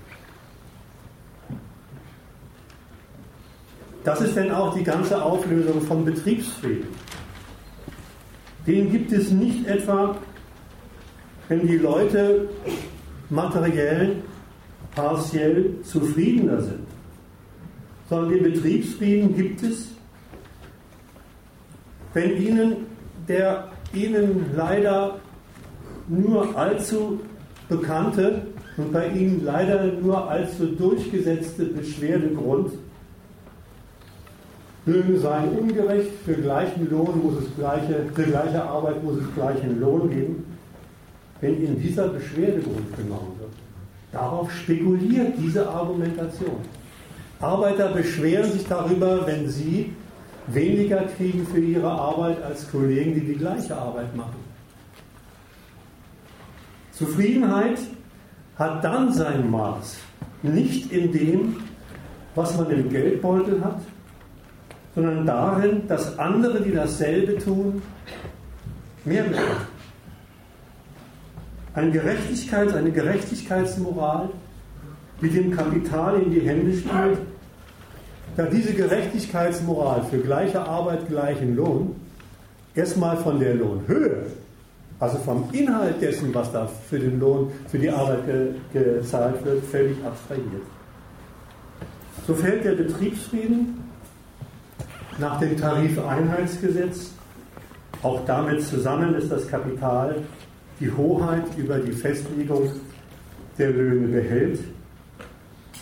[4.03, 6.88] Das ist denn auch die ganze Auflösung von Betriebsfrieden.
[8.68, 10.16] Den gibt es nicht etwa,
[11.47, 12.49] wenn die Leute
[13.30, 14.18] materiell
[14.95, 16.88] partiell zufriedener sind,
[18.09, 19.88] sondern den Betriebsfrieden gibt es,
[22.14, 22.76] wenn ihnen
[23.28, 25.20] der ihnen leider
[26.07, 27.20] nur allzu
[27.70, 28.47] bekannte
[28.78, 32.74] und bei ihnen leider nur allzu durchgesetzte Beschwerdegrund
[34.86, 39.79] Löhne seien ungerecht, für gleichen Lohn muss es gleiche, für gleiche Arbeit muss es gleichen
[39.79, 40.43] Lohn geben,
[41.39, 43.51] wenn in dieser Beschwerdegrund genommen wird.
[44.11, 46.57] Darauf spekuliert diese Argumentation.
[47.39, 49.93] Arbeiter beschweren sich darüber, wenn sie
[50.47, 54.51] weniger kriegen für ihre Arbeit als Kollegen, die die gleiche Arbeit machen.
[56.91, 57.79] Zufriedenheit
[58.57, 59.97] hat dann sein Maß,
[60.43, 61.55] nicht in dem,
[62.36, 63.82] was man im Geldbeutel hat,
[64.96, 67.82] sondern darin, dass andere, die dasselbe tun,
[69.06, 69.68] mehr bekommen.
[71.74, 74.30] Eine Gerechtigkeit, eine Gerechtigkeitsmoral,
[75.22, 77.20] die dem Kapital in die Hände spielt,
[78.36, 81.96] da diese Gerechtigkeitsmoral für gleiche Arbeit gleichen Lohn
[82.76, 84.26] erstmal von der Lohnhöhe,
[85.00, 89.64] also vom Inhalt dessen, was da für den Lohn, für die Arbeit ge gezahlt wird,
[89.66, 90.64] völlig abstrahiert.
[92.28, 93.91] So fällt der Betriebsfrieden
[95.22, 97.11] nach dem Tarifeinheitsgesetz
[98.03, 100.17] auch damit zusammen, dass das Kapital
[100.80, 102.72] die Hoheit über die Festlegung
[103.57, 104.59] der Löhne behält.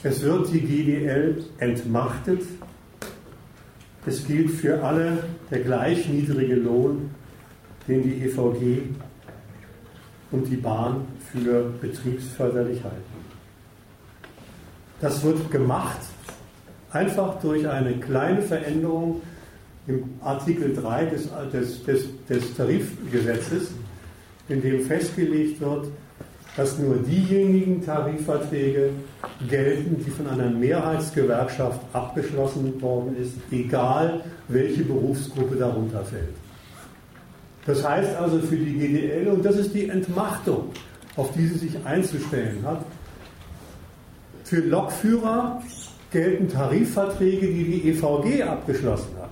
[0.03, 2.41] Es wird die GDL entmachtet.
[4.05, 7.09] Es gilt für alle der gleich niedrige Lohn,
[7.87, 8.81] den die EVG
[10.31, 13.19] und die Bahn für betriebsförderlich halten.
[14.99, 15.99] Das wird gemacht
[16.91, 19.21] einfach durch eine kleine Veränderung
[19.87, 23.71] im Artikel 3 des, des, des, des Tarifgesetzes,
[24.47, 25.87] in dem festgelegt wird,
[26.55, 28.89] dass nur diejenigen Tarifverträge
[29.47, 36.35] gelten, die von einer Mehrheitsgewerkschaft abgeschlossen worden ist, egal welche Berufsgruppe darunter fällt.
[37.65, 40.69] Das heißt also für die GDL, und das ist die Entmachtung,
[41.15, 42.83] auf die sie sich einzustellen hat,
[44.43, 45.61] für Lokführer
[46.11, 49.29] gelten Tarifverträge, die die EVG abgeschlossen hat,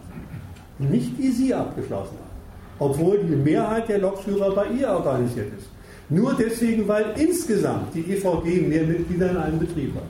[0.79, 2.31] nicht die sie abgeschlossen hat,
[2.79, 5.69] obwohl die Mehrheit der Lokführer bei ihr organisiert ist.
[6.09, 10.03] Nur deswegen, weil insgesamt die EVG mehr Mitglieder in einem Betrieb hat.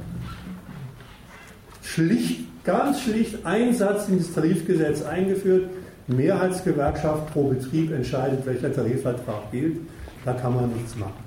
[1.82, 5.70] Schlicht, ganz schlicht ein Satz ins Tarifgesetz eingeführt.
[6.08, 9.78] Mehrheitsgewerkschaft pro Betrieb entscheidet, welcher Tarifvertrag gilt.
[10.24, 11.26] Da kann man nichts machen.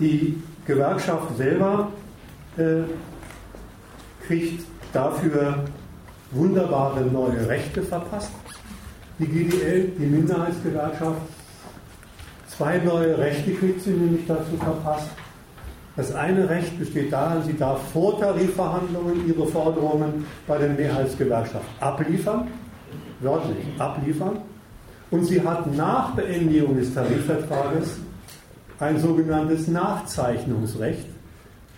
[0.00, 1.92] Die Gewerkschaft selber
[2.58, 2.82] äh,
[4.26, 5.64] kriegt dafür
[6.30, 8.32] wunderbare neue Rechte verpasst.
[9.18, 11.20] Die GDL, die Minderheitsgewerkschaft,
[12.58, 15.10] Zwei neue Rechte kriegt sie nämlich dazu verpasst.
[15.94, 22.48] Das eine Recht besteht darin, sie darf vor Tarifverhandlungen ihre Forderungen bei der Mehrheitsgewerkschaft abliefern,
[23.20, 24.38] wörtlich abliefern.
[25.12, 28.00] Und sie hat nach Beendigung des Tarifvertrages
[28.80, 31.06] ein sogenanntes Nachzeichnungsrecht,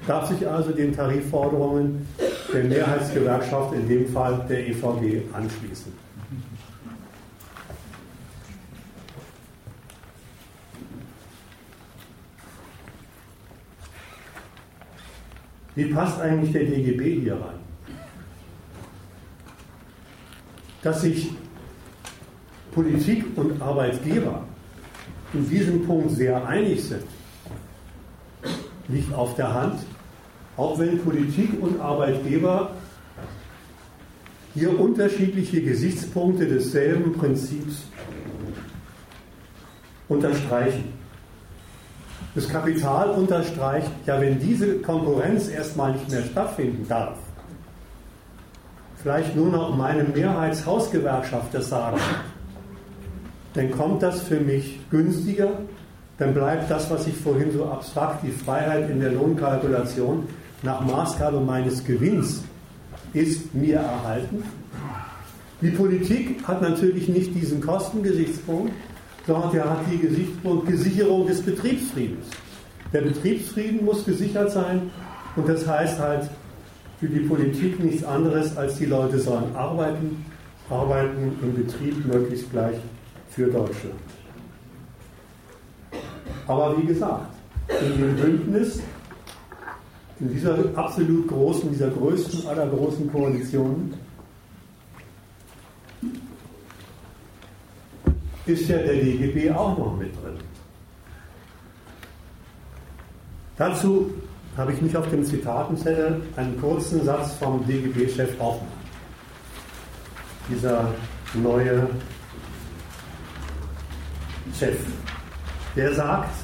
[0.07, 2.07] darf sich also den Tarifforderungen
[2.53, 5.93] der Mehrheitsgewerkschaft, in dem Fall der EVG, anschließen.
[15.75, 17.61] Wie passt eigentlich der DGB hier rein?
[20.83, 21.31] Dass sich
[22.73, 24.45] Politik und Arbeitgeber
[25.33, 27.05] in diesem Punkt sehr einig sind,
[28.91, 29.81] liegt auf der Hand,
[30.57, 32.73] auch wenn Politik und Arbeitgeber
[34.55, 37.85] hier unterschiedliche Gesichtspunkte desselben Prinzips
[40.09, 40.93] unterstreichen.
[42.35, 47.19] Das Kapital unterstreicht, ja, wenn diese Konkurrenz erstmal nicht mehr stattfinden darf,
[48.97, 52.01] vielleicht nur noch meine Mehrheitshausgewerkschaft sagen,
[53.55, 55.51] dann kommt das für mich günstiger,
[56.21, 60.29] dann bleibt das, was ich vorhin so abstrakt, die Freiheit in der Lohnkalkulation
[60.63, 62.43] nach Maßgabe meines Gewinns
[63.15, 64.43] ist mir erhalten.
[65.63, 68.73] Die Politik hat natürlich nicht diesen Kostengesichtspunkt,
[69.27, 72.27] sondern der hat die Gesichtspunkt Gesicherung des Betriebsfriedens.
[72.93, 74.91] Der Betriebsfrieden muss gesichert sein
[75.37, 76.29] und das heißt halt
[76.99, 80.23] für die Politik nichts anderes, als die Leute sollen arbeiten,
[80.69, 82.77] arbeiten im Betrieb möglichst gleich
[83.31, 84.20] für Deutschland.
[86.47, 87.35] Aber wie gesagt,
[87.69, 88.81] in dem Bündnis,
[90.19, 93.95] in dieser absolut großen, dieser größten aller großen Koalitionen,
[98.47, 100.39] ist ja der DGB auch noch mit drin.
[103.57, 104.11] Dazu
[104.57, 108.69] habe ich mich auf dem Zitatenzettel einen kurzen Satz vom DGB-Chef Hoffmann.
[110.49, 110.93] Dieser
[111.35, 111.89] neue
[114.59, 114.77] Chef.
[115.77, 116.35] Der sagt,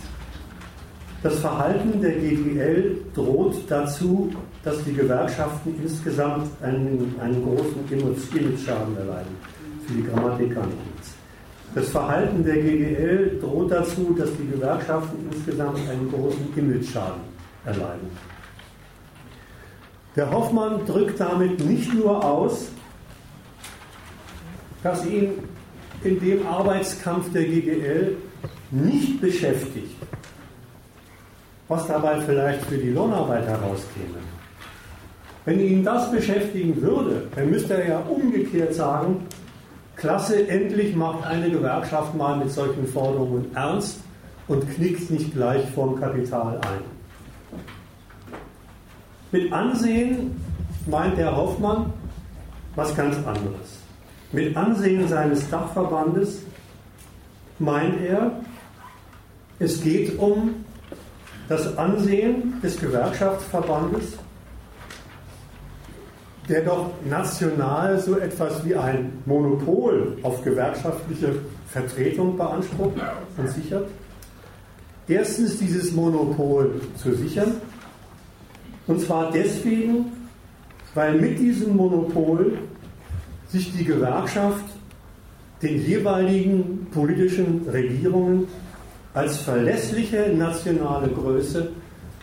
[1.22, 9.36] das Verhalten der GDL droht dazu, dass die Gewerkschaften insgesamt einen, einen großen Image-Schaden erleiden.
[9.86, 11.16] Für die Grammatiker nicht.
[11.74, 17.20] Das Verhalten der GGL droht dazu, dass die Gewerkschaften insgesamt einen großen Image-Schaden
[17.64, 18.10] erleiden.
[20.14, 22.68] Der Hoffmann drückt damit nicht nur aus,
[24.82, 25.32] dass ihn
[26.02, 28.16] in dem Arbeitskampf der GGL
[28.70, 29.96] nicht beschäftigt,
[31.68, 34.18] was dabei vielleicht für die Lohnarbeit herauskäme.
[35.44, 39.26] Wenn ihn das beschäftigen würde, dann müsste er ja umgekehrt sagen,
[39.94, 44.00] Klasse, endlich macht eine Gewerkschaft mal mit solchen Forderungen ernst
[44.48, 46.96] und knickt nicht gleich vom Kapital ein.
[49.32, 50.36] Mit Ansehen
[50.86, 51.92] meint der Hoffmann
[52.74, 53.78] was ganz anderes.
[54.32, 56.42] Mit Ansehen seines Dachverbandes
[57.58, 58.32] meint er,
[59.58, 60.64] es geht um
[61.48, 64.18] das Ansehen des Gewerkschaftsverbandes
[66.48, 71.36] der doch national so etwas wie ein Monopol auf gewerkschaftliche
[71.68, 72.94] Vertretung beansprucht
[73.36, 73.88] und sichert.
[75.08, 77.54] Erstens dieses Monopol zu sichern,
[78.86, 80.12] und zwar deswegen,
[80.94, 82.58] weil mit diesem Monopol
[83.48, 84.64] sich die Gewerkschaft
[85.62, 88.46] den jeweiligen politischen Regierungen
[89.16, 91.70] als verlässliche nationale Größe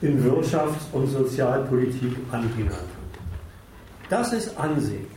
[0.02, 2.48] in Wirtschafts- und Sozialpolitik kann.
[4.12, 5.08] Das ist Ansehen.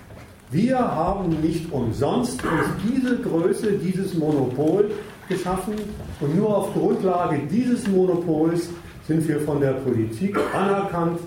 [0.51, 4.91] Wir haben nicht umsonst uns diese Größe, dieses Monopol
[5.29, 5.75] geschaffen
[6.21, 8.71] und nur auf Grundlage dieses Monopols
[9.07, 11.21] sind wir von der Politik anerkannt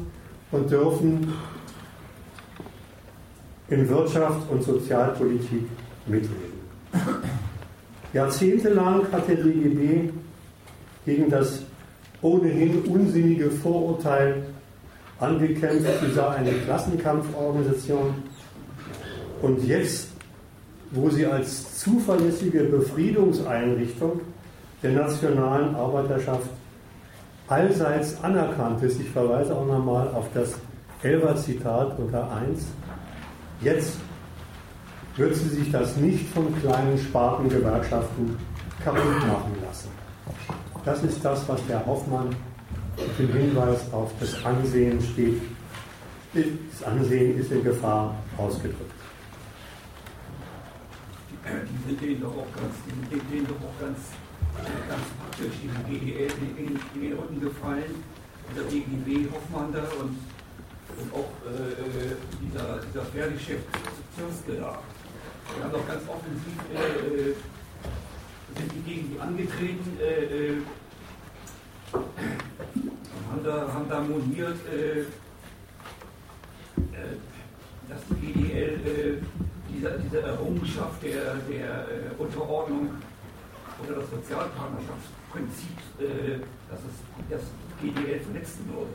[0.51, 1.31] und dürfen
[3.67, 5.67] in Wirtschaft und Sozialpolitik
[6.07, 6.59] mitreden.
[8.13, 10.09] Jahrzehntelang hat der DGB
[11.09, 11.63] gegen das
[12.21, 14.43] ohnehin unsinnige Vorurteil
[15.19, 18.13] angekämpft, sie sei eine Klassenkampforganisation.
[19.41, 20.09] Und jetzt,
[20.91, 24.21] wo sie als zuverlässige Befriedungseinrichtung
[24.83, 26.49] der nationalen Arbeiterschaft
[27.47, 30.53] allseits anerkannt ist, ich verweise auch nochmal auf das
[31.01, 32.65] Elver-Zitat unter 1,
[33.61, 33.97] jetzt
[35.17, 38.37] wird sie sich das nicht von kleinen Spartengewerkschaften
[38.83, 39.98] kaputt machen lassen.
[40.85, 42.35] Das ist das, was der Hoffmann
[42.97, 45.41] mit dem Hinweis auf das Ansehen steht.
[46.33, 48.91] Das Ansehen ist in Gefahr ausgedrückt.
[51.89, 52.75] Die denen doch auch ganz,
[53.11, 53.97] die denen doch auch ganz,
[54.87, 58.03] ganz praktisch die GDL in, den Rücken gefallen.
[58.55, 60.17] Der DGB Hoffmann da und,
[60.97, 63.61] und auch äh dieser, dieser Pferdechef
[64.15, 64.79] Zirske da.
[65.55, 67.35] Wir haben doch ganz offensiv äh, äh,
[68.55, 70.61] sind die gegen die angetreten, äh, äh,
[71.93, 75.05] haben, da, haben da moniert, äh, äh
[77.87, 79.17] dass die GDL äh,
[79.67, 81.85] diese, diese Errungenschaft der, der
[82.19, 82.89] Unterordnung
[83.83, 85.77] oder das Sozialpartnerschaftsprinzip,
[86.69, 86.95] dass es
[87.29, 87.41] das
[87.81, 88.91] GDL verletzen würde.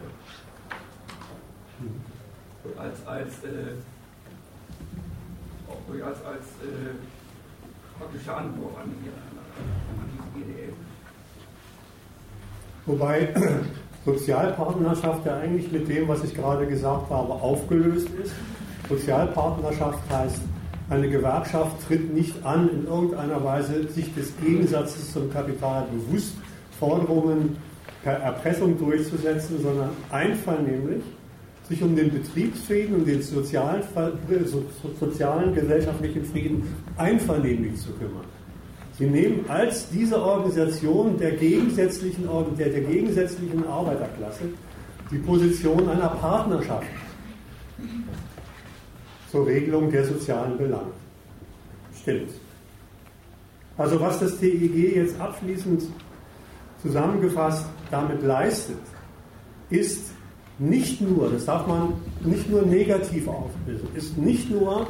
[2.79, 3.33] Als, als,
[5.69, 6.47] auch als, als
[7.99, 9.34] praktische Antwort an die.
[12.87, 13.29] Wobei
[14.05, 18.35] Sozialpartnerschaft ja eigentlich mit dem, was ich gerade gesagt habe, aufgelöst ist.
[18.89, 20.43] Sozialpartnerschaft heißt,
[20.91, 26.35] eine Gewerkschaft tritt nicht an, in irgendeiner Weise sich des Gegensatzes zum Kapital bewusst
[26.79, 27.57] Forderungen
[28.03, 31.03] per Erpressung durchzusetzen, sondern einvernehmlich
[31.69, 33.83] sich um den betriebsfähigen und den sozialen,
[35.01, 38.27] sozialen gesellschaftlichen Frieden einvernehmlich zu kümmern.
[38.99, 44.45] Sie nehmen als diese Organisation der gegensätzlichen, der, der gegensätzlichen Arbeiterklasse
[45.11, 46.87] die Position einer Partnerschaft
[49.31, 50.93] zur Regelung der sozialen Belange.
[52.01, 52.31] Stimmt.
[53.77, 55.83] Also was das TEG jetzt abschließend
[56.81, 58.79] zusammengefasst damit leistet,
[59.71, 60.13] ist
[60.59, 64.87] nicht nur, das darf man nicht nur negativ auflösen, ist nicht nur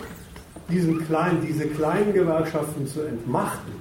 [0.69, 3.73] diesen kleinen, diese kleinen Gewerkschaften zu entmachten,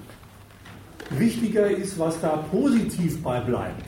[1.11, 3.85] Wichtiger ist, was da positiv bei bleibt.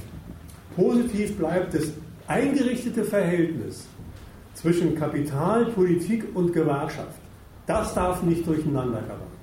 [0.76, 1.92] Positiv bleibt das
[2.28, 3.86] eingerichtete Verhältnis
[4.54, 7.20] zwischen Kapital, Politik und Gewerkschaft.
[7.66, 9.36] Das darf nicht durcheinander geraten.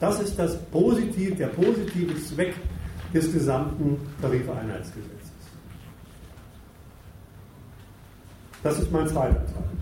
[0.00, 2.54] Das ist das Positiv, der positive Zweck
[3.12, 5.18] des gesamten Tarifeinheitsgesetzes.
[8.62, 9.77] Das ist mein zweiter Teil.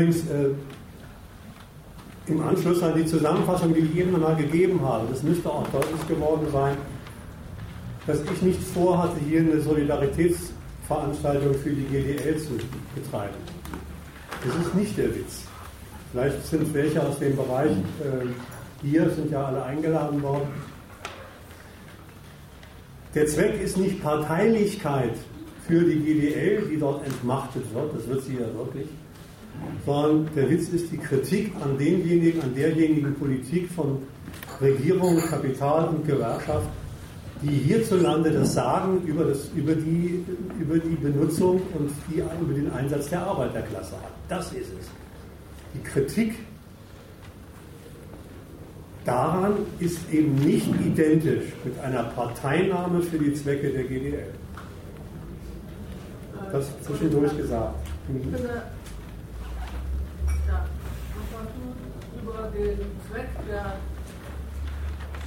[0.00, 0.54] Übrigens, äh,
[2.26, 6.08] im Anschluss an die Zusammenfassung, die ich eben einmal gegeben habe, das müsste auch deutlich
[6.08, 6.74] geworden sein,
[8.06, 12.52] dass ich nicht vorhatte, hier eine Solidaritätsveranstaltung für die GDL zu
[12.94, 13.34] betreiben.
[14.42, 15.42] Das ist nicht der Witz.
[16.12, 18.26] Vielleicht sind welche aus dem Bereich äh,
[18.80, 20.48] hier, sind ja alle eingeladen worden.
[23.14, 25.14] Der Zweck ist nicht Parteilichkeit
[25.66, 28.88] für die GDL, die dort entmachtet wird, das wird sie ja wirklich,
[29.84, 33.98] sondern der Witz ist die Kritik an denjenigen, an derjenigen Politik von
[34.60, 36.68] Regierung, Kapital und Gewerkschaft,
[37.42, 40.24] die hierzulande das Sagen über, das, über, die,
[40.60, 44.12] über die Benutzung und die, über den Einsatz der Arbeiterklasse hat.
[44.28, 44.86] Das ist es.
[45.74, 46.34] Die Kritik
[49.04, 54.34] daran ist eben nicht identisch mit einer Parteinahme für die Zwecke der GDL.
[56.52, 57.76] Das zwischendurch gesagt.
[58.08, 58.79] Ich
[61.48, 61.80] finde,
[62.20, 63.80] über den Zweck der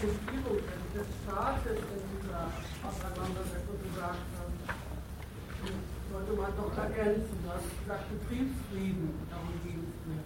[0.04, 0.62] Regierung
[0.94, 2.44] des Staates in dieser
[2.84, 4.54] Auseinandersetzung gesagt haben,
[6.12, 7.38] sollte man doch ergänzen.
[7.48, 10.22] Hast gesagt, Betriebsfrieden, darum mir.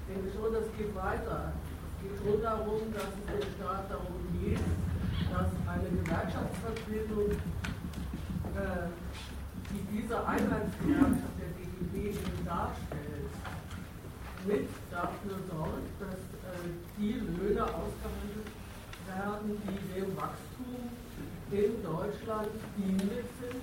[0.00, 1.52] Ich denke schon, das geht weiter.
[1.52, 4.64] Es geht schon darum, dass es dem Staat darum geht,
[5.30, 7.30] dass eine Gewerkschaftsvertretung,
[8.56, 8.88] äh,
[9.70, 13.09] die diese Einheitsgewerkschaft der DGB darstellt,
[14.46, 18.48] mit dafür sorgt, dass äh, die Löhne ausgehandelt
[19.06, 20.90] werden, die dem Wachstum
[21.50, 23.62] in Deutschland dienlich sind.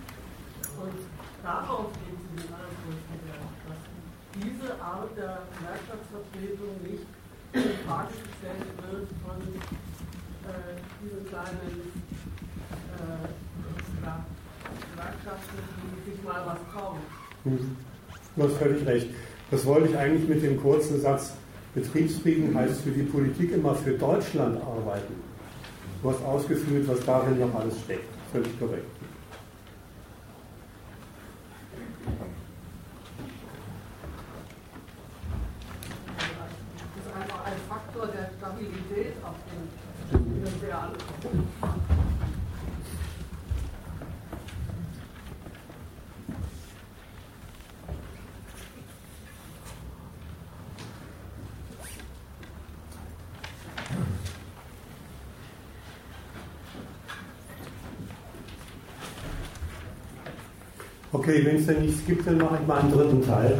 [0.77, 0.99] Und
[1.41, 3.81] darauf legen sie den allergrößten Wert, dass
[4.37, 7.07] diese Art der Gewerkschaftsvertretung nicht
[7.53, 9.41] in Frage gestellt wird von
[10.45, 11.91] äh, diesen kleinen
[12.93, 13.27] äh,
[14.05, 14.25] ja,
[16.05, 16.99] die sich mal was trauen.
[18.35, 19.09] Du hast völlig recht.
[19.49, 21.34] Das wollte ich eigentlich mit dem kurzen Satz,
[21.74, 25.14] Betriebsfrieden heißt für die Politik immer für Deutschland arbeiten.
[26.02, 28.06] Du hast ausgeführt, was darin noch alles steckt.
[28.32, 28.86] Völlig korrekt.
[36.78, 39.36] Das ist einfach ein Faktor der Stabilität, auf
[40.11, 41.48] den wir ankommen.
[61.27, 63.59] Okay, wenn es denn nichts gibt, dann mache ich mal einen dritten Teil.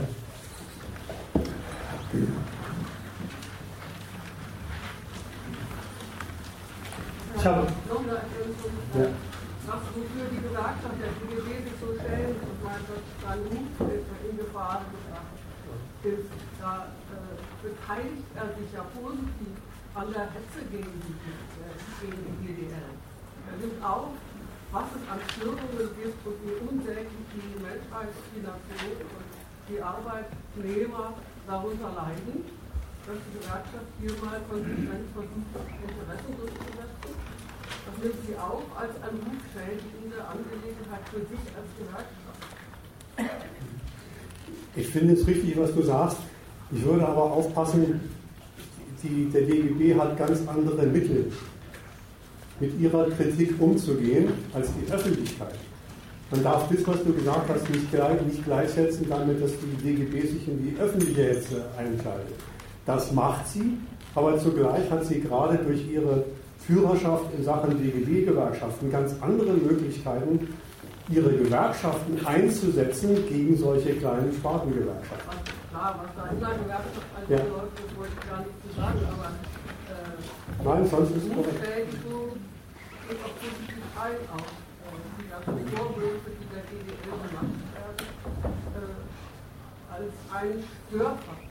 [7.36, 7.60] Ich habe.
[7.60, 8.08] Noch.
[8.08, 9.10] Ja.
[9.68, 13.92] Was wofür die Gewerkschaft der DGB sich so schämt und dass sein Ruf
[14.32, 15.36] in Gefahr gebracht
[16.08, 16.32] ist,
[16.62, 19.60] da äh, beteiligt er sich ja positiv
[19.94, 22.96] an der Hetze gegen die, äh, gegen die GDL.
[23.52, 24.16] Er nimmt auf,
[24.72, 29.28] was es an Störungen gibt und wie unsäglich die Menschheit, die und
[29.70, 31.14] die Arbeitnehmer
[31.48, 32.44] darunter leiden,
[33.08, 37.12] dass die Gewerkschaft hier mal konsequent versucht, Interessen durchzusetzen.
[37.88, 42.42] Das nimmt sie auch als eine rufschädigende Angelegenheit für sich als Gewerkschaft.
[44.76, 46.18] Ich finde es richtig, was du sagst.
[46.72, 48.02] Ich würde aber aufpassen,
[49.02, 51.32] die, der DGB hat ganz andere Mittel,
[52.60, 55.56] mit ihrer Kritik umzugehen, als die Öffentlichkeit.
[56.32, 60.22] Man darf das, was du gesagt hast, nicht, gleich, nicht gleichsetzen damit, dass die DGB
[60.28, 62.36] sich in die öffentliche Hetze einkleidet.
[62.86, 63.78] Das macht sie,
[64.16, 66.26] aber zugleich hat sie gerade durch ihre
[66.66, 70.48] Führerschaft in Sachen DGB-Gewerkschaften ganz andere Möglichkeiten,
[71.10, 75.38] ihre Gewerkschaften einzusetzen gegen solche kleinen Spartengewerkschaften.
[75.70, 77.38] Klar, was da in der Gewerkschaft alles Ja.
[77.38, 79.32] läuft, das wollte ich gar nicht zu sagen, aber
[79.88, 81.64] äh, Nein, sonst ist es korrekt.
[83.08, 84.52] Geht auf positiv ein auch.
[84.84, 88.04] Äh, die ganzen Vorwürfe, die der GDL gemacht werden,
[88.76, 91.48] äh, als ein Störfaktor.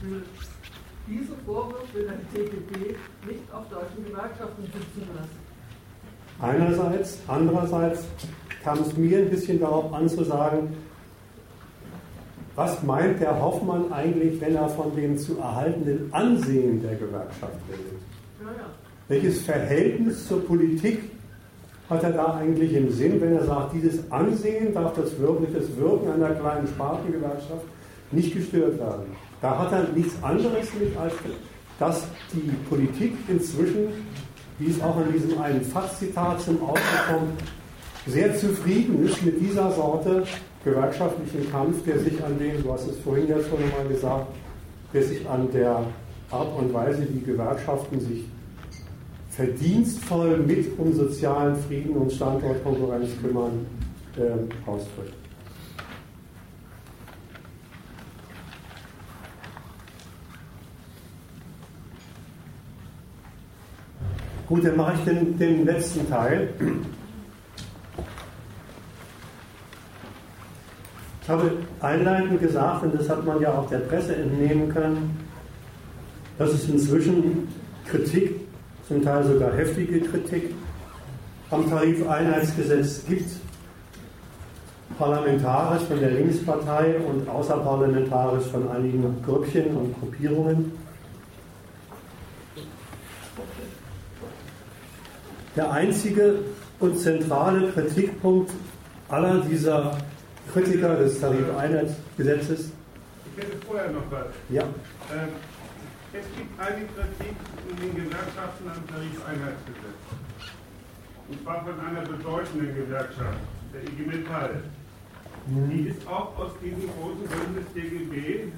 [0.00, 0.24] Will
[1.06, 2.96] diese Vorwürfe der DGB
[3.26, 5.50] nicht auf deutschen Gewerkschaften sitzen lassen.
[6.40, 8.04] Einerseits, andererseits
[8.62, 10.74] kam es mir ein bisschen darauf an zu sagen,
[12.54, 18.00] was meint der Hoffmann eigentlich, wenn er von dem zu erhaltenden Ansehen der Gewerkschaft redet?
[18.40, 18.89] Ja, ja.
[19.10, 21.00] Welches Verhältnis zur Politik
[21.88, 25.76] hat er da eigentlich im Sinn, wenn er sagt, dieses Ansehen darf das Wirken, das
[25.76, 27.64] Wirken einer kleinen Spartengewerkschaft
[28.12, 29.06] nicht gestört werden?
[29.42, 31.12] Da hat er nichts anderes mit, als
[31.80, 33.88] dass die Politik inzwischen,
[34.60, 37.42] wie es auch in diesem einen Fast-Zitat zum Ausdruck kommt,
[38.06, 40.22] sehr zufrieden ist mit dieser Sorte
[40.64, 44.28] gewerkschaftlichen Kampf, der sich an den, du hast es vorhin ja schon einmal gesagt,
[44.94, 45.82] der sich an der
[46.30, 48.24] Art und Weise, wie Gewerkschaften sich
[49.40, 53.66] verdienstvoll mit um sozialen Frieden und Standortkonkurrenz kümmern,
[54.16, 55.14] äh, ausdrückt.
[64.46, 66.50] Gut, dann mache ich den, den letzten Teil.
[71.22, 75.18] Ich habe einleitend gesagt, und das hat man ja auch der Presse entnehmen können,
[76.36, 77.48] dass es inzwischen
[77.86, 78.39] Kritik,
[78.90, 80.52] zum Teil sogar heftige Kritik,
[81.52, 83.30] am Tarifeinheitsgesetz gibt.
[84.98, 90.72] Parlamentarisch von der Linkspartei und außerparlamentarisch von einigen Grüppchen und Gruppierungen.
[95.54, 96.40] Der einzige
[96.80, 98.50] und zentrale Kritikpunkt
[99.08, 99.98] aller dieser
[100.52, 102.72] Kritiker des Tarifeinheitsgesetzes,
[103.36, 104.26] Ich hätte vorher noch was.
[104.48, 105.28] ja, Ähm,
[106.12, 107.36] Es gibt eine Kritik
[107.70, 110.02] in den Gewerkschaften am Tarifeinheitsgesetz.
[111.28, 113.38] Und zwar von einer bedeutenden Gewerkschaft,
[113.72, 114.62] der IG Metall.
[115.46, 118.50] Die ist auch aus diesem großen Bündnis DGB äh,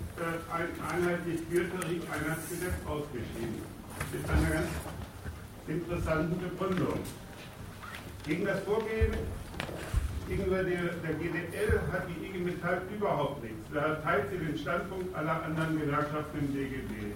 [0.51, 3.63] ein einheitlich für Tarifeinheitsgesetz ausgeschieden.
[4.13, 4.71] Mit einer ganz
[5.69, 6.99] interessanten Begründung.
[8.25, 9.13] Gegen das Vorgehen
[10.29, 13.59] Gegenüber der, der GDL hat die IG Metall überhaupt nichts.
[13.75, 17.13] Da teilt sie den Standpunkt aller anderen Gewerkschaften im DGB.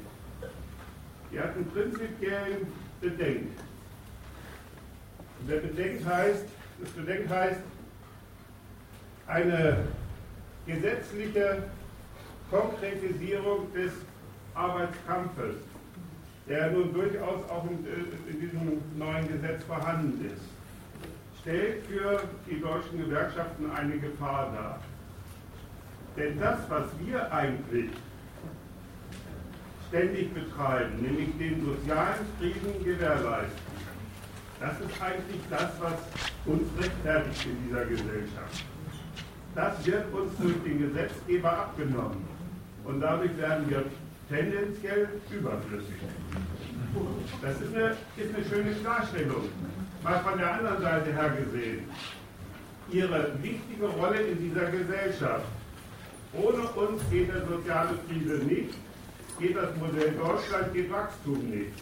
[1.32, 2.66] Die hatten prinzipiellen
[3.01, 3.48] Bedenk.
[5.40, 6.44] Und der Bedenk heißt,
[6.81, 7.61] das Bedenk heißt,
[9.27, 9.85] eine
[10.66, 11.65] gesetzliche
[12.51, 13.93] Konkretisierung des
[14.55, 15.57] Arbeitskampfes,
[16.48, 20.43] der nun durchaus auch in, äh, in diesem neuen Gesetz vorhanden ist,
[21.40, 24.81] stellt für die deutschen Gewerkschaften eine Gefahr dar.
[26.16, 27.90] Denn das, was wir eigentlich
[29.89, 33.77] ständig betreiben, nämlich den sozialen Frieden gewährleisten,
[34.61, 35.95] das ist eigentlich das, was
[36.47, 38.65] uns rechtfertigt in dieser Gesellschaft.
[39.55, 42.27] Das wird uns durch den Gesetzgeber abgenommen.
[42.85, 43.85] Und dadurch werden wir
[44.29, 45.97] tendenziell überflüssig.
[47.43, 49.49] Das ist eine, ist eine schöne Klarstellung.
[50.03, 51.85] Mal von der anderen Seite her gesehen.
[52.91, 55.47] Ihre wichtige Rolle in dieser Gesellschaft.
[56.33, 58.75] Ohne uns geht der soziale Friede nicht,
[59.39, 61.73] geht das Modell Deutschland, geht Wachstum nicht.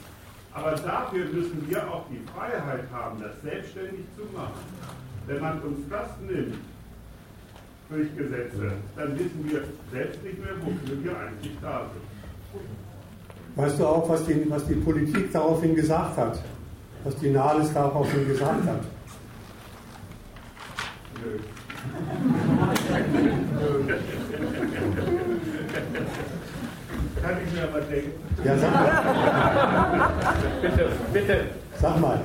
[0.53, 4.53] Aber dafür müssen wir auch die Freiheit haben, das selbstständig zu machen.
[5.27, 6.57] Wenn man uns das nimmt,
[7.89, 12.03] durch Gesetze, dann wissen wir selbst nicht mehr, wofür wir eigentlich da sind.
[13.57, 16.41] Weißt du auch, was die, was die Politik daraufhin gesagt hat?
[17.05, 18.81] Was die Nahles daraufhin gesagt hat?
[21.23, 21.39] Nö.
[27.25, 28.13] Kann ich mir aber denken.
[28.45, 30.11] Ja, sag mal.
[30.61, 31.47] bitte, bitte.
[31.81, 32.21] Sag mal.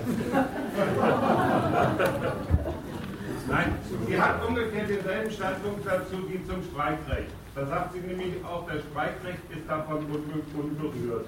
[3.47, 7.31] Nein, sie hat ungefähr denselben Standpunkt dazu wie zum Streikrecht.
[7.55, 11.27] Da sagt sie nämlich auch, das Streikrecht ist davon unberührt.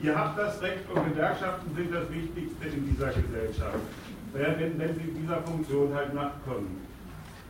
[0.00, 3.80] Ihr habt das Recht und Gewerkschaften sind das Wichtigste in dieser Gesellschaft,
[4.32, 6.86] wenn, wenn sie dieser Funktion halt nachkommen.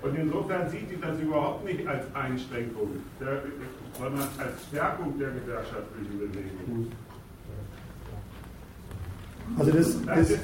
[0.03, 2.89] Und insofern sieht sie das überhaupt nicht als Einschränkung,
[3.21, 3.43] der,
[3.99, 6.93] sondern als Stärkung der gesellschaftlichen Bewegung.
[9.59, 10.41] Also das, das, ist,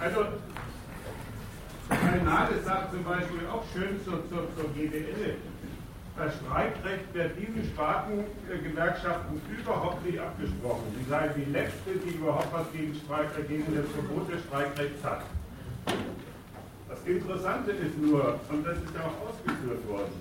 [0.00, 0.20] also
[2.24, 5.36] Nahles sagt zum Beispiel auch schön zur, zur, zur GDL,
[6.16, 10.82] das Streikrecht wird diesen Spartengewerkschaften überhaupt nicht abgesprochen.
[10.98, 15.22] Sie seien die letzte, die überhaupt was gegen, Streik, gegen das Verbot des Streikrechts hat.
[16.90, 20.12] Das Interessante ist nur, und das ist ja auch ausgeführt worden,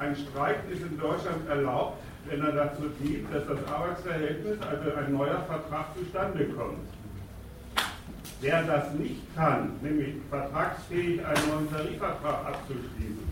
[0.00, 5.12] ein Streik ist in Deutschland erlaubt, wenn er dazu dient, dass das Arbeitsverhältnis, also ein
[5.12, 6.88] neuer Vertrag zustande kommt.
[8.40, 13.26] Wer das nicht kann, nämlich vertragsfähig einen neuen Tarifvertrag abzuschließen,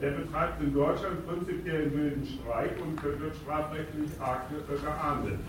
[0.00, 5.40] der betreibt in Deutschland prinzipiell einen wilden Streik und wird strafrechtlich arg geahndet.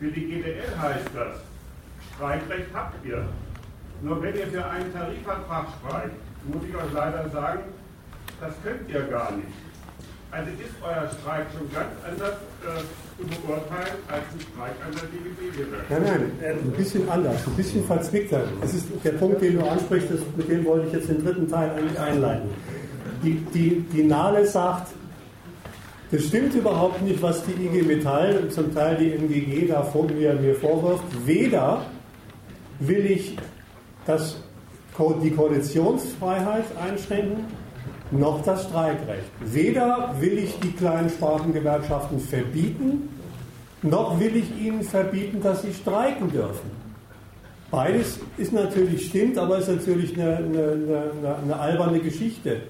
[0.00, 1.38] Für die GDL heißt das,
[2.14, 3.26] Streikrecht habt ihr.
[4.02, 6.16] Nur wenn ihr für einen Tarifvertrag streikt,
[6.52, 7.60] muss ich euch leider sagen,
[8.40, 9.48] das könnt ihr gar nicht.
[10.30, 12.82] Also ist euer Streik schon ganz anders äh,
[13.16, 15.90] zu beurteilen als ein Streik an der DGB-Gewerkschaft.
[15.90, 18.42] Nein, nein, ein bisschen anders, ein bisschen verzwickter.
[18.60, 21.48] Das ist der Punkt, den du ansprichst, das, mit dem wollte ich jetzt den dritten
[21.48, 22.50] Teil eigentlich einleiten.
[23.22, 24.88] Die, die, die Nale sagt,
[26.10, 30.06] das stimmt überhaupt nicht, was die IG Metall und zum Teil die MGG da vor
[30.06, 31.04] mir, mir vorwirft.
[31.24, 31.86] Weder
[32.78, 33.36] will ich
[34.06, 34.36] das,
[35.22, 37.44] die Koalitionsfreiheit einschränken,
[38.10, 39.30] noch das Streikrecht.
[39.40, 43.08] Weder will ich die kleinen Spartengewerkschaften verbieten,
[43.82, 46.70] noch will ich ihnen verbieten, dass sie streiken dürfen.
[47.70, 52.62] Beides ist natürlich stimmt, aber ist natürlich eine, eine, eine, eine alberne Geschichte.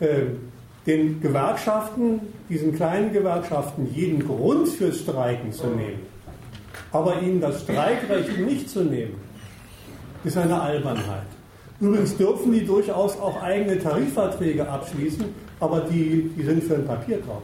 [0.00, 0.38] Ähm,
[0.86, 6.00] den Gewerkschaften, diesen kleinen Gewerkschaften, jeden Grund fürs Streiken zu nehmen,
[6.90, 9.14] aber ihnen das Streikrecht nicht zu nehmen,
[10.24, 11.26] ist eine Albernheit.
[11.80, 15.24] Übrigens dürfen die durchaus auch eigene Tarifverträge abschließen,
[15.58, 17.42] aber die, die sind für ein Papierkorb.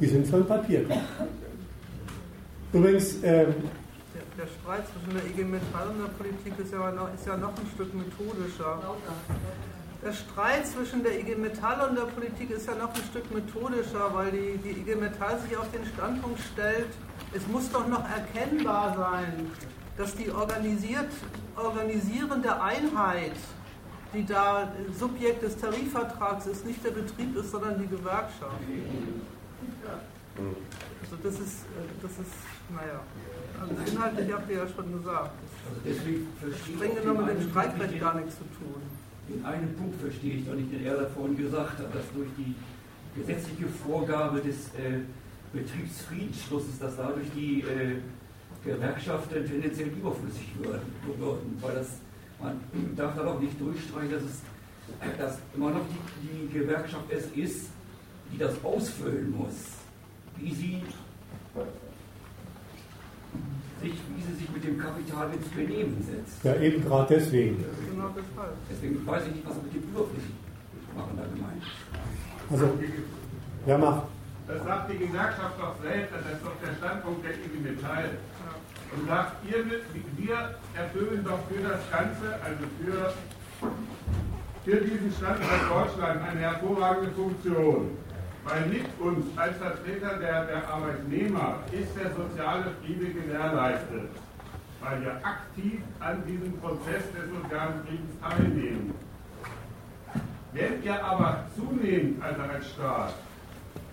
[0.00, 1.00] Die sind für ein Papierkorb.
[2.74, 3.16] Übrigens.
[3.22, 3.54] Ähm,
[4.36, 7.50] der, Streit zwischen der IG Metall und der Politik ist ja, noch, ist ja noch
[7.50, 8.80] ein Stück methodischer.
[10.04, 14.10] Der Streit zwischen der IG Metall und der Politik ist ja noch ein Stück methodischer,
[14.12, 16.88] weil die, die IG Metall sich auf den Standpunkt stellt,
[17.32, 19.50] es muss doch noch erkennbar sein,
[19.96, 21.10] dass die organisiert,
[21.56, 23.36] organisierende Einheit,
[24.12, 28.58] die da Subjekt des Tarifvertrags ist, nicht der Betrieb ist, sondern die Gewerkschaft.
[30.36, 31.64] Also das ist,
[32.02, 32.34] das ist,
[32.74, 33.00] naja,
[33.60, 35.30] also inhaltlich habt ihr ja schon gesagt.
[35.84, 36.00] Also
[36.76, 38.82] streng genommen mit dem Streikrecht gar nichts zu tun.
[39.28, 42.54] In einem Punkt verstehe ich, weil ich den er vorhin gesagt hat, dass durch die
[43.18, 45.00] gesetzliche Vorgabe des äh,
[45.52, 48.00] Betriebsfriedensschlusses, dass dadurch die äh,
[48.64, 51.88] Gewerkschaften tendenziell überflüssig würden, weil das
[52.40, 52.60] Man
[52.96, 55.84] darf aber auch nicht durchstreichen, dass, es, dass immer noch
[56.22, 57.70] die, die Gewerkschaft es ist,
[58.32, 59.54] die das ausfüllen muss,
[60.36, 60.82] wie sie
[63.80, 66.44] sich, wie sie sich mit dem Kapital ins Benehmen setzt.
[66.44, 67.64] Ja, eben gerade deswegen.
[67.90, 68.54] Genau deshalb.
[68.70, 70.34] Deswegen weiß ich nicht, was mit dem überflüssig
[70.96, 72.52] machen da gemeint ist.
[72.52, 72.78] Also,
[73.66, 74.02] ja, mach.
[74.46, 78.10] Das sagt die Gewerkschaft doch selbst, das ist doch der Standpunkt der IG Metall.
[78.96, 79.64] Und sagt, ihr,
[80.16, 83.12] wir erfüllen doch für das Ganze, also für,
[84.64, 87.98] für diesen Standort Deutschland eine hervorragende Funktion.
[88.44, 94.10] Weil mit uns als Vertreter der, der Arbeitnehmer ist der soziale Friede gewährleistet.
[94.80, 98.94] Weil wir aktiv an diesem Prozess des sozialen Friedens teilnehmen.
[100.52, 103.14] Wenn ihr aber zunehmend, also als Staat,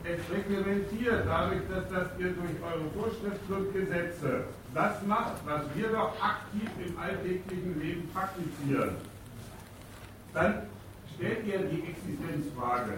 [0.04, 5.90] es reglementiert, dadurch, dass das ihr durch eure Vorschriften und Gesetze das macht, was wir
[5.90, 8.96] doch aktiv im alltäglichen Leben praktizieren,
[10.34, 10.64] dann
[11.16, 12.94] stellt ihr die Existenzfrage.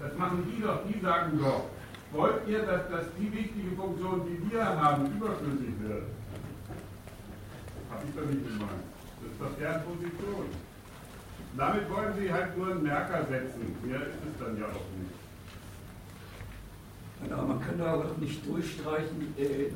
[0.00, 1.64] Das machen die doch, die sagen doch,
[2.12, 6.04] wollt ihr, dass, dass die wichtige Funktion, die wir haben, überflüssig wird?
[7.90, 8.84] Hab ich doch nicht gemeint.
[9.20, 10.46] Das ist doch deren Position.
[11.56, 13.76] Damit wollen sie halt nur einen Merker setzen.
[13.82, 15.16] Mehr ist es dann ja auch nicht.
[17.32, 19.70] Aber man kann da aber nicht durchstreichen, äh,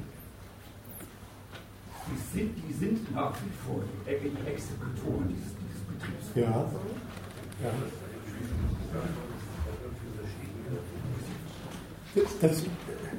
[2.07, 6.27] die, sind, die sind nach wie vor die, die Exekutoren dieses, dieses Betriebs.
[6.35, 6.71] Ja.
[7.63, 7.73] ja.
[12.41, 12.65] Das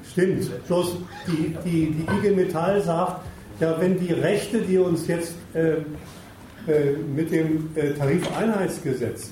[0.09, 0.67] stimmt.
[0.67, 0.97] Bloß
[1.27, 3.21] die, die, die IG Metall sagt,
[3.59, 5.73] ja, wenn die Rechte, die uns jetzt äh,
[6.67, 9.29] äh, mit dem äh, Tarifeinheitsgesetz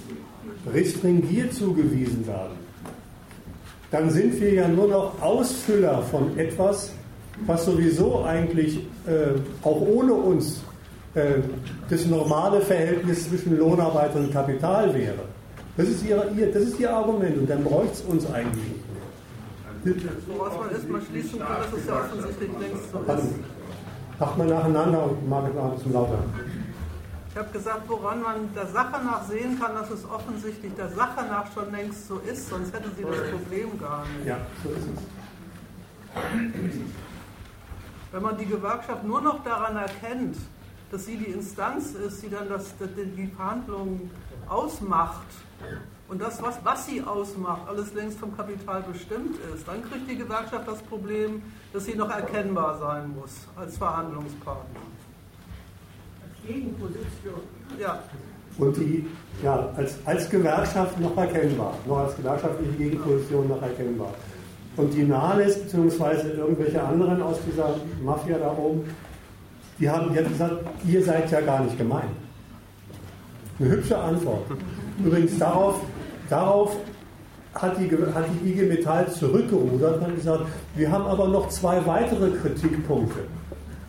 [0.71, 2.57] restringiert zugewiesen werden,
[3.91, 6.91] dann sind wir ja nur noch Ausfüller von etwas,
[7.45, 10.61] was sowieso eigentlich äh, auch ohne uns
[11.15, 11.35] äh,
[11.89, 15.23] das normale Verhältnis zwischen Lohnarbeit und Kapital wäre.
[15.77, 18.63] Das ist ihr, ihr, das ist ihr Argument und dann bräuchte es uns eigentlich
[19.83, 20.11] nicht mehr.
[20.27, 24.19] Woraus man erstmal schließen kann, dass es ja offensichtlich längst so ist.
[24.19, 26.19] Macht mal nacheinander und mag es ein bisschen lauter.
[27.31, 31.25] Ich habe gesagt, woran man der Sache nach sehen kann, dass es offensichtlich der Sache
[31.29, 34.27] nach schon längst so ist, sonst hätte sie das Problem gar nicht.
[34.27, 35.01] Ja, so ist es.
[38.11, 40.37] Wenn man die Gewerkschaft nur noch daran erkennt,
[40.91, 44.09] dass sie die Instanz ist, die dann das, die Verhandlungen
[44.47, 45.27] ausmacht
[46.07, 50.17] und das, was, was sie ausmacht, alles längst vom Kapital bestimmt ist, dann kriegt die
[50.17, 54.79] Gewerkschaft das Problem, dass sie noch erkennbar sein muss als Verhandlungspartner.
[56.47, 57.41] Gegenposition.
[57.79, 57.99] Ja,
[58.57, 59.07] Und die,
[59.43, 64.13] ja, als, als Gewerkschaft noch erkennbar, noch als gewerkschaftliche Gegenposition noch erkennbar.
[64.79, 68.89] Und die Nahles, beziehungsweise irgendwelche anderen aus dieser Mafia da oben,
[69.77, 70.55] die haben, die gesagt,
[70.87, 72.07] ihr seid ja gar nicht gemein.
[73.59, 74.45] Eine hübsche Antwort.
[75.03, 75.81] Übrigens darauf,
[76.29, 76.77] darauf
[77.55, 80.45] hat die, hat die IG Metall zurückgerudert und gesagt,
[80.75, 83.19] wir haben aber noch zwei weitere Kritikpunkte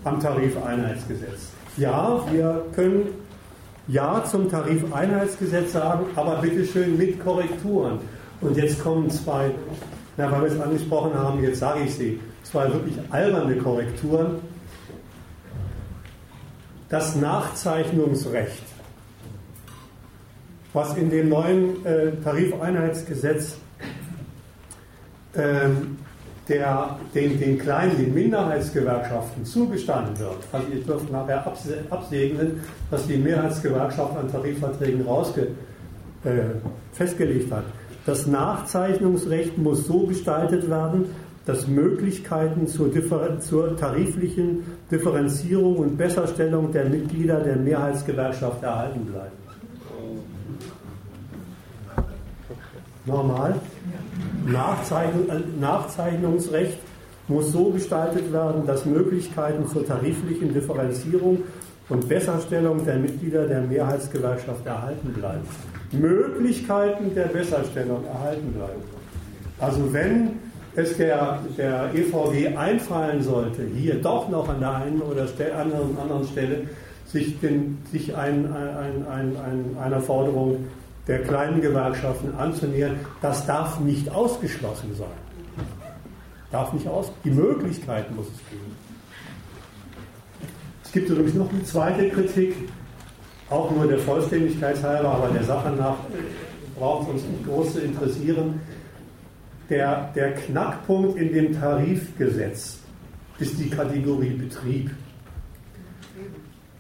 [0.03, 1.51] am Tarifeinheitsgesetz.
[1.77, 3.07] Ja, wir können
[3.87, 8.01] Ja zum Tarifeinheitsgesetz sagen, aber bitteschön mit Korrekturen.
[8.41, 9.53] Und jetzt kommen zwei,
[10.21, 14.37] na, weil wir es angesprochen haben, jetzt sage ich sie, zwei wirklich alberne Korrekturen.
[16.89, 18.65] Das Nachzeichnungsrecht,
[20.73, 23.57] was in dem neuen äh, Tarifeinheitsgesetz
[25.37, 25.99] ähm,
[26.49, 30.39] der, den, den kleinen, den Minderheitsgewerkschaften zugestanden wird.
[30.53, 31.47] Also ihr dürft nachher
[31.91, 32.61] absegnen,
[32.91, 35.49] dass die Mehrheitsgewerkschaft an Tarifverträgen rausge,
[36.25, 36.41] äh,
[36.93, 37.65] festgelegt hat.
[38.07, 41.07] Das Nachzeichnungsrecht muss so gestaltet werden,
[41.47, 42.91] dass Möglichkeiten zur,
[43.41, 49.41] zur, tariflichen Differenzierung und Besserstellung der Mitglieder der Mehrheitsgewerkschaft erhalten bleiben.
[53.07, 53.55] Normal.
[54.47, 56.79] Nachzeichnung, äh, Nachzeichnungsrecht
[57.29, 61.43] muss so gestaltet werden, dass Möglichkeiten zur tariflichen Differenzierung
[61.89, 65.47] und Besserstellung der Mitglieder der Mehrheitsgewerkschaft erhalten bleiben.
[65.93, 68.83] Möglichkeiten der Besserstellung erhalten bleiben.
[69.59, 70.39] Also wenn
[70.77, 75.27] es der, der EVG einfallen sollte, hier doch noch an der einen oder
[75.59, 76.63] anderen, anderen Stelle
[77.07, 80.65] sich, den, sich ein, ein, ein, ein, einer Forderung
[81.09, 85.09] der kleinen Gewerkschaften anzunähern, das darf nicht ausgeschlossen sein.
[86.53, 88.77] Darf nicht aus, die Möglichkeit muss es geben.
[90.85, 92.55] Es gibt übrigens noch eine zweite Kritik,
[93.51, 95.97] auch nur der Vollständigkeit halber, aber der Sache nach
[96.79, 98.61] braucht es uns nicht groß zu interessieren.
[99.69, 102.79] Der, der Knackpunkt in dem Tarifgesetz
[103.39, 104.91] ist die Kategorie Betrieb.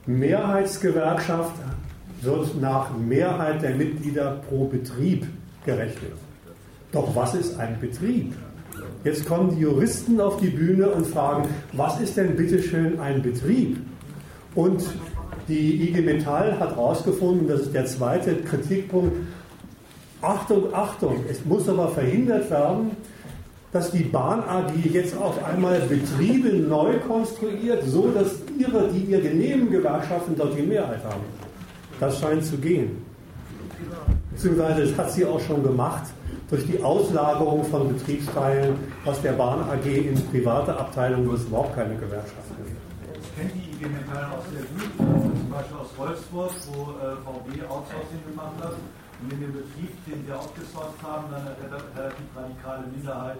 [0.06, 1.54] Mehrheitsgewerkschaft
[2.22, 5.26] wird nach Mehrheit der Mitglieder pro Betrieb
[5.64, 6.12] gerechnet.
[6.92, 8.34] Doch was ist ein Betrieb?
[9.04, 13.78] Jetzt kommen die Juristen auf die Bühne und fragen, was ist denn bitteschön ein Betrieb?
[14.54, 14.82] Und
[15.50, 19.16] die IG Metall hat herausgefunden, das ist der zweite Kritikpunkt,
[20.22, 22.90] Achtung, Achtung, es muss aber verhindert werden,
[23.72, 29.20] dass die Bahn AG jetzt auf einmal Betriebe neu konstruiert, so dass ihre, die ihr
[29.20, 31.24] genehmen Gewerkschaften dort die Mehrheit haben.
[32.00, 33.04] Das scheint zu gehen.
[34.32, 36.04] Beziehungsweise das hat sie auch schon gemacht
[36.50, 38.74] durch die Auslagerung von Betriebsteilen
[39.04, 42.76] aus der Bahn AG in private Abteilungen, wo es überhaupt keine Gewerkschaften gibt.
[43.22, 44.62] Ich kenne die IG Metall auch sehr
[45.06, 48.78] gut, zum Beispiel aus Wolfsburg, wo äh, VW Outsourcing gemacht hat.
[49.18, 53.38] Und in dem Betrieb, den wir outgesourced haben, dann eine relativ radikale Minderheit,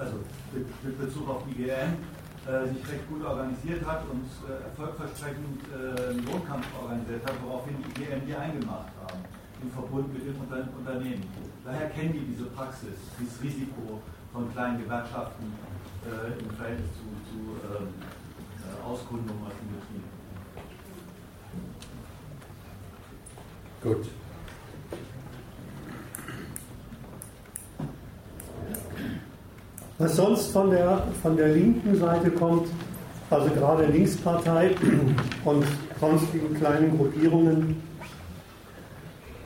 [0.00, 0.16] also
[0.50, 2.00] mit, mit Bezug auf IGN,
[2.48, 8.24] äh, sich recht gut organisiert hat und äh, erfolgversprechend einen Lohnkampf organisiert hat, woraufhin IGN
[8.24, 9.20] die eingemacht haben,
[9.60, 11.28] im Verbund mit dem Unter Unternehmen.
[11.66, 14.00] Daher kennen die diese Praxis, dieses Risiko
[14.32, 15.52] von kleinen Gewerkschaften
[16.08, 20.08] äh, im Verhältnis zu, zu ähm, äh, Auskundung aus dem Betrieb.
[23.82, 24.06] Gut.
[29.98, 32.68] Was sonst von der, von der linken Seite kommt,
[33.30, 34.70] also gerade Linkspartei
[35.44, 35.64] und
[36.00, 37.82] sonstigen kleinen Gruppierungen,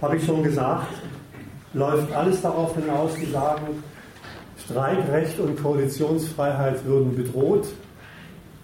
[0.02, 0.92] habe ich schon gesagt,
[1.72, 3.82] läuft alles darauf hinaus, die sagen,
[4.64, 7.68] Streikrecht und Koalitionsfreiheit würden bedroht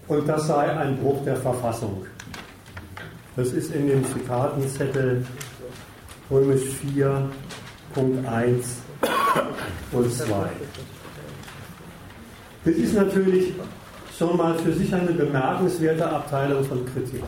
[0.07, 2.05] und das sei ein Bruch der Verfassung.
[3.35, 5.25] Das ist in dem Zitatenzettel
[6.33, 6.63] Römisch
[6.95, 7.29] 4,
[7.93, 8.65] Punkt 1
[9.91, 10.25] und 2.
[12.65, 13.53] Das ist natürlich
[14.17, 17.21] schon mal für sich eine bemerkenswerte Abteilung von Kritik.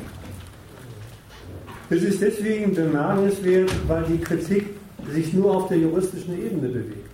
[1.92, 4.70] Es ist deswegen bemerkenswert, weil die Kritik
[5.14, 7.10] sich nur auf der juristischen Ebene bewegt.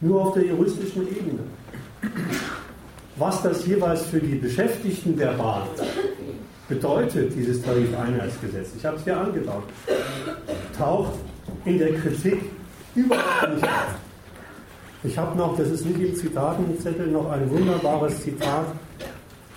[0.00, 1.44] Nur auf der juristischen Ebene.
[3.16, 5.68] Was das jeweils für die Beschäftigten der Bahn
[6.70, 9.64] bedeutet, dieses Tarifeinheitsgesetz, ich habe es hier angebaut,
[10.78, 11.18] taucht
[11.66, 12.40] in der Kritik
[12.94, 13.94] überhaupt nicht auf.
[15.02, 18.66] Ich habe noch, das ist nicht im Zitatenzettel, noch ein wunderbares Zitat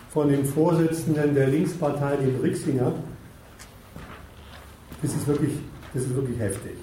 [0.10, 2.91] von dem Vorsitzenden der Linkspartei, dem Rixinger.
[5.02, 5.53] Das ist wirklich,
[5.94, 6.73] das ist wirklich heftig.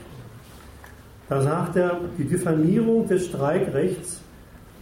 [1.29, 4.21] Da sagt er, die Diffamierung des Streikrechts,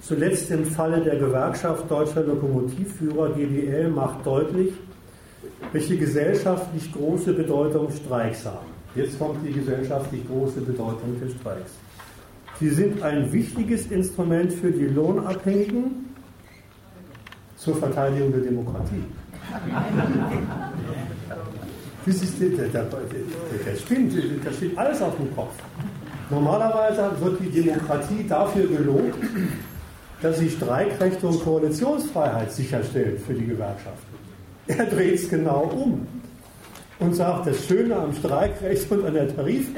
[0.00, 4.72] zuletzt im Falle der Gewerkschaft Deutscher Lokomotivführer GDL, macht deutlich,
[5.72, 8.66] welche gesellschaftlich große Bedeutung Streiks haben.
[8.94, 11.72] Jetzt kommt die gesellschaftlich große Bedeutung des Streiks.
[12.59, 16.06] Sie sind ein wichtiges Instrument für die Lohnabhängigen
[17.56, 19.05] zur Verteidigung der Demokratie.
[22.06, 25.52] Das ist, der stimmt, das steht alles auf dem Kopf.
[26.30, 29.18] Normalerweise wird die Demokratie dafür gelobt,
[30.22, 34.07] dass sie Streikrechte und Koalitionsfreiheit sicherstellt für die Gewerkschaften.
[34.69, 36.07] Er dreht es genau um
[36.99, 39.69] und sagt, das Schöne am Streikrecht und an der Tarif,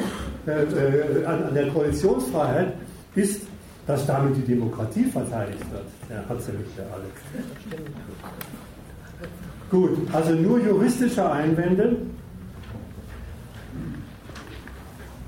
[0.46, 2.74] äh, äh, an, der Koalitionsfreiheit
[3.14, 3.42] ist,
[3.86, 5.84] dass damit die Demokratie verteidigt wird.
[6.08, 7.20] Er hat sie nicht, der Alex.
[9.70, 11.96] Gut, also nur juristische Einwände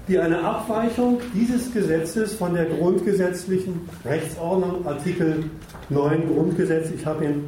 [0.09, 5.45] die eine Abweichung dieses Gesetzes von der grundgesetzlichen Rechtsordnung, Artikel
[5.91, 7.45] 9 Grundgesetz, ich habe ihn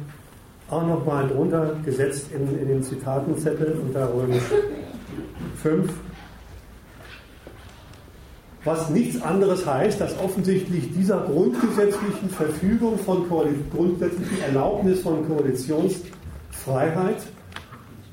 [0.69, 4.43] auch nochmal drunter gesetzt in, in den Zitatenzettel unter Römisch
[5.61, 5.91] 5,
[8.63, 17.17] was nichts anderes heißt, dass offensichtlich dieser grundgesetzlichen Verfügung von grundsätzlichen Erlaubnis von Koalitionsfreiheit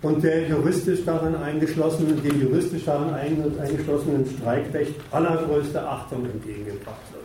[0.03, 7.23] und der juristisch darin eingeschlossenen, dem juristisch darin eingeschlossenen Streikrecht allergrößte Achtung entgegengebracht wird.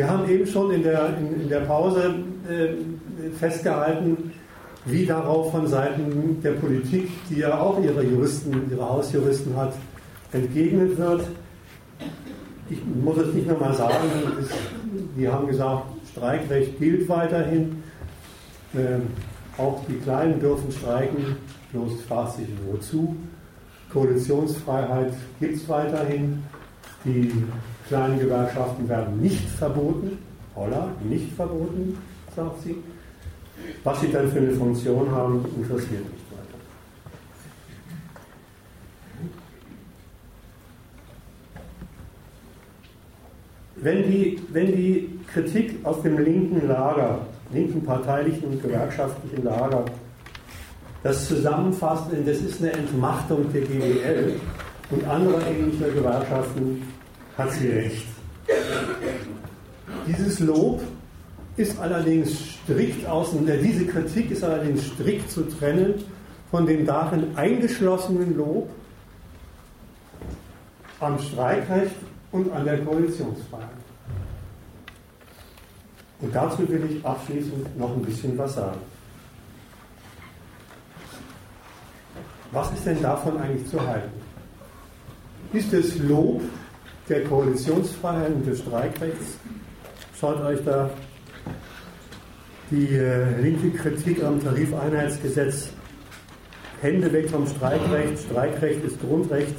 [0.00, 2.14] Wir haben eben schon in der, in, in der Pause
[2.48, 2.68] äh,
[3.38, 4.32] festgehalten,
[4.86, 9.74] wie darauf von Seiten der Politik, die ja auch ihre Juristen, ihre Hausjuristen hat,
[10.32, 11.26] entgegnet wird.
[12.70, 14.08] Ich muss es nicht nochmal sagen,
[15.18, 17.82] die haben gesagt, Streikrecht gilt weiterhin.
[18.74, 19.02] Ähm,
[19.58, 21.36] auch die Kleinen dürfen streiken,
[21.72, 23.16] bloß fragt sich wozu.
[23.92, 26.42] Koalitionsfreiheit gibt es weiterhin.
[27.04, 27.30] Die
[27.90, 30.18] kleinen Gewerkschaften werden nicht verboten.
[30.54, 31.98] Holla, nicht verboten,
[32.36, 32.76] sagt sie.
[33.82, 36.58] Was sie dann für eine Funktion haben, interessiert weiter.
[43.74, 49.84] Wenn die, wenn die Kritik aus dem linken Lager linken parteilichen und gewerkschaftlichen Lager
[51.02, 54.34] das zusammenfassen, das ist eine Entmachtung der GDL
[54.90, 56.82] und anderer ähnlicher Gewerkschaften,
[57.40, 58.06] hat sie recht.
[60.06, 60.82] Dieses Lob
[61.56, 62.30] ist allerdings
[62.64, 65.94] strikt außen, diese Kritik ist allerdings strikt zu trennen
[66.50, 68.68] von dem darin eingeschlossenen Lob
[71.00, 71.94] am Streikrecht
[72.32, 73.68] und an der Koalitionsfreiheit.
[76.20, 78.78] Und dazu will ich abschließend noch ein bisschen was sagen.
[82.52, 84.10] Was ist denn davon eigentlich zu halten?
[85.52, 86.42] Ist es Lob
[87.10, 89.36] der Koalitionsfreiheit und des Streikrechts?
[90.18, 90.88] Schaut euch da
[92.70, 95.70] die äh, linke Kritik am Tarifeinheitsgesetz
[96.80, 99.54] Hände weg vom Streikrecht, Streikrecht ist Grundrecht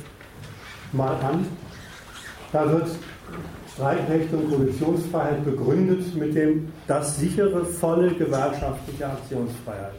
[0.91, 1.45] mal an.
[2.51, 2.87] Da wird
[3.73, 9.93] Streikrecht und Koalitionsfreiheit begründet mit dem das sichere volle gewerkschaftliche Aktionsfreiheit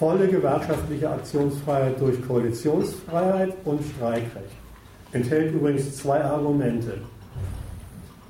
[0.00, 4.59] volle gewerkschaftliche Aktionsfreiheit durch Koalitionsfreiheit und Streikrecht.
[5.12, 6.98] Enthält übrigens zwei Argumente.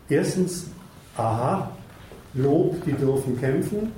[0.09, 0.67] Erstens,
[1.17, 1.71] aha,
[2.35, 3.93] Lob, die dürfen kämpfen.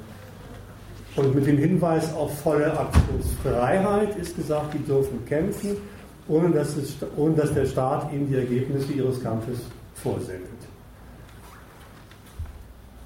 [1.14, 5.76] Und mit dem Hinweis auf volle Aktionsfreiheit ist gesagt, die dürfen kämpfen,
[6.26, 9.59] ohne dass, es, ohne dass der Staat ihnen die Ergebnisse ihres Kampfes
[9.94, 10.48] vorsendet.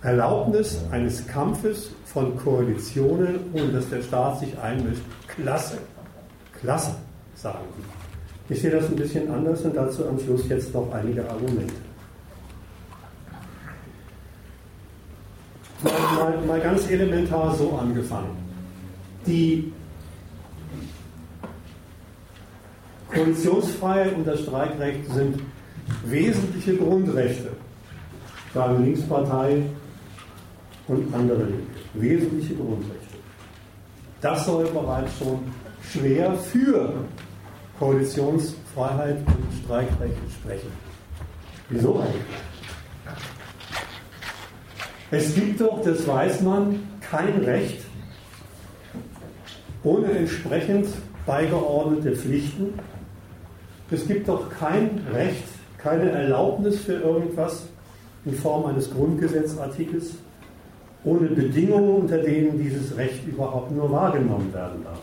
[0.02, 5.02] Erlaubnis eines Kampfes von Koalitionen, ohne dass der Staat sich einmischt.
[5.26, 5.78] Klasse,
[6.60, 6.94] klasse,
[7.34, 7.95] sagen die.
[8.48, 11.74] Ich sehe das ein bisschen anders und dazu am Schluss jetzt noch einige Argumente.
[15.82, 18.36] Mal, mal, mal ganz elementar so angefangen.
[19.26, 19.72] Die
[23.12, 25.40] Koalitionsfreiheit und das Streikrecht sind
[26.04, 27.50] wesentliche Grundrechte,
[28.54, 29.62] sagen Linkspartei,
[30.88, 31.48] und andere.
[31.94, 33.16] Wesentliche Grundrechte.
[34.20, 35.40] Das soll bereits schon
[35.90, 36.94] schwer für
[37.78, 40.72] Koalitionsfreiheit und Streikrecht sprechen.
[41.68, 42.22] Wieso eigentlich?
[45.10, 47.82] Es gibt doch, das weiß man, kein Recht
[49.84, 50.88] ohne entsprechend
[51.26, 52.74] beigeordnete Pflichten.
[53.90, 55.44] Es gibt doch kein Recht,
[55.78, 57.66] keine Erlaubnis für irgendwas
[58.24, 60.14] in Form eines Grundgesetzartikels
[61.04, 64.98] ohne Bedingungen, unter denen dieses Recht überhaupt nur wahrgenommen werden darf.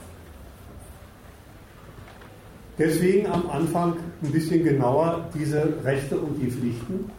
[2.78, 7.10] Deswegen am Anfang ein bisschen genauer diese Rechte und die Pflichten.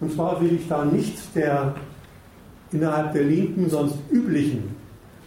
[0.00, 1.74] Und zwar will ich da nicht der
[2.72, 4.76] innerhalb der Linken sonst üblichen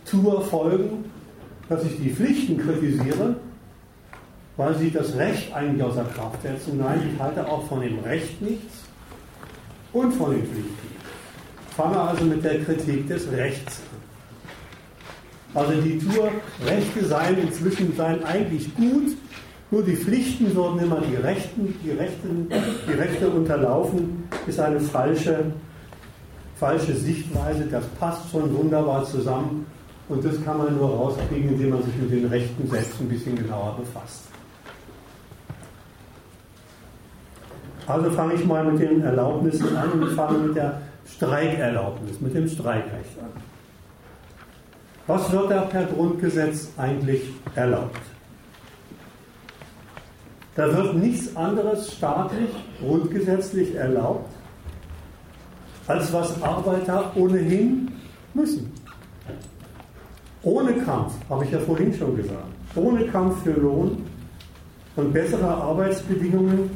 [0.06, 1.06] Tour folgen,
[1.68, 3.36] dass ich die Pflichten kritisiere,
[4.56, 6.78] weil sie das Recht eigentlich außer Kraft setzen.
[6.78, 8.84] Nein, ich halte auch von dem Recht nichts
[9.92, 10.94] und von den Pflichten
[11.76, 14.03] fange also mit der Kritik des Rechts an.
[15.54, 16.32] Also die Tour,
[16.66, 19.16] Rechte seien inzwischen seien eigentlich gut,
[19.70, 22.48] nur die Pflichten würden immer die Rechten, die Rechten,
[22.88, 25.46] die Rechte unterlaufen, ist eine falsche,
[26.56, 27.66] falsche Sichtweise.
[27.72, 29.66] Das passt schon wunderbar zusammen
[30.10, 33.36] und das kann man nur rauskriegen, indem man sich mit den Rechten selbst ein bisschen
[33.36, 34.24] genauer befasst.
[37.88, 42.48] Also fange ich mal mit den Erlaubnissen an und fange mit der Streikerlaubnis, mit dem
[42.48, 43.53] Streikrecht an.
[45.06, 47.24] Was wird da per Grundgesetz eigentlich
[47.56, 48.00] erlaubt?
[50.56, 52.50] Da wird nichts anderes staatlich,
[52.80, 54.30] grundgesetzlich erlaubt,
[55.88, 57.92] als was Arbeiter ohnehin
[58.34, 58.72] müssen.
[60.44, 64.06] Ohne Kampf, habe ich ja vorhin schon gesagt, ohne Kampf für Lohn
[64.96, 66.70] und bessere Arbeitsbedingungen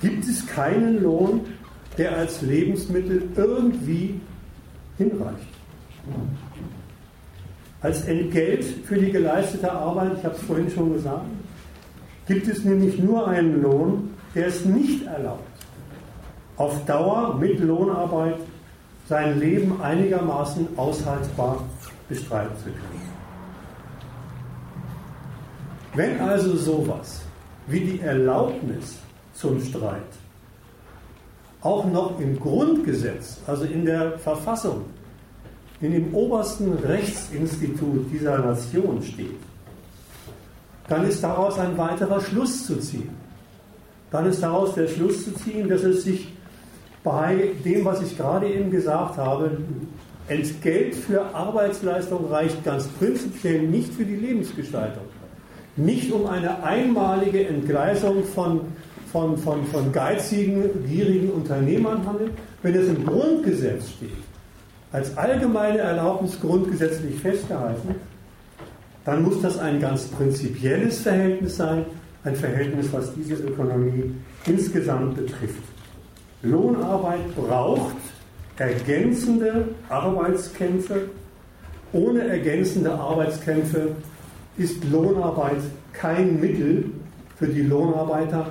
[0.00, 1.40] gibt es keinen Lohn,
[1.96, 4.20] der als Lebensmittel irgendwie
[4.98, 5.48] hinreicht.
[7.82, 11.26] Als Entgelt für die geleistete Arbeit, ich habe es vorhin schon gesagt,
[12.26, 15.42] gibt es nämlich nur einen Lohn, der es nicht erlaubt,
[16.56, 18.36] auf Dauer mit Lohnarbeit
[19.08, 21.64] sein Leben einigermaßen aushaltbar
[22.08, 23.12] bestreiten zu können.
[25.94, 27.22] Wenn also sowas
[27.66, 28.98] wie die Erlaubnis
[29.34, 30.00] zum Streit
[31.60, 34.84] auch noch im Grundgesetz, also in der Verfassung,
[35.82, 39.36] in dem obersten Rechtsinstitut dieser Nation steht,
[40.88, 43.10] dann ist daraus ein weiterer Schluss zu ziehen.
[44.10, 46.32] Dann ist daraus der Schluss zu ziehen, dass es sich
[47.04, 49.58] bei dem, was ich gerade eben gesagt habe,
[50.28, 55.02] Entgelt für Arbeitsleistung reicht ganz prinzipiell nicht für die Lebensgestaltung.
[55.74, 58.60] Nicht um eine einmalige Entgleisung von
[59.12, 62.32] von, von, von geizigen, gierigen Unternehmern handelt,
[62.62, 64.10] wenn es im Grundgesetz steht,
[64.92, 67.94] als allgemeine Erlaubnis grundgesetzlich festgehalten,
[69.04, 71.86] dann muss das ein ganz prinzipielles Verhältnis sein,
[72.24, 74.14] ein Verhältnis, was diese Ökonomie
[74.46, 75.62] insgesamt betrifft.
[76.42, 77.96] Lohnarbeit braucht
[78.58, 81.08] ergänzende Arbeitskämpfe.
[81.92, 83.96] Ohne ergänzende Arbeitskämpfe
[84.56, 85.62] ist Lohnarbeit
[85.92, 86.90] kein Mittel
[87.36, 88.46] für die Lohnarbeiter,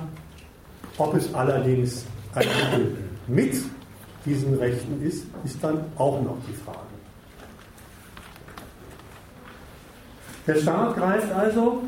[0.98, 2.04] ob es allerdings
[2.34, 2.96] ein Mittel
[3.26, 3.54] mit
[4.24, 6.78] diesen Rechten ist, ist dann auch noch die Frage.
[10.46, 11.82] Der Staat greift also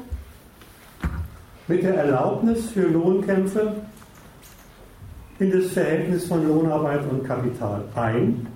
[1.67, 3.75] mit der Erlaubnis für Lohnkämpfe
[5.39, 8.47] in das Verhältnis von Lohnarbeit und Kapital ein.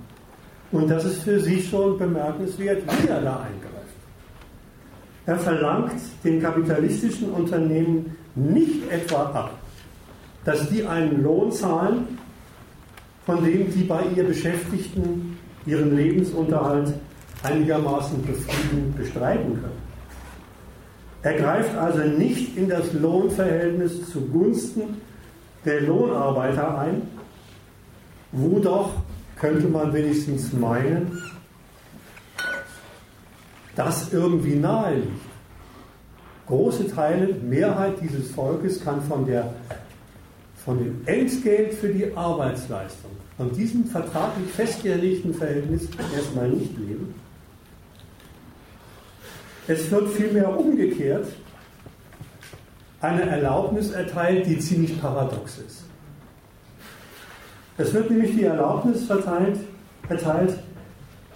[0.70, 3.78] Und das ist für Sie schon bemerkenswert, wie er da eingreift.
[5.26, 9.50] Er verlangt den kapitalistischen Unternehmen nicht etwa ab,
[10.44, 12.18] dass die einen Lohn zahlen,
[13.28, 15.36] von dem die bei ihr Beschäftigten
[15.66, 16.94] ihren Lebensunterhalt
[17.42, 19.82] einigermaßen befriedigend bestreiten können.
[21.20, 24.96] Er greift also nicht in das Lohnverhältnis zugunsten
[25.66, 27.02] der Lohnarbeiter ein,
[28.32, 28.92] wo doch,
[29.36, 31.22] könnte man wenigstens meinen,
[33.76, 35.28] das irgendwie nahe liegt.
[36.46, 39.52] Große Teile, Mehrheit dieses Volkes kann von, der,
[40.64, 47.14] von dem Entgelt für die Arbeitsleistung, von diesem vertraglich festgelegten Verhältnis erstmal nicht leben.
[49.68, 51.28] Es wird vielmehr umgekehrt
[53.00, 55.84] eine Erlaubnis erteilt, die ziemlich paradox ist.
[57.76, 59.60] Es wird nämlich die Erlaubnis verteilt,
[60.08, 60.58] erteilt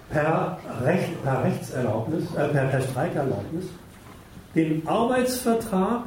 [0.09, 3.65] per, Recht, per Rechtserlaubnis, äh, per, per Streikerlaubnis,
[4.53, 6.03] den Arbeitsvertrag,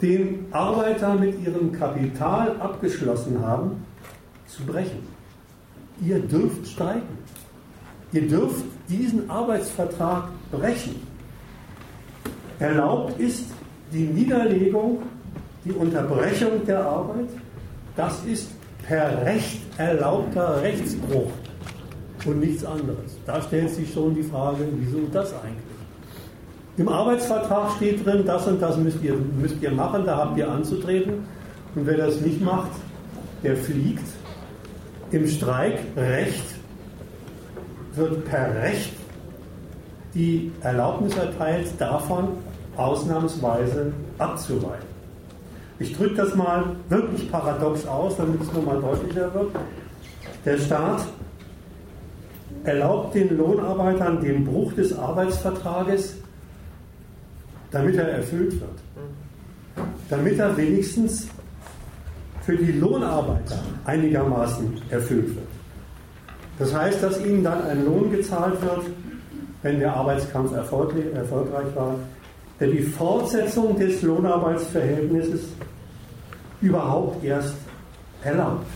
[0.00, 3.84] den Arbeiter mit ihrem Kapital abgeschlossen haben,
[4.56, 5.06] zu brechen.
[6.02, 7.18] Ihr dürft streiken.
[8.12, 10.96] Ihr dürft diesen Arbeitsvertrag brechen.
[12.58, 13.46] Erlaubt ist
[13.92, 15.02] die Niederlegung,
[15.64, 17.28] die Unterbrechung der Arbeit,
[17.96, 18.50] das ist
[18.86, 21.30] per Recht erlaubter Rechtsbruch
[22.26, 23.16] und nichts anderes.
[23.26, 25.70] Da stellt sich schon die Frage, wieso das eigentlich?
[26.76, 30.50] Im Arbeitsvertrag steht drin, das und das müsst ihr, müsst ihr machen, da habt ihr
[30.50, 31.26] anzutreten.
[31.74, 32.70] Und wer das nicht macht,
[33.42, 34.04] der fliegt.
[35.12, 36.54] Im Streikrecht
[37.94, 38.92] wird per Recht
[40.14, 42.28] die Erlaubnis erteilt, davon
[42.76, 44.88] ausnahmsweise abzuweichen.
[45.80, 49.50] Ich drücke das mal wirklich paradox aus, damit es nochmal deutlicher wird.
[50.44, 51.06] Der Staat
[52.64, 56.16] erlaubt den Lohnarbeitern den Bruch des Arbeitsvertrages,
[57.70, 59.88] damit er erfüllt wird.
[60.08, 61.28] Damit er wenigstens
[62.50, 65.46] für die Lohnarbeiter einigermaßen erfüllt wird.
[66.58, 68.86] Das heißt, dass ihnen dann ein Lohn gezahlt wird,
[69.62, 71.94] wenn der Arbeitskampf erfolgreich war,
[72.58, 75.42] der die Fortsetzung des Lohnarbeitsverhältnisses
[76.60, 77.54] überhaupt erst
[78.24, 78.66] erlaubt.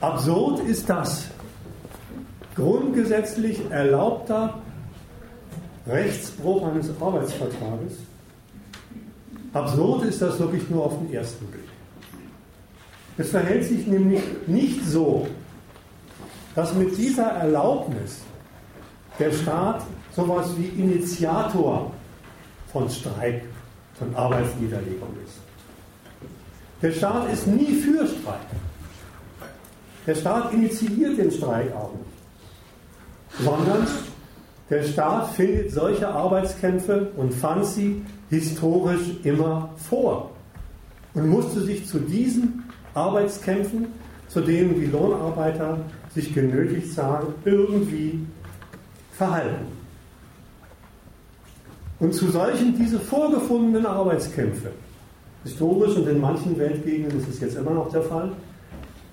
[0.00, 1.28] Absurd ist das.
[2.54, 4.58] Grundgesetzlich erlaubter
[5.86, 8.07] Rechtsbruch eines Arbeitsvertrages.
[9.58, 11.64] Absurd ist das wirklich nur auf den ersten Blick.
[13.16, 15.26] Es verhält sich nämlich nicht so,
[16.54, 18.20] dass mit dieser Erlaubnis
[19.18, 19.82] der Staat
[20.14, 21.90] sowas wie Initiator
[22.72, 23.42] von Streik,
[23.98, 25.38] von Arbeitsniederlegung ist.
[26.80, 28.38] Der Staat ist nie für Streik.
[30.06, 33.86] Der Staat initiiert den Streik auch nicht, sondern
[34.70, 40.30] der Staat findet solche Arbeitskämpfe und fand sie historisch immer vor
[41.14, 42.64] und musste sich zu diesen
[42.94, 43.86] Arbeitskämpfen,
[44.28, 45.78] zu denen die Lohnarbeiter
[46.14, 48.20] sich genötigt sahen, irgendwie
[49.12, 49.66] verhalten.
[52.00, 54.70] Und zu solchen diese vorgefundenen Arbeitskämpfe,
[55.42, 58.30] historisch und in manchen Weltgegenden ist es jetzt immer noch der Fall,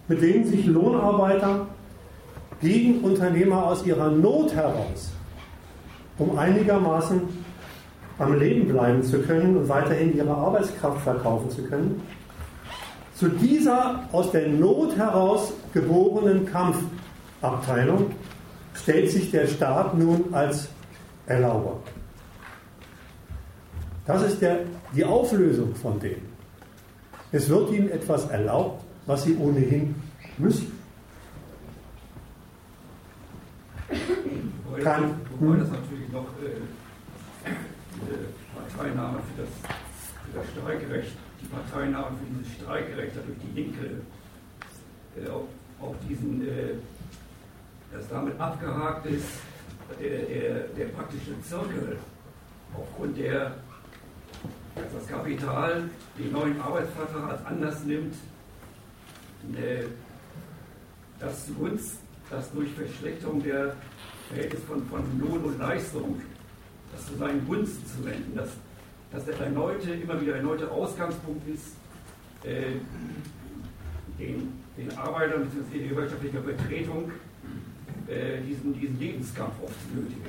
[0.07, 1.67] mit denen sich Lohnarbeiter
[2.61, 5.11] gegen Unternehmer aus ihrer Not heraus,
[6.17, 7.21] um einigermaßen
[8.17, 12.01] am Leben bleiben zu können und weiterhin ihre Arbeitskraft verkaufen zu können,
[13.15, 18.11] zu dieser aus der Not heraus geborenen Kampfabteilung
[18.73, 20.67] stellt sich der Staat nun als
[21.25, 21.79] Erlauber.
[24.05, 24.59] Das ist der,
[24.95, 26.17] die Auflösung von dem.
[27.31, 29.95] Es wird ihnen etwas erlaubt, was sie ohnehin
[30.37, 30.71] müssen.
[34.69, 35.59] Wobei hm?
[35.59, 37.94] das natürlich noch äh,
[38.55, 39.49] Parteinahme für das,
[40.25, 41.11] für das Streikrecht,
[41.41, 44.01] die Parteinahme für dieses Streikrecht durch die Linke
[45.17, 45.43] äh, auf,
[45.81, 46.75] auf, diesen, äh,
[47.91, 49.27] dass damit abgehakt ist
[49.99, 51.97] der, der, der praktische Zirkel,
[52.73, 53.55] aufgrund der
[54.75, 58.13] dass das Kapital den neuen Arbeitsvertrag als Anlass nimmt,
[59.55, 59.85] äh,
[61.19, 61.99] das zugunsten,
[62.29, 63.75] das durch Verschlechterung der
[64.27, 66.21] Verhältnis von, von Lohn und Leistung,
[66.95, 68.49] das zu seinen Gunsten zu wenden, dass,
[69.11, 71.75] dass der erneute, immer wieder erneute Ausgangspunkt ist,
[72.43, 72.79] äh,
[74.17, 75.89] den, den Arbeitern bzw.
[75.89, 77.11] die wirtschaftliche Vertretung
[78.07, 80.23] äh, diesen, diesen Lebenskampf aufzunötigen.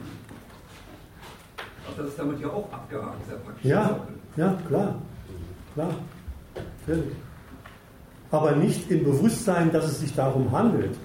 [1.89, 3.65] Also das ist damit ja auch abgehakt, sehr praktisch.
[3.65, 4.07] Ja,
[4.37, 5.01] ja, klar.
[5.75, 5.95] Klar.
[6.87, 7.15] Natürlich.
[8.31, 10.97] Aber nicht im Bewusstsein, dass es sich darum handelt,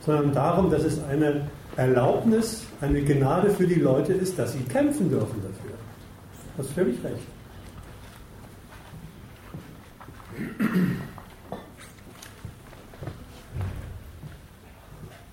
[0.00, 5.10] sondern darum, dass es eine Erlaubnis, eine Gnade für die Leute ist, dass sie kämpfen
[5.10, 5.76] dürfen dafür.
[6.56, 7.26] Das ist völlig recht.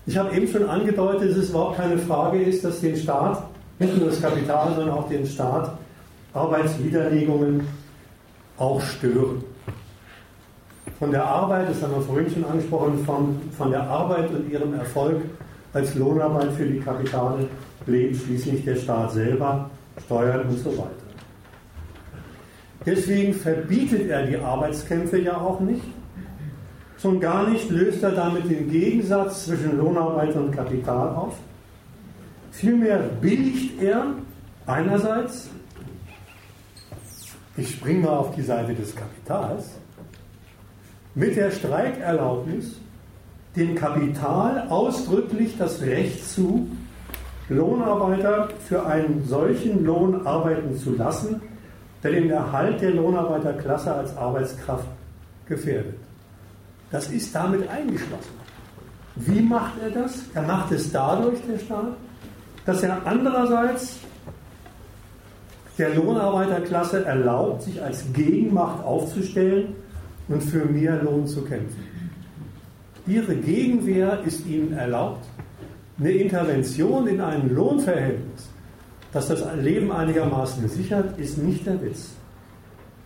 [0.04, 3.44] Ich habe eben schon angedeutet, dass es überhaupt keine Frage ist, dass den Staat,
[3.78, 5.78] nicht nur das Kapital, sondern auch den Staat,
[6.34, 7.66] Arbeitswiderlegungen
[8.58, 9.44] auch stören.
[10.98, 14.74] Von der Arbeit, das haben wir vorhin schon angesprochen, von, von der Arbeit und ihrem
[14.74, 15.22] Erfolg
[15.72, 17.48] als Lohnarbeit für die Kapitale
[17.86, 19.70] lebt schließlich der Staat selber,
[20.04, 20.90] Steuern und so weiter.
[22.84, 25.84] Deswegen verbietet er die Arbeitskämpfe ja auch nicht.
[26.98, 31.36] Schon gar nicht löst er damit den Gegensatz zwischen Lohnarbeit und Kapital auf.
[32.52, 34.14] Vielmehr billigt er
[34.66, 35.48] einerseits,
[37.56, 39.70] ich springe mal auf die Seite des Kapitals,
[41.14, 42.76] mit der Streikerlaubnis
[43.56, 46.68] dem Kapital ausdrücklich das Recht zu,
[47.48, 51.40] Lohnarbeiter für einen solchen Lohn arbeiten zu lassen,
[52.02, 54.86] der den Erhalt der Lohnarbeiterklasse als Arbeitskraft
[55.46, 55.96] gefährdet.
[56.90, 58.42] Das ist damit eingeschlossen.
[59.16, 60.22] Wie macht er das?
[60.34, 61.96] Er macht es dadurch, der Staat,
[62.64, 63.98] dass er andererseits
[65.78, 69.74] der Lohnarbeiterklasse erlaubt, sich als Gegenmacht aufzustellen
[70.28, 71.91] und für mehr Lohn zu kämpfen.
[73.06, 75.26] Ihre Gegenwehr ist ihnen erlaubt.
[75.98, 78.48] Eine Intervention in ein Lohnverhältnis,
[79.12, 82.10] das das Leben einigermaßen sichert, ist nicht der Witz.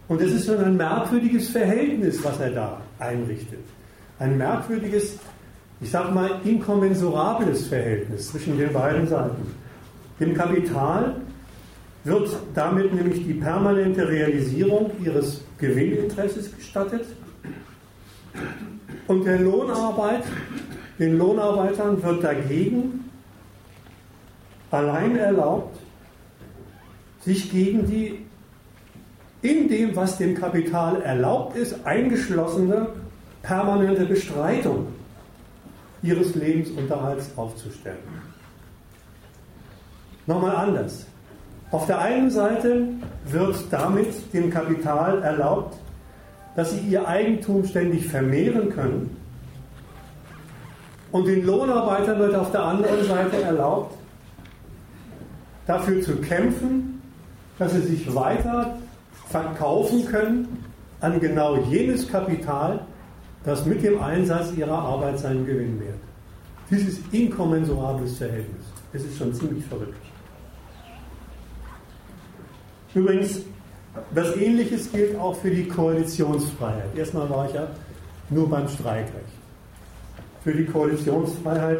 [0.08, 3.64] Und es ist schon ein merkwürdiges Verhältnis, was er da einrichtet.
[4.18, 5.18] Ein merkwürdiges,
[5.80, 9.42] ich sage mal, inkommensurables Verhältnis zwischen den beiden Seiten.
[10.20, 11.16] Dem Kapital
[12.04, 17.06] wird damit nämlich die permanente Realisierung ihres Gewinninteresses gestattet
[19.08, 20.24] und der Lohnarbeit,
[20.98, 23.10] den Lohnarbeitern wird dagegen
[24.70, 25.78] allein erlaubt,
[27.20, 28.24] sich gegen die
[29.42, 32.88] in dem, was dem Kapital erlaubt ist, eingeschlossene
[33.42, 34.88] permanente Bestreitung
[36.02, 37.98] ihres Lebensunterhalts aufzustellen.
[40.26, 41.06] Nochmal anders.
[41.70, 42.88] Auf der einen Seite
[43.26, 45.76] wird damit dem Kapital erlaubt,
[46.56, 49.16] dass sie ihr Eigentum ständig vermehren können.
[51.12, 53.94] Und den Lohnarbeitern wird auf der anderen Seite erlaubt,
[55.66, 57.00] dafür zu kämpfen,
[57.58, 58.76] dass sie sich weiter
[59.28, 60.64] verkaufen können
[61.00, 62.80] an genau jenes Kapital,
[63.44, 65.94] das mit dem Einsatz ihrer Arbeit seinen Gewinn mehrt.
[66.70, 68.64] Dieses inkommensurables Verhältnis.
[68.92, 69.94] Es ist schon ziemlich verrückt.
[72.94, 73.42] Übrigens,
[74.12, 76.96] was Ähnliches gilt auch für die Koalitionsfreiheit.
[76.96, 77.68] Erstmal war ich ja
[78.30, 79.24] nur beim Streikrecht.
[80.42, 81.78] Für die Koalitionsfreiheit,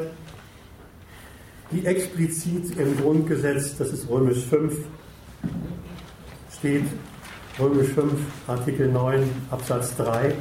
[1.70, 4.76] die explizit im Grundgesetz, das ist Römisch 5,
[6.59, 6.84] steht,
[7.59, 8.12] Römisch 5,
[8.47, 10.32] Artikel 9, Absatz 3, äh,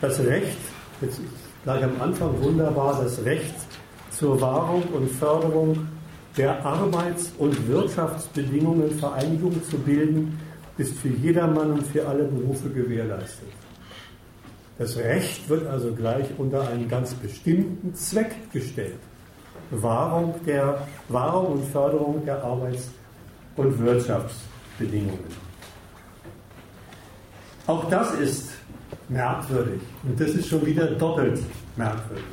[0.00, 0.58] das Recht,
[1.00, 1.20] jetzt
[1.64, 3.54] gleich am Anfang wunderbar, das Recht
[4.10, 5.88] zur Wahrung und Förderung
[6.36, 10.38] der Arbeits- und Wirtschaftsbedingungen Vereinigung zu bilden,
[10.78, 13.48] ist für jedermann und für alle Berufe gewährleistet.
[14.78, 18.98] Das Recht wird also gleich unter einen ganz bestimmten Zweck gestellt.
[19.70, 22.90] Wahrung, der, Wahrung und Förderung der Arbeits-
[23.56, 25.42] und Wirtschaftsbedingungen.
[27.66, 28.50] Auch das ist
[29.08, 31.40] merkwürdig und das ist schon wieder doppelt
[31.76, 32.24] merkwürdig.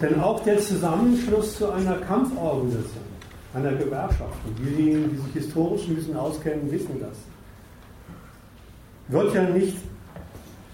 [0.00, 3.04] Denn auch der Zusammenschluss zu einer Kampforganisation,
[3.54, 7.16] einer Gewerkschaft, und diejenigen, die sich historisch ein bisschen auskennen, wissen das,
[9.08, 9.78] wird ja nicht,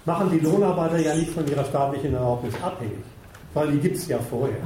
[0.05, 3.05] machen die Lohnarbeiter ja nicht von ihrer staatlichen Erlaubnis abhängig,
[3.53, 4.57] weil die gibt es ja vorher.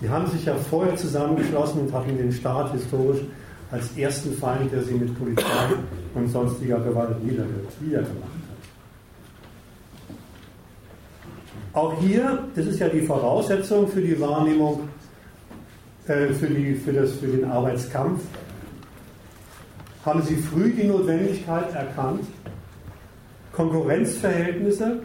[0.00, 3.20] Die haben sich ja vorher zusammengeschlossen und hatten den Staat historisch
[3.70, 5.74] als ersten Feind, der sie mit Polizei
[6.14, 8.50] und sonstiger Gewalt niedergemacht hat.
[11.72, 14.88] Auch hier, das ist ja die Voraussetzung für die Wahrnehmung,
[16.06, 18.22] äh, für, die, für, das, für den Arbeitskampf,
[20.04, 22.24] haben Sie früh die Notwendigkeit erkannt,
[23.52, 25.00] Konkurrenzverhältnisse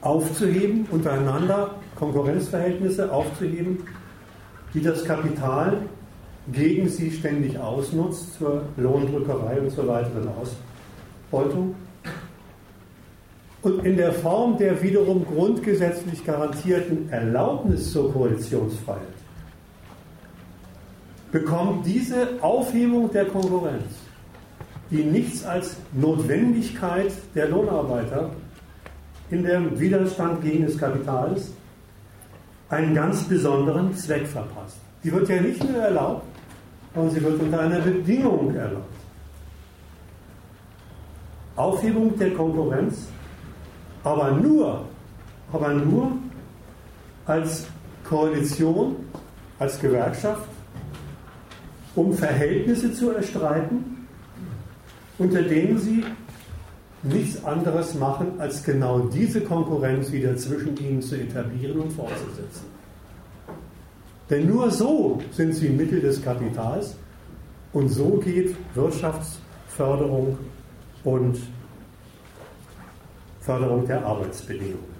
[0.00, 3.86] aufzuheben, untereinander Konkurrenzverhältnisse aufzuheben,
[4.74, 5.78] die das Kapital
[6.52, 11.74] gegen sie ständig ausnutzt zur Lohndrückerei und zur weiteren Ausbeutung.
[13.64, 19.00] Und in der Form der wiederum grundgesetzlich garantierten Erlaubnis zur Koalitionsfreiheit
[21.32, 23.86] bekommt diese Aufhebung der Konkurrenz,
[24.90, 28.30] die nichts als Notwendigkeit der Lohnarbeiter
[29.30, 31.54] in dem Widerstand gegen das Kapital ist,
[32.68, 34.76] einen ganz besonderen Zweck verpasst.
[35.02, 36.26] Die wird ja nicht nur erlaubt,
[36.94, 38.94] sondern sie wird unter einer Bedingung erlaubt.
[41.56, 43.08] Aufhebung der Konkurrenz,
[44.04, 44.84] aber nur,
[45.52, 46.12] aber nur
[47.26, 47.66] als
[48.08, 48.96] Koalition,
[49.58, 50.48] als Gewerkschaft,
[51.94, 54.06] um Verhältnisse zu erstreiten,
[55.18, 56.04] unter denen sie
[57.02, 62.66] nichts anderes machen, als genau diese Konkurrenz wieder zwischen ihnen zu etablieren und fortzusetzen.
[64.30, 66.96] Denn nur so sind sie Mittel des Kapitals
[67.72, 70.38] und so geht Wirtschaftsförderung
[71.04, 71.36] und
[73.44, 74.94] Förderung der Arbeitsbedingungen.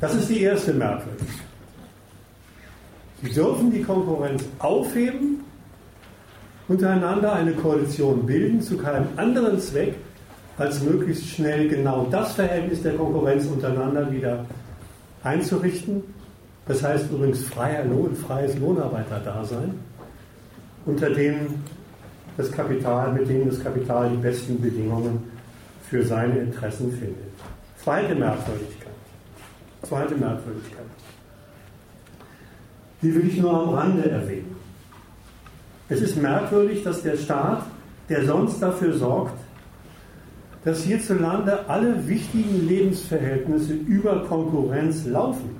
[0.00, 1.46] Das ist die erste Merkwürdigkeit.
[3.22, 5.44] Sie dürfen die Konkurrenz aufheben,
[6.66, 9.94] untereinander eine Koalition bilden, zu keinem anderen Zweck,
[10.58, 14.44] als möglichst schnell genau das Verhältnis der Konkurrenz untereinander wieder
[15.22, 16.02] einzurichten.
[16.66, 19.74] Das heißt übrigens freier Lohn, freies Lohnarbeiterdasein,
[20.86, 21.62] unter dem
[22.36, 25.33] das Kapital, mit denen das Kapital die besten Bedingungen
[25.94, 27.30] für seine Interessen findet.
[27.80, 28.96] Zweite Merkwürdigkeit.
[29.82, 30.86] Zweite Merkwürdigkeit.
[33.00, 34.56] Die will ich nur am Rande erwähnen.
[35.88, 37.62] Es ist merkwürdig, dass der Staat,
[38.08, 39.38] der sonst dafür sorgt,
[40.64, 45.54] dass hierzulande alle wichtigen Lebensverhältnisse über Konkurrenz laufen.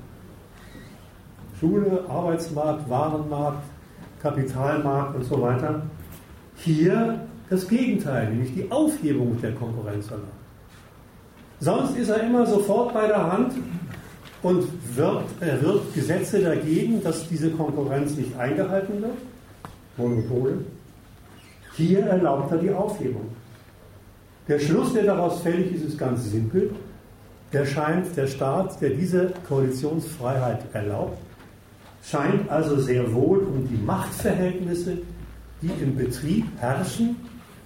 [1.61, 3.63] Schule, Arbeitsmarkt, Warenmarkt,
[4.21, 5.83] Kapitalmarkt und so weiter.
[6.57, 7.21] Hier
[7.51, 10.29] das Gegenteil, nämlich die Aufhebung der Konkurrenz erlaubt.
[11.61, 13.53] Sonst ist er immer sofort bei der Hand
[14.43, 14.67] und
[14.97, 19.17] wirkt, er wirkt Gesetze dagegen, dass diese Konkurrenz nicht eingehalten wird.
[19.97, 20.59] Monopole.
[21.77, 23.31] Hier erlaubt er die Aufhebung.
[24.47, 26.71] Der Schluss, der daraus fällig ist, ist ganz simpel.
[27.53, 31.19] Der scheint, der Staat, der diese Koalitionsfreiheit erlaubt,
[32.03, 34.99] scheint also sehr wohl um die Machtverhältnisse,
[35.63, 37.17] die im Betrieb herrschen,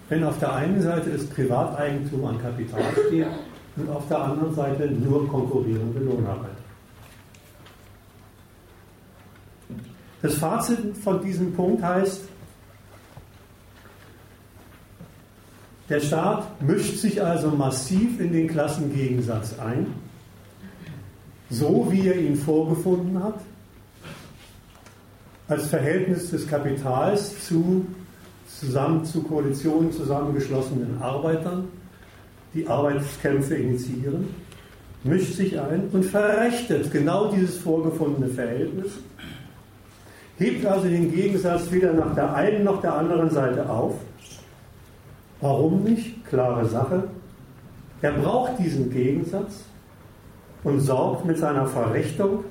[0.09, 3.27] wenn auf der einen Seite das Privateigentum an Kapital steht
[3.77, 6.55] und auf der anderen Seite nur konkurrierende Lohnarbeiter.
[10.23, 12.23] Das Fazit von diesem Punkt heißt,
[15.89, 19.87] Der Staat mischt sich also massiv in den Klassengegensatz ein,
[21.49, 23.41] so wie er ihn vorgefunden hat,
[25.49, 27.87] als Verhältnis des Kapitals zu,
[28.59, 31.69] zusammen, zu Koalitionen zusammengeschlossenen Arbeitern,
[32.55, 34.35] die Arbeitskämpfe initiieren,
[35.05, 38.93] mischt sich ein und verrechtet genau dieses vorgefundene Verhältnis,
[40.39, 43.95] hebt also den Gegensatz weder nach der einen noch der anderen Seite auf
[45.41, 46.25] Warum nicht?
[46.27, 47.05] Klare Sache.
[48.03, 49.65] Er braucht diesen Gegensatz
[50.65, 52.45] und sorgt mit seiner Verrichtung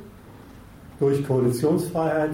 [1.00, 2.32] durch Koalitionsfreiheit,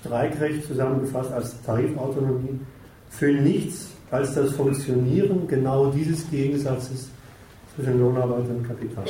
[0.00, 2.60] Streikrecht zusammengefasst als Tarifautonomie
[3.18, 7.08] für nichts als das Funktionieren genau dieses Gegensatzes
[7.74, 9.04] zwischen Lohnarbeit und Kapital.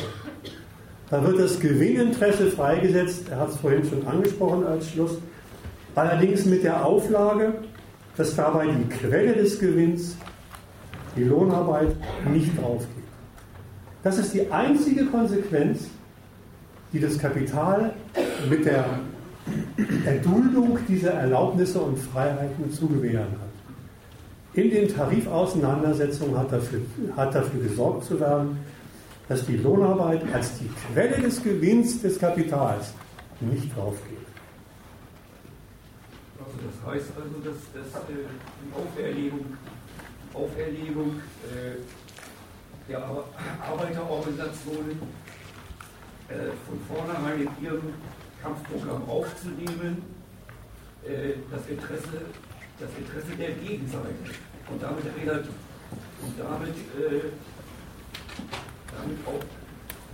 [1.11, 5.19] Da wird das Gewinninteresse freigesetzt, er hat es vorhin schon angesprochen als Schluss,
[5.95, 7.55] allerdings mit der Auflage,
[8.17, 10.17] dass dabei die Quelle des Gewinns
[11.17, 11.95] die Lohnarbeit
[12.33, 12.89] nicht aufgeht.
[14.03, 15.87] Das ist die einzige Konsequenz,
[16.93, 17.93] die das Kapital
[18.49, 18.85] mit der
[20.07, 23.44] Erduldung dieser Erlaubnisse und Freiheiten zu gewähren hat.
[24.55, 26.81] In den Tarifauseinandersetzungen hat dafür,
[27.17, 28.59] hat dafür gesorgt zu werden,
[29.29, 32.93] dass die Lohnarbeit als die Quelle des Gewinns des Kapitals
[33.41, 34.19] nicht draufgeht.
[36.39, 39.45] Also das heißt also, dass, dass äh, die Auferlegung
[40.35, 41.79] Auferlegung äh,
[42.89, 42.99] der
[43.71, 45.01] Arbeiterorganisationen
[46.29, 46.35] äh,
[46.67, 47.95] von vornherein in ihrem
[48.43, 50.03] Kampfprogramm aufzunehmen,
[51.07, 52.23] äh, das, Interesse,
[52.81, 54.09] das Interesse der Gegenseite
[54.71, 56.75] und damit, und damit,
[58.91, 59.45] damit auch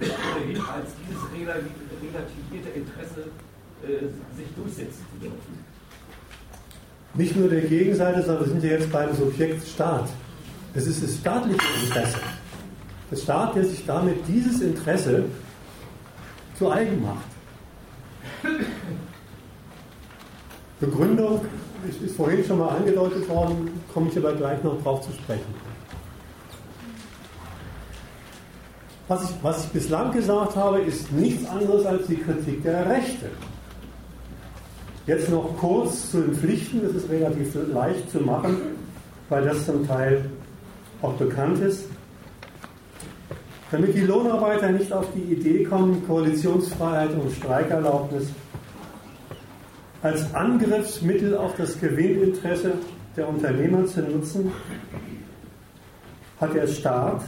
[0.00, 3.30] ohnehin als dieses relativierte Interesse
[3.82, 5.64] äh, sich durchsetzen zu dürfen.
[7.14, 10.08] Nicht nur der Gegenseite, sondern wir sind ja jetzt beim Subjekt Staat.
[10.74, 12.18] Es ist das staatliche Interesse.
[13.10, 15.24] Der Staat, der sich damit dieses Interesse
[16.56, 17.24] zu eigen macht.
[20.78, 21.40] Begründung
[21.88, 25.54] ist, ist vorhin schon mal angedeutet worden, komme ich aber gleich noch drauf zu sprechen.
[29.08, 33.30] Was ich, was ich bislang gesagt habe, ist nichts anderes als die Kritik der Rechte.
[35.06, 38.56] Jetzt noch kurz zu den Pflichten, das ist relativ leicht zu machen,
[39.28, 40.30] weil das zum Teil
[41.02, 41.86] auch bekannt ist.
[43.72, 48.28] Damit die Lohnarbeiter nicht auf die Idee kommen, Koalitionsfreiheit und Streikerlaubnis
[50.02, 52.72] als Angriffsmittel auf das Gewinninteresse
[53.16, 54.52] der Unternehmer zu nutzen,
[56.40, 57.22] hat der Staat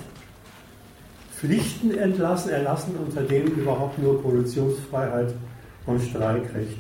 [1.36, 5.34] Pflichten entlassen, erlassen, unter denen überhaupt nur Koalitionsfreiheit
[5.86, 6.78] und Streikrecht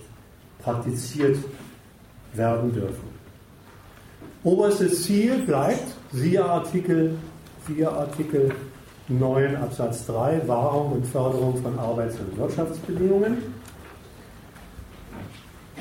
[0.62, 1.36] praktiziert
[2.34, 3.12] werden dürfen.
[4.44, 7.16] Oberstes Ziel bleibt, siehe Artikel
[7.66, 8.52] 4 Artikel
[9.08, 13.38] 9 Absatz 3, Wahrung und Förderung von Arbeits- und Wirtschaftsbedingungen.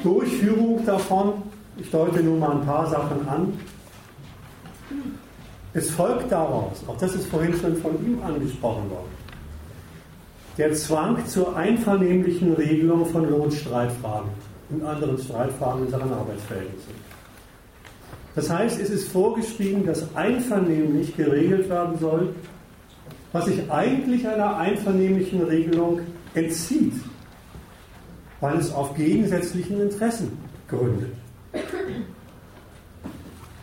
[0.04, 1.34] Durchführung davon,
[1.78, 3.54] ich deute nun mal ein paar Sachen an,
[5.74, 9.10] es folgt daraus, auch das ist vorhin schon von ihm angesprochen worden,
[10.58, 14.30] der Zwang zur einvernehmlichen Regelung von Lohnstreitfragen
[14.70, 16.90] und anderen Streitfragen in Sachen Arbeitsverhältnisse.
[18.36, 22.34] Das heißt, es ist vorgeschrieben, dass einvernehmlich geregelt werden soll,
[23.34, 26.02] was sich eigentlich einer einvernehmlichen Regelung
[26.34, 26.94] entzieht,
[28.42, 30.38] weil es auf gegensätzlichen Interessen
[30.68, 31.14] gründet.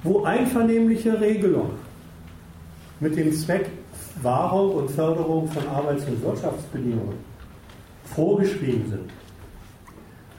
[0.02, 1.70] Wo einvernehmliche Regelung
[3.00, 3.66] mit dem Zweck
[4.22, 7.16] Wahrung und Förderung von Arbeits- und Wirtschaftsbedingungen
[8.04, 9.10] vorgeschrieben sind.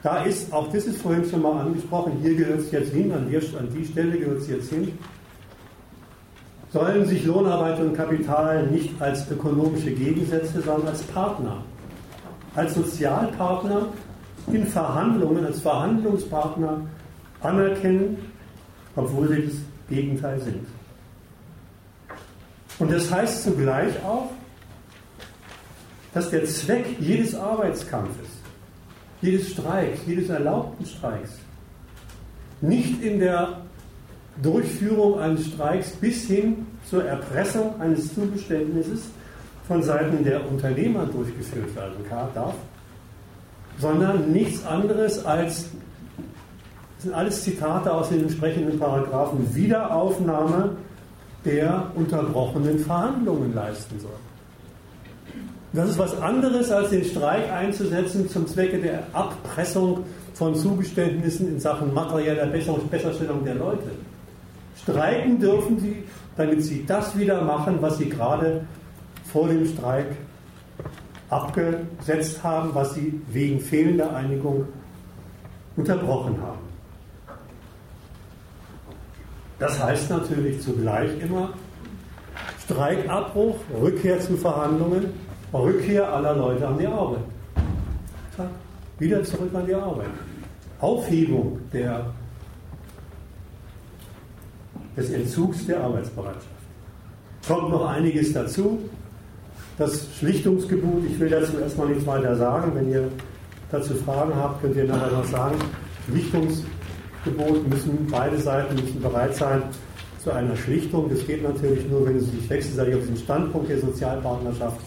[0.01, 3.29] Da ist, auch das ist vorhin schon mal angesprochen, hier gehört es jetzt hin, an
[3.29, 4.91] die, an die Stelle gehört es jetzt hin,
[6.71, 11.63] sollen sich Lohnarbeit und Kapital nicht als ökonomische Gegensätze, sondern als Partner,
[12.55, 13.87] als Sozialpartner
[14.47, 16.81] in Verhandlungen, als Verhandlungspartner
[17.41, 18.17] anerkennen,
[18.95, 19.55] obwohl sie das
[19.89, 20.65] Gegenteil sind.
[22.79, 24.29] Und das heißt zugleich auch,
[26.13, 28.27] dass der Zweck jedes Arbeitskampfes,
[29.21, 31.31] jedes Streiks, jedes erlaubten Streiks
[32.61, 33.61] nicht in der
[34.41, 39.09] Durchführung eines Streiks bis hin zur Erpressung eines Zugeständnisses
[39.67, 42.03] von Seiten der Unternehmer durchgeführt werden
[42.33, 42.55] darf,
[43.79, 45.69] sondern nichts anderes als,
[46.95, 50.71] das sind alles Zitate aus den entsprechenden Paragraphen, Wiederaufnahme
[51.45, 54.11] der unterbrochenen Verhandlungen leisten soll.
[55.71, 60.03] Das ist was anderes, als den Streik einzusetzen zum Zwecke der Abpressung
[60.33, 63.91] von Zugeständnissen in Sachen materieller Besserstellung der Leute.
[64.81, 66.03] Streiken dürfen sie,
[66.35, 68.65] damit sie das wieder machen, was sie gerade
[69.31, 70.07] vor dem Streik
[71.29, 74.65] abgesetzt haben, was sie wegen fehlender Einigung
[75.75, 76.59] unterbrochen haben.
[79.59, 81.49] Das heißt natürlich zugleich immer
[82.63, 85.07] Streikabbruch, Rückkehr zu Verhandlungen,
[85.53, 87.19] Rückkehr aller Leute an die Arbeit.
[88.99, 90.09] Wieder zurück an die Arbeit.
[90.79, 92.05] Aufhebung der,
[94.95, 96.45] des Entzugs der Arbeitsbereitschaft.
[97.47, 98.89] Kommt noch einiges dazu.
[99.79, 102.73] Das Schlichtungsgebot, ich will dazu erstmal nichts weiter sagen.
[102.75, 103.07] Wenn ihr
[103.71, 105.55] dazu Fragen habt, könnt ihr nachher noch sagen.
[106.09, 106.69] Schlichtungsgebot
[107.25, 109.63] Gebot müssen beide Seiten müssen bereit sein
[110.23, 111.09] zu einer Schlichtung.
[111.09, 114.79] Das geht natürlich nur, wenn sie sich wechselseitig auf den Standpunkt der Sozialpartnerschaft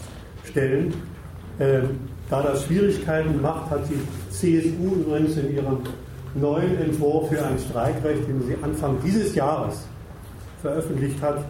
[0.43, 0.93] stellen.
[1.59, 1.89] Ähm,
[2.29, 5.77] da das Schwierigkeiten macht, hat die CSU übrigens in ihrem
[6.33, 9.85] neuen Entwurf für ein Streikrecht, den sie Anfang dieses Jahres
[10.61, 11.45] veröffentlicht hat,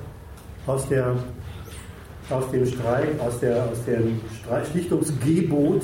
[0.67, 1.15] aus, der,
[2.33, 4.19] aus dem Streik, aus, der, aus dem
[4.71, 5.83] Schlichtungsgebot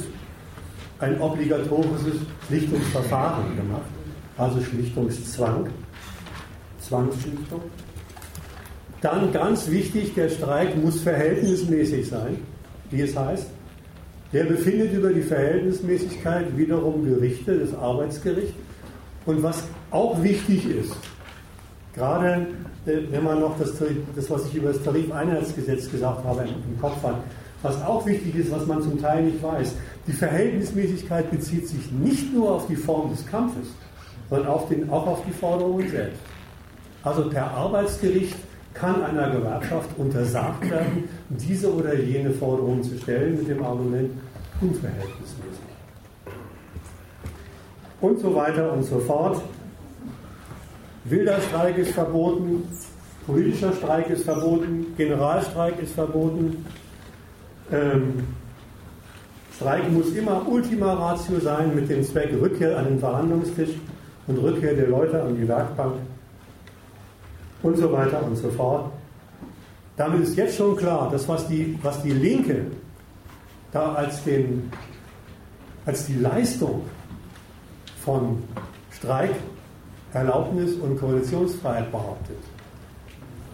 [0.99, 2.15] ein obligatorisches
[2.47, 3.89] Schlichtungsverfahren gemacht
[4.39, 5.69] also Schlichtungszwang,
[6.79, 7.61] Zwangsschlichtung.
[9.01, 12.37] Dann ganz wichtig, der Streik muss verhältnismäßig sein,
[12.89, 13.47] wie es heißt.
[14.31, 18.53] Der befindet über die Verhältnismäßigkeit wiederum Gerichte, das Arbeitsgericht.
[19.25, 20.95] Und was auch wichtig ist,
[21.93, 22.47] gerade
[23.09, 23.73] wenn man noch das,
[24.15, 27.15] das, was ich über das Tarifeinheitsgesetz gesagt habe, im Kopf hat,
[27.61, 29.73] was auch wichtig ist, was man zum Teil nicht weiß,
[30.07, 33.67] die Verhältnismäßigkeit bezieht sich nicht nur auf die Form des Kampfes,
[34.29, 36.21] sondern auf den, auch auf die Forderungen selbst.
[37.03, 38.35] Also per Arbeitsgericht
[38.73, 44.11] kann einer Gewerkschaft untersagt werden, diese oder jene Forderung zu stellen mit dem Argument
[44.61, 45.59] unverhältnismäßig.
[48.01, 49.41] Und so weiter und so fort.
[51.05, 52.67] Wilder Streik ist verboten,
[53.25, 56.65] politischer Streik ist verboten, Generalstreik ist verboten.
[57.71, 58.27] Ähm,
[59.55, 63.71] Streik muss immer Ultima Ratio sein mit dem Zweck Rückkehr an den Verhandlungstisch
[64.27, 65.95] und Rückkehr der Leute an die Werkbank
[67.61, 68.91] und so weiter und so fort.
[69.97, 72.67] Damit ist jetzt schon klar, dass was die, was die Linke
[73.71, 74.71] da als, den,
[75.85, 76.83] als die Leistung
[78.03, 78.41] von
[78.91, 79.31] Streik,
[80.13, 82.37] Erlaubnis und Koalitionsfreiheit behauptet.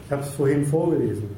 [0.05, 1.29] Ich habe es vorhin vorgelesen.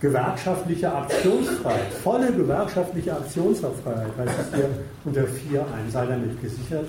[0.00, 4.70] Gewerkschaftliche Aktionsfreiheit, volle gewerkschaftliche Aktionsfreiheit, heißt es hier
[5.04, 6.88] unter 4 ein, sei damit gesichert.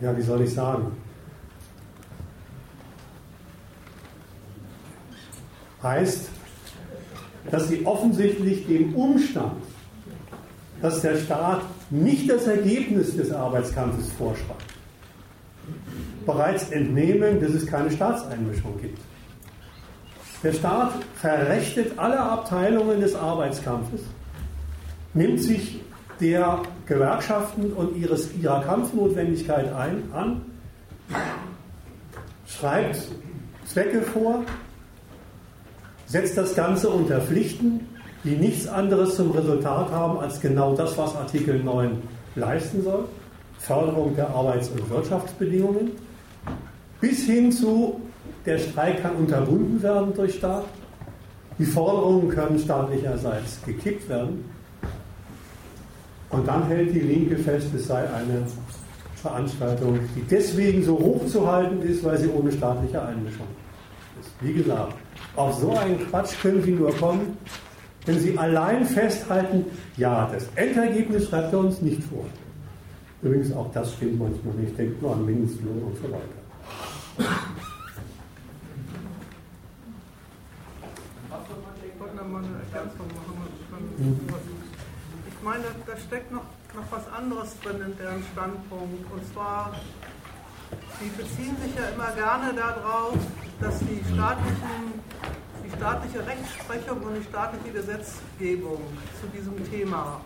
[0.00, 0.96] Ja, wie soll ich sagen?
[5.82, 6.28] Heißt,
[7.50, 9.62] dass sie offensichtlich dem Umstand,
[10.82, 14.64] dass der Staat nicht das Ergebnis des Arbeitskampfes vorschreibt,
[16.26, 18.98] bereits entnehmen, dass es keine Staatseinmischung gibt.
[20.42, 24.02] Der Staat verrechtet alle Abteilungen des Arbeitskampfes,
[25.14, 25.80] nimmt sich
[26.20, 30.42] der Gewerkschaften und ihres, ihrer Kampfnotwendigkeit ein, an,
[32.46, 33.08] schreibt
[33.66, 34.44] Zwecke vor,
[36.08, 37.80] setzt das Ganze unter Pflichten,
[38.24, 42.02] die nichts anderes zum Resultat haben als genau das, was Artikel 9
[42.34, 43.04] leisten soll.
[43.58, 45.90] Förderung der Arbeits- und Wirtschaftsbedingungen,
[47.00, 48.00] bis hin zu,
[48.46, 50.64] der Streik kann unterbunden werden durch Staat,
[51.58, 54.44] die Forderungen können staatlicherseits gekippt werden.
[56.30, 58.46] Und dann hält die Linke fest, es sei eine
[59.16, 63.46] Veranstaltung, die deswegen so hochzuhalten ist, weil sie ohne staatliche Einmischung
[64.20, 64.30] ist.
[64.40, 64.94] Wie gesagt,
[65.38, 67.36] auf so einen Quatsch können Sie nur kommen,
[68.06, 69.66] wenn Sie allein festhalten,
[69.96, 72.24] ja, das Endergebnis schreibt er uns nicht vor.
[73.22, 74.78] Übrigens, auch das stimmt manchmal nicht.
[74.78, 76.38] Denkt nur an Mindestlohn und so weiter.
[85.26, 86.44] Ich meine, da steckt noch,
[86.74, 89.12] noch was anderes drin in deren Standpunkt.
[89.12, 89.74] Und zwar,
[91.00, 93.16] sie beziehen sich ja immer gerne darauf,
[93.60, 95.00] dass die, staatlichen,
[95.64, 98.80] die staatliche Rechtsprechung und die staatliche Gesetzgebung
[99.20, 100.20] zu diesem Thema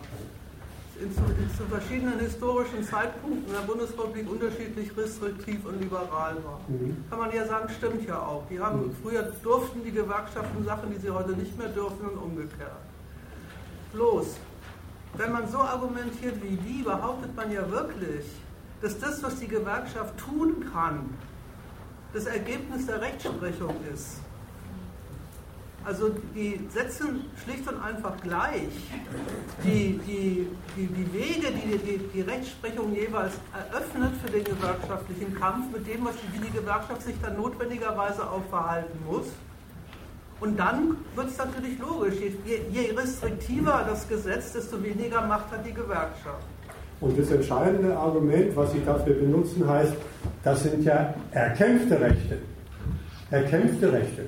[0.99, 6.61] in zu, in zu, verschiedenen historischen Zeitpunkten in der Bundesrepublik unterschiedlich restriktiv und liberal war.
[6.67, 7.03] Mhm.
[7.09, 8.43] Kann man ja sagen, stimmt ja auch.
[8.49, 8.95] Die haben, mhm.
[9.01, 12.77] Früher durften die Gewerkschaften Sachen, die sie heute nicht mehr dürfen und umgekehrt.
[13.91, 14.37] Bloß,
[15.17, 18.25] wenn man so argumentiert wie die, behauptet man ja wirklich,
[18.83, 21.09] dass das, was die Gewerkschaft tun kann,
[22.13, 24.19] das Ergebnis der Rechtsprechung ist.
[25.85, 28.69] Also die setzen schlicht und einfach gleich
[29.63, 30.47] die, die,
[30.77, 36.05] die, die Wege, die, die die Rechtsprechung jeweils eröffnet für den gewerkschaftlichen Kampf, mit dem,
[36.05, 39.27] was die, wie die Gewerkschaft sich dann notwendigerweise auch verhalten muss.
[40.41, 42.15] Und dann wird es natürlich logisch,
[42.45, 46.52] je, je restriktiver das Gesetz, desto weniger Macht hat die Gewerkschaft.
[47.01, 49.93] Und das entscheidende Argument, was Sie dafür benutzen, heißt,
[50.43, 52.37] das sind ja erkämpfte Rechte.
[53.31, 54.23] Erkämpfte Rechte.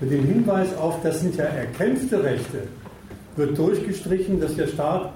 [0.00, 2.64] Mit dem Hinweis auf, das sind ja erkämpfte Rechte,
[3.36, 5.12] wird durchgestrichen, dass der Staat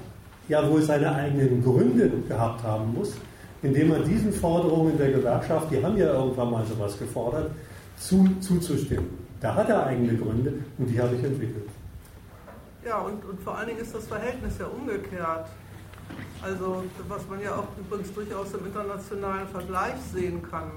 [0.49, 3.15] ja wohl seine eigenen Gründe gehabt haben muss,
[3.63, 7.51] indem er diesen Forderungen der Gewerkschaft, die haben ja irgendwann mal sowas gefordert,
[7.99, 9.09] zu, zuzustimmen.
[9.41, 11.69] Da hat er eigene Gründe und die habe ich entwickelt.
[12.85, 15.47] Ja, und, und vor allen Dingen ist das Verhältnis ja umgekehrt.
[16.43, 20.73] Also, was man ja auch übrigens durchaus im internationalen Vergleich sehen kann.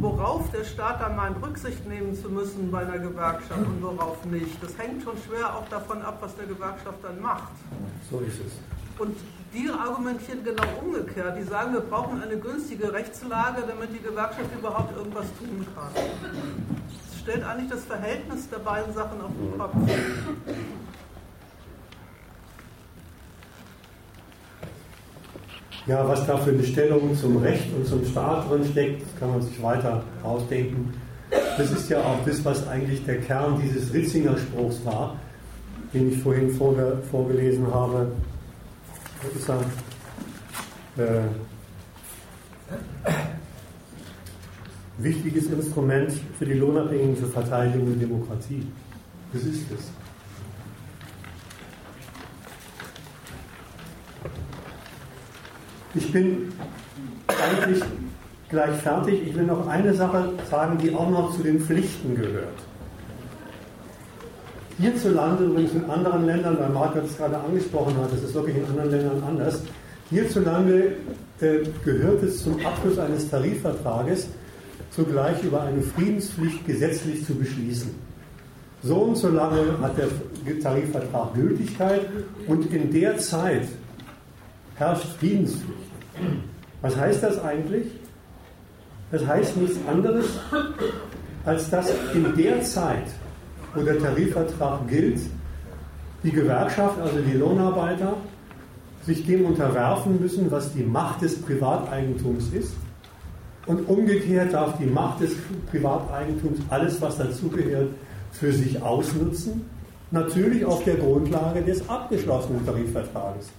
[0.00, 4.62] Worauf der Staat dann meint, Rücksicht nehmen zu müssen bei einer Gewerkschaft und worauf nicht,
[4.62, 7.52] das hängt schon schwer auch davon ab, was der Gewerkschaft dann macht.
[8.10, 8.52] So ist es.
[8.98, 9.16] Und
[9.52, 11.36] die argumentieren genau umgekehrt.
[11.36, 15.88] Die sagen, wir brauchen eine günstige Rechtslage, damit die Gewerkschaft überhaupt irgendwas tun kann.
[15.94, 19.74] Das stellt eigentlich das Verhältnis der beiden Sachen auf den Kopf.
[25.90, 29.42] Ja, was da für eine Stellung zum Recht und zum Staat drin steckt, kann man
[29.42, 30.94] sich weiter ausdenken.
[31.58, 35.16] Das ist ja auch das, was eigentlich der Kern dieses Ritzinger Spruchs war,
[35.92, 38.06] den ich vorhin vorge vorgelesen habe.
[39.20, 39.64] Das ist ein
[40.96, 41.22] äh,
[44.98, 48.64] wichtiges Instrument für die lohnabhängige Verteidigung der Demokratie.
[49.32, 49.99] Das ist es.
[55.94, 56.52] Ich bin
[57.26, 57.82] eigentlich
[58.48, 59.26] gleich fertig.
[59.26, 62.58] Ich will noch eine Sache sagen, die auch noch zu den Pflichten gehört.
[64.78, 68.64] Hierzulande, übrigens in anderen Ländern, weil Marc es gerade angesprochen hat, das ist wirklich in
[68.64, 69.62] anderen Ländern anders,
[70.08, 70.92] hierzulande
[71.40, 74.28] äh, gehört es zum Abschluss eines Tarifvertrages,
[74.90, 77.90] zugleich über eine Friedenspflicht gesetzlich zu beschließen.
[78.82, 80.08] So und so lange hat der
[80.62, 82.06] Tarifvertrag Gültigkeit
[82.46, 83.68] und in der Zeit
[84.76, 85.79] herrscht Friedenspflicht.
[86.82, 87.86] Was heißt das eigentlich?
[89.10, 90.26] Das heißt nichts anderes,
[91.44, 93.06] als dass in der Zeit,
[93.74, 95.20] wo der Tarifvertrag gilt,
[96.22, 98.14] die Gewerkschaft, also die Lohnarbeiter,
[99.04, 102.74] sich dem unterwerfen müssen, was die Macht des Privateigentums ist.
[103.66, 105.32] Und umgekehrt darf die Macht des
[105.70, 107.88] Privateigentums alles, was dazugehört,
[108.32, 109.62] für sich ausnutzen.
[110.10, 113.50] Natürlich auf der Grundlage des abgeschlossenen Tarifvertrages.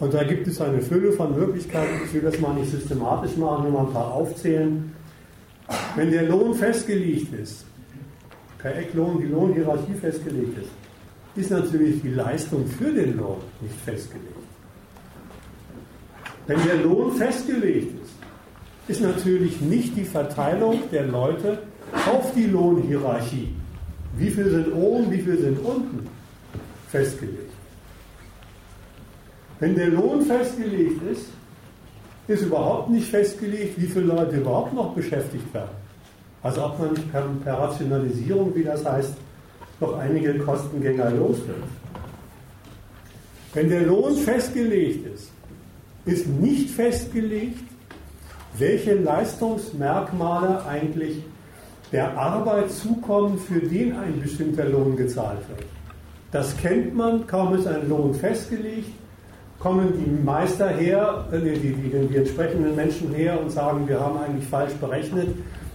[0.00, 2.00] Und da gibt es eine Fülle von Möglichkeiten.
[2.06, 4.92] Ich will das mal nicht systematisch machen, nur mal ein paar aufzählen.
[5.94, 7.66] Wenn der Lohn festgelegt ist,
[8.58, 10.70] per Ecklohn die Lohnhierarchie festgelegt ist,
[11.36, 14.26] ist natürlich die Leistung für den Lohn nicht festgelegt.
[16.46, 18.14] Wenn der Lohn festgelegt ist,
[18.88, 21.58] ist natürlich nicht die Verteilung der Leute
[22.10, 23.54] auf die Lohnhierarchie.
[24.16, 26.08] Wie viel sind oben, wie viel sind unten
[26.88, 27.49] festgelegt.
[29.60, 31.26] Wenn der Lohn festgelegt ist,
[32.26, 35.70] ist überhaupt nicht festgelegt, wie viele Leute überhaupt noch beschäftigt werden.
[36.42, 39.14] Also ob man per, per Rationalisierung, wie das heißt,
[39.80, 41.62] noch einige Kostengänger los wird.
[43.52, 45.30] Wenn der Lohn festgelegt ist,
[46.06, 47.60] ist nicht festgelegt,
[48.56, 51.22] welche Leistungsmerkmale eigentlich
[51.92, 55.68] der Arbeit zukommen, für den ein bestimmter Lohn gezahlt wird.
[56.30, 58.90] Das kennt man, kaum ist ein Lohn festgelegt,
[59.60, 64.00] kommen die Meister her, äh, die, die, die, die entsprechenden Menschen her und sagen, wir
[64.00, 65.28] haben eigentlich falsch berechnet,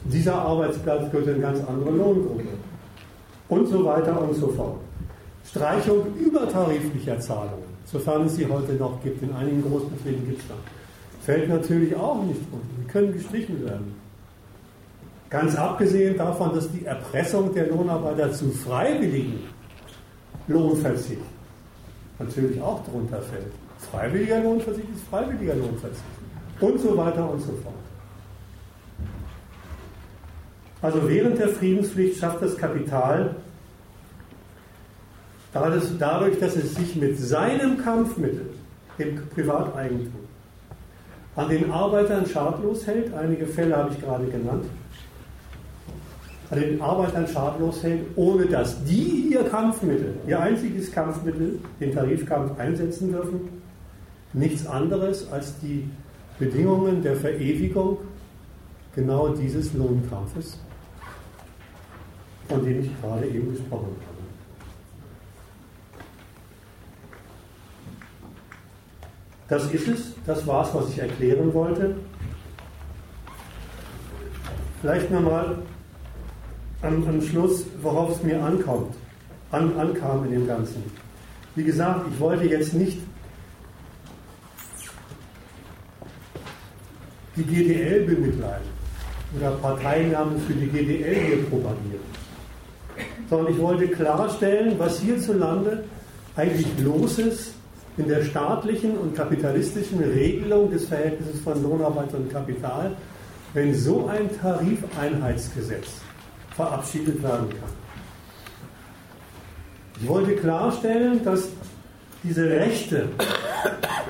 [0.06, 2.44] dieser Arbeitsplatz gehört in ganz andere Lohngruppe.
[3.48, 4.78] Und so weiter und so fort.
[5.48, 10.56] Streichung übertariflicher Zahlungen, sofern es sie heute noch gibt, in einigen Großbetrieben gibt es da,
[11.22, 12.68] fällt natürlich auch nicht runter.
[12.82, 13.96] Die können gestrichen werden.
[15.30, 19.42] Ganz abgesehen davon, dass die Erpressung der Lohnarbeiter zu freiwilligen
[20.48, 21.22] Lohnverzicht
[22.18, 23.52] natürlich auch darunter fällt.
[23.92, 26.04] Freiwilliger Lohnverzicht ist freiwilliger Lohnverzicht.
[26.60, 27.76] Und so weiter und so fort.
[30.82, 33.36] Also während der Friedenspflicht schafft das Kapital
[36.00, 38.50] dadurch, dass es sich mit seinem Kampfmittel,
[39.00, 40.26] dem Privateigentum,
[41.36, 44.66] an den Arbeitern schadlos hält, einige Fälle habe ich gerade genannt,
[46.50, 52.60] an den Arbeitern schadlos hält, ohne dass die ihr Kampfmittel, ihr einziges Kampfmittel, den Tarifkampf
[52.60, 53.50] einsetzen dürfen,
[54.36, 55.90] nichts anderes als die
[56.38, 57.98] Bedingungen der Verewigung
[58.94, 60.60] genau dieses Lohnkampfes,
[62.50, 64.16] von dem ich gerade eben gesprochen habe.
[69.48, 71.96] Das ist es, das war es, was ich erklären wollte.
[74.82, 75.60] Vielleicht nochmal
[76.82, 78.96] am, am Schluss, worauf es mir ankommt,
[79.52, 80.84] an, ankam in dem Ganzen.
[81.56, 83.00] Wie gesagt, ich wollte jetzt nicht
[87.36, 88.76] die GDL bemitleiden
[89.38, 92.00] oder Parteinamen für die GDL hier propagieren,
[93.30, 95.84] sondern ich wollte klarstellen, was hierzulande
[96.36, 97.54] eigentlich los ist
[97.98, 102.92] in der staatlichen und kapitalistischen Regelung des Verhältnisses von Lohnarbeit und Kapital,
[103.54, 105.88] wenn so ein Tarifeinheitsgesetz
[106.56, 107.86] verabschiedet werden kann.
[110.02, 111.48] Ich wollte klarstellen, dass
[112.24, 113.08] diese Rechte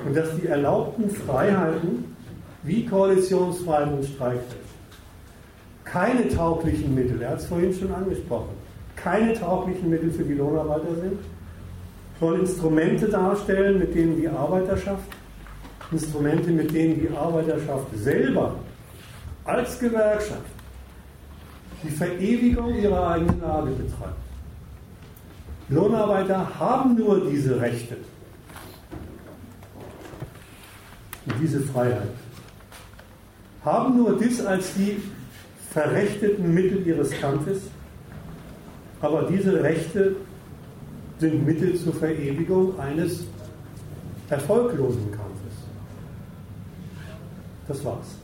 [0.06, 2.15] und dass die erlaubten Freiheiten
[2.66, 4.66] wie Koalitionsfreiheit und Streikrecht
[5.86, 8.50] keine tauglichen Mittel, er hat es vorhin schon angesprochen,
[8.96, 11.20] keine tauglichen Mittel für die Lohnarbeiter sind,
[12.20, 15.08] sollen Instrumente darstellen, mit denen die Arbeiterschaft,
[15.92, 18.56] Instrumente, mit denen die Arbeiterschaft selber
[19.46, 20.42] als Gewerkschaft
[21.84, 24.16] die Verewigung ihrer eigenen Lage betreibt.
[25.70, 27.98] Lohnarbeiter haben nur diese Rechte
[31.26, 32.10] und diese Freiheit,
[33.66, 35.02] haben nur dies als die
[35.72, 37.64] verrechteten Mittel ihres Kampfes,
[39.02, 40.16] aber diese Rechte
[41.20, 43.26] sind Mittel zur Verewigung eines
[44.30, 45.54] erfolglosen Kampfes.
[47.68, 48.16] Das war's.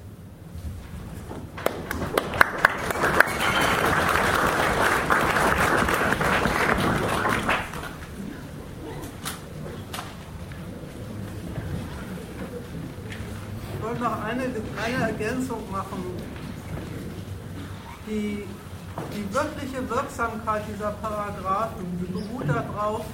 [13.92, 16.04] wollte noch eine, eine Ergänzung machen.
[18.12, 18.44] Die,
[19.16, 23.06] die wirkliche Wirksamkeit dieser Paragraphen die beruht darauf,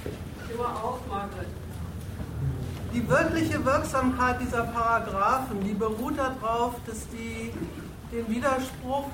[2.92, 7.52] die wirkliche Wirksamkeit dieser Paragraphen, die beruht darauf, dass die
[8.10, 9.04] den Widerspruch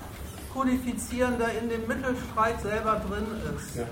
[0.54, 3.76] kodifizieren, der in dem Mittelstreit selber drin ist.
[3.76, 3.82] Ja.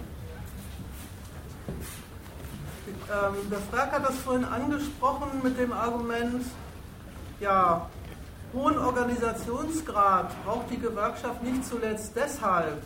[3.11, 6.43] Ähm, der Frag hat das vorhin angesprochen mit dem Argument,
[7.41, 7.87] ja,
[8.53, 12.83] hohen Organisationsgrad braucht die Gewerkschaft nicht zuletzt deshalb,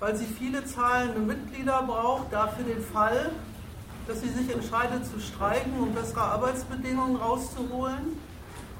[0.00, 3.30] weil sie viele zahlende Mitglieder braucht, dafür den Fall,
[4.06, 8.18] dass sie sich entscheidet zu streiken und bessere Arbeitsbedingungen rauszuholen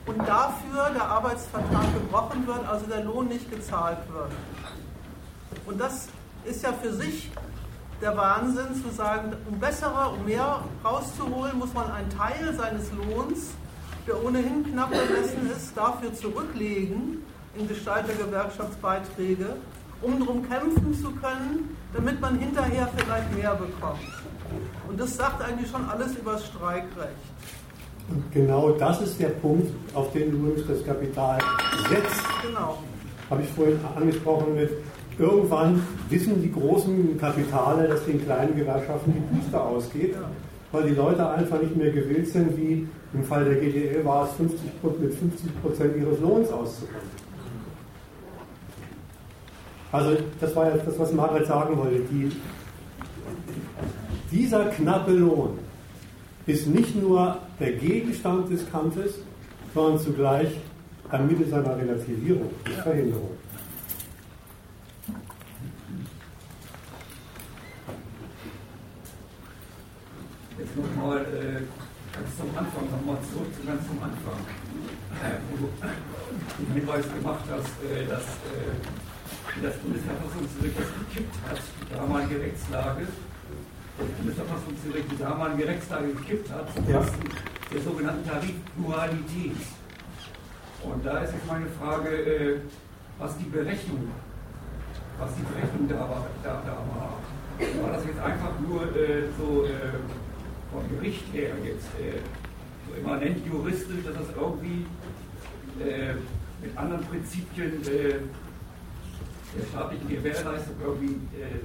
[0.07, 4.33] und dafür der Arbeitsvertrag gebrochen wird, also der Lohn nicht gezahlt wird.
[5.67, 6.09] Und das
[6.45, 7.31] ist ja für sich
[8.03, 13.55] der Wahnsinn zu sagen, um bessere, um mehr rauszuholen, muss man einen Teil seines Lohns,
[14.07, 17.23] der ohnehin knapp bemessen ist, dafür zurücklegen
[17.57, 19.57] in Gestalt der Gewerkschaftsbeiträge,
[20.03, 24.01] um darum kämpfen zu können, damit man hinterher vielleicht mehr bekommt.
[24.89, 27.25] Und das sagt eigentlich schon alles über das Streikrecht.
[28.11, 31.39] Und genau das ist der Punkt, auf den übrigens das Kapital
[31.89, 32.23] setzt.
[32.43, 32.79] Genau.
[33.31, 34.71] Habe ich vorhin angesprochen mit,
[35.19, 40.15] irgendwann wissen die großen Kapitale, dass den kleinen Gewerkschaften die Puste ausgeht,
[40.73, 44.33] weil die Leute einfach nicht mehr gewillt sind, wie im Fall der GDL war es
[44.35, 47.25] 50, Prozent- mit 50 Prozent ihres Lohns auszukommen.
[49.93, 52.01] Also das war ja das, was Margaret sagen wollte.
[52.11, 52.33] Die,
[54.33, 55.59] dieser knappe Lohn
[56.47, 59.15] ist nicht nur der Gegenstand des Kampfes,
[59.73, 60.49] sondern zugleich
[61.11, 63.31] ein Mittel seiner Relativierung, der Verhinderung.
[70.59, 74.41] Jetzt nochmal äh, ganz zum Anfang, nochmal zurück zu ganz zum Anfang.
[75.23, 75.71] Äh, wo du
[76.59, 83.07] den Hinweis gemacht hast, äh, dass äh, das Bundesverfassungsgericht das gekippt hat, die damalige Rechtslage.
[83.99, 87.03] Das Bundesverfassungsgericht die damalige Rechtslage gekippt hat, Ja.
[87.73, 89.63] der sogenannten Tarifpluralität.
[90.83, 92.61] Und da ist jetzt meine Frage,
[93.19, 94.11] was die Berechnung,
[95.19, 96.27] was die Berechnung da war.
[96.43, 97.15] Da, da war.
[97.81, 98.89] war das jetzt einfach nur
[99.39, 99.65] so
[100.75, 102.19] vom Gericht her jetzt äh,
[102.87, 104.87] so immanent juristisch, dass das irgendwie
[105.81, 106.15] äh,
[106.61, 108.19] mit anderen Prinzipien äh,
[109.55, 111.63] der staatlichen Gewährleistung irgendwie äh,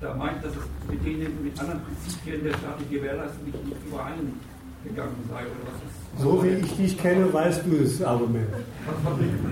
[0.00, 5.16] da meint, dass es mit denen mit anderen Prinzipien der staatlichen Gewährleistung nicht, nicht übereingegangen
[5.28, 6.22] sei oder was ist?
[6.22, 8.48] So wie ich dich kenne, weißt du das Argument.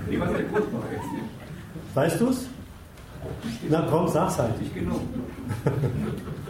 [0.09, 1.25] Nee, was der Grund war jetzt nicht.
[1.93, 2.47] Weißt du es?
[3.69, 4.59] Na komm, sag's halt.
[4.61, 5.01] Nicht genug.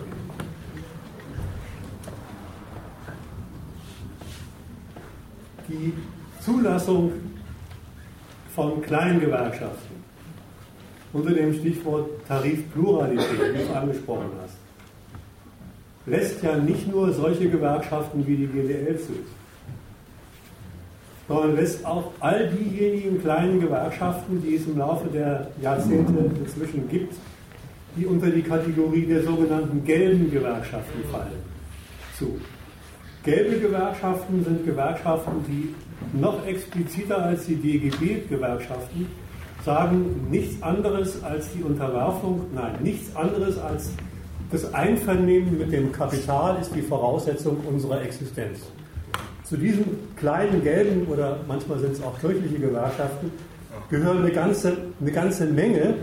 [5.69, 5.93] Die
[6.41, 7.11] Zulassung
[8.53, 10.03] von Kleingewerkschaften
[11.13, 14.57] unter dem Stichwort Tarifpluralität, wie du angesprochen hast,
[16.05, 19.13] lässt ja nicht nur solche Gewerkschaften wie die GDL zu,
[21.27, 27.15] sondern lässt auch all diejenigen kleinen Gewerkschaften, die es im Laufe der Jahrzehnte inzwischen gibt,
[27.95, 31.41] die unter die Kategorie der sogenannten gelben Gewerkschaften fallen,
[32.17, 32.39] zu.
[33.23, 35.73] Gelbe Gewerkschaften sind Gewerkschaften, die
[36.19, 39.07] noch expliziter als die DGB-Gewerkschaften
[39.63, 43.91] sagen nichts anderes als die Unterwerfung, nein, nichts anderes als
[44.51, 48.59] das Einvernehmen mit dem Kapital ist die Voraussetzung unserer Existenz.
[49.45, 49.85] Zu diesen
[50.17, 53.31] kleinen gelben oder manchmal sind es auch kirchliche Gewerkschaften
[53.89, 55.95] gehören eine ganze, eine ganze Menge,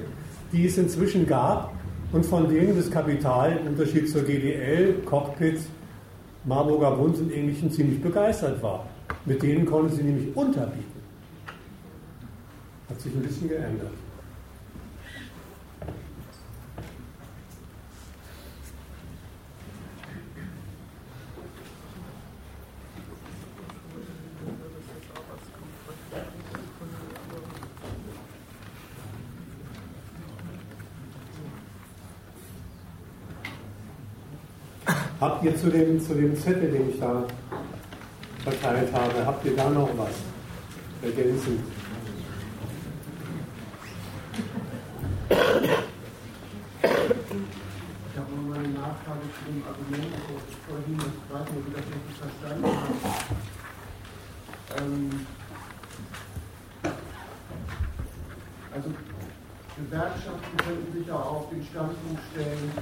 [0.53, 1.73] die es inzwischen gab
[2.13, 5.61] und von denen das Kapital im Unterschied zur GDL, Cockpit,
[6.45, 8.87] Marburger Bund und Ähnlichen ziemlich begeistert war.
[9.25, 11.01] Mit denen konnte sie nämlich unterbieten.
[12.89, 13.93] Hat sich ein bisschen geändert.
[35.21, 37.25] Habt ihr zu dem, zu dem Zettel, den ich da
[38.43, 40.15] verteilt habe, habt ihr da noch was
[41.03, 41.61] ergänzend?
[45.29, 45.37] Ich
[48.17, 50.15] habe noch mal eine Nachfrage zu dem Argument
[50.67, 52.97] vorhin, ich weiß nicht, ob ich das richtig verstanden habe.
[54.79, 55.27] Ähm,
[58.75, 58.89] also
[59.77, 62.73] Gewerkschaften könnten sich ja auf den Standpunkt stellen,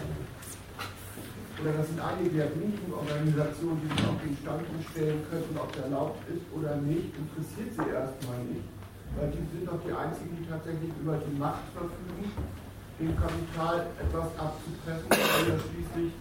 [1.61, 5.71] oder das sind einige der wenigen Organisationen, die sich auf den Standpunkt stellen könnten, ob
[5.75, 8.67] der erlaubt ist oder nicht, interessiert sie erstmal nicht.
[9.19, 12.31] Weil die sind doch die einzigen, die tatsächlich über die Macht verfügen,
[13.03, 16.13] dem Kapital etwas abzupressen, weil ja schließlich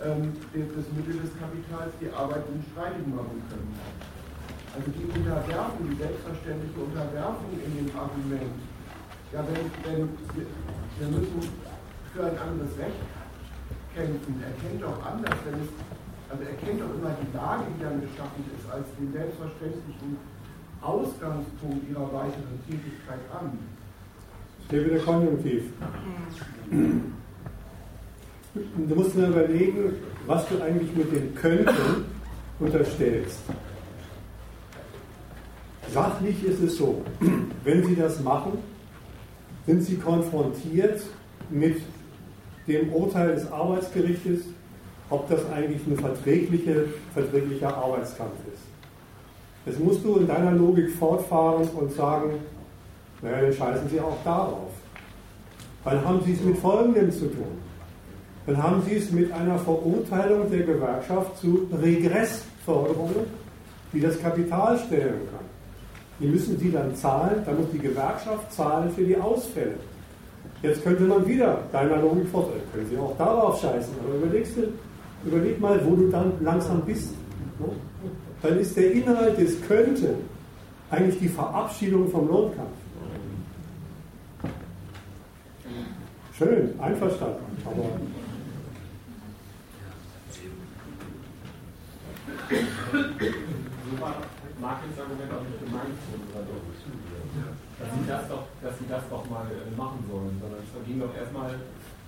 [0.00, 3.72] ähm, das Mittel des Kapitals die Arbeit unstreitig machen können.
[4.72, 8.56] Also die Unterwerfung, die selbstverständliche Unterwerfung in dem Argument,
[9.32, 11.40] ja, wenn, wenn wir müssen
[12.14, 13.00] für ein anderes Recht
[13.98, 15.70] kämpfen, erkennt doch anders, wenn es,
[16.30, 20.16] also erkennt doch immer die Lage, die dann geschaffen ist, als den selbstverständlichen
[20.80, 23.58] Ausgangspunkt ihrer weiteren Tätigkeit an.
[24.70, 25.64] Hier wieder Konjunktiv.
[28.88, 29.94] Du musst dir überlegen,
[30.26, 32.04] was du eigentlich mit dem Könnten
[32.60, 33.40] unterstellst.
[35.92, 37.02] Sachlich ist es so,
[37.64, 38.58] wenn Sie das machen,
[39.66, 41.00] sind Sie konfrontiert
[41.50, 41.80] mit
[42.68, 44.42] dem Urteil des Arbeitsgerichtes,
[45.10, 46.84] ob das eigentlich ein verträgliche,
[47.14, 48.62] verträglicher Arbeitskampf ist.
[49.66, 52.34] Jetzt musst du in deiner Logik fortfahren und sagen,
[53.22, 54.70] naja, dann scheißen Sie auch darauf.
[55.84, 57.58] Dann haben Sie es mit Folgendem zu tun.
[58.46, 63.26] Dann haben Sie es mit einer Verurteilung der Gewerkschaft zu Regressforderungen,
[63.92, 65.46] die das Kapital stellen kann.
[66.20, 69.74] Die müssen Sie dann zahlen, dann muss die Gewerkschaft zahlen für die Ausfälle.
[70.62, 74.62] Jetzt könnte man wieder deiner Logik fortsetzen, können Sie auch darauf scheißen, aber überlegst du,
[75.24, 77.12] überleg mal, wo du dann langsam bist.
[77.60, 77.68] Ne?
[78.42, 80.14] Dann ist der Inhalt des Könnte
[80.90, 82.70] eigentlich die Verabschiedung vom Lohnkampf.
[86.36, 87.84] Schön, einverstanden, aber
[94.60, 95.94] Martins Argument auch nicht gemeint
[97.78, 101.00] dass sie das doch, dass sie das doch mal äh, machen sollen, sondern es ging
[101.00, 101.54] doch erstmal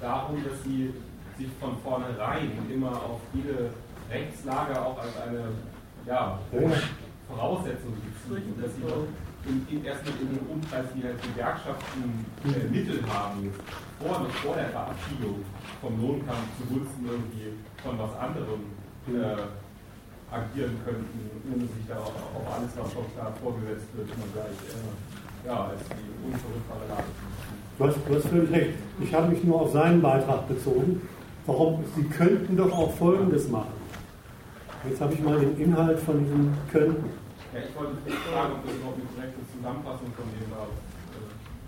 [0.01, 0.93] darum, dass sie
[1.39, 3.71] sich von vornherein immer auf jede
[4.11, 5.45] Rechtslage auch als eine
[6.07, 6.39] ja,
[7.29, 9.07] Voraussetzung beziehen und dass sie doch
[9.47, 13.51] in, in, erstmal in dem Umkreis, wie halt Gewerkschaften äh, Mittel haben,
[13.99, 15.45] vor, vor der Verabschiedung
[15.81, 18.61] vom Lohnkampf zugunsten irgendwie von was anderem
[19.09, 24.29] äh, agieren könnten, ohne sich da auf, auf alles, was vom Staat vorgesetzt wird, immer
[24.35, 27.09] gleich äh, ja, als die unverrückbare Lage
[27.79, 28.71] Du hast, du hast völlig recht.
[29.01, 31.01] Ich habe mich nur auf seinen Beitrag bezogen.
[31.47, 31.83] Warum?
[31.97, 33.73] Sie könnten doch auch Folgendes machen.
[34.87, 37.11] Jetzt habe ich mal den Inhalt von diesem Könnten.
[37.55, 37.97] Ja, ich wollte
[38.33, 40.69] fragen, ob das überhaupt eine korrekte Zusammenfassung von dem war.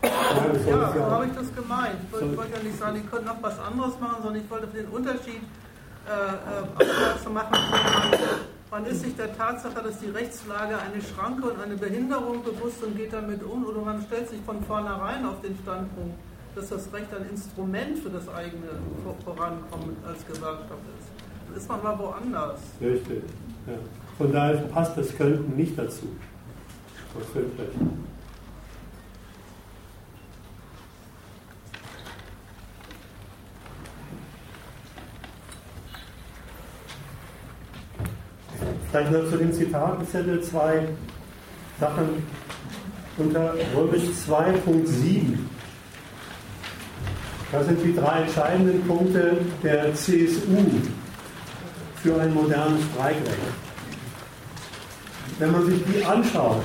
[0.04, 1.96] Ja, so habe ich das gemeint.
[2.04, 4.66] Ich wollte, wollte, ja nicht sagen, die könnten noch was anderes machen, sondern ich wollte
[4.66, 5.42] den Unterschied
[6.06, 7.56] äh, äh aufmerksam machen.
[8.72, 12.96] Man ist sich der Tatsache, dass die Rechtslage eine Schranke und eine Behinderung bewusst und
[12.96, 16.14] geht damit um, oder man stellt sich von vornherein auf den Standpunkt,
[16.54, 18.68] dass das Recht ein Instrument für das eigene
[19.26, 21.10] Vorankommen als Gewerkschaft ist.
[21.48, 22.60] Dann ist man mal woanders.
[22.80, 23.22] Richtig.
[23.66, 23.74] Ja.
[24.16, 26.08] Von daher passt das Könnten nicht dazu.
[27.14, 27.50] Das völlig
[38.90, 40.86] Vielleicht nur zu den Zitatenzettel zwei
[41.80, 42.22] Sachen
[43.18, 45.38] unter Römisch 2.7.
[47.50, 50.56] Das sind die drei entscheidenden Punkte der CSU
[52.02, 53.38] für ein modernes Streikrecht.
[55.38, 56.62] Wenn man sich die anschaut,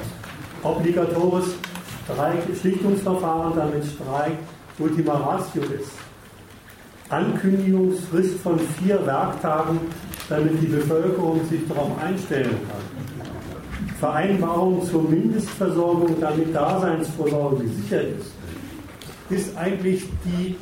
[0.64, 1.56] obligatorisches
[2.62, 4.34] Schlichtungsverfahren, damit Streik
[4.80, 5.92] Ultima Ratio ist,
[7.10, 9.80] Ankündigungsfrist von vier Werktagen
[10.30, 13.96] damit die Bevölkerung sich darauf einstellen kann.
[14.00, 18.32] Vereinbarung zur Mindestversorgung, damit Daseinsvorsorge gesichert ist,
[19.30, 20.56] ist eigentlich die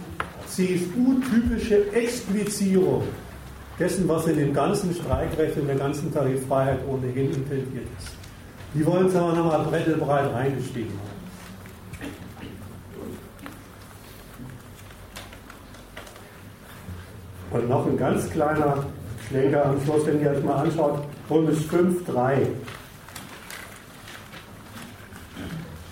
[0.47, 3.03] CSU-typische Explizierung
[3.77, 8.11] dessen, was in dem ganzen Streikrecht und der ganzen Tariffreiheit ohnehin intendiert ist.
[8.73, 11.15] Die wollen es aber nochmal brettelbreit reingeschrieben haben.
[17.51, 18.85] Und noch ein ganz kleiner
[19.27, 20.99] Schlenker am Schluss, wenn ihr euch mal anschaut,
[21.29, 22.47] Römisch 5, 3.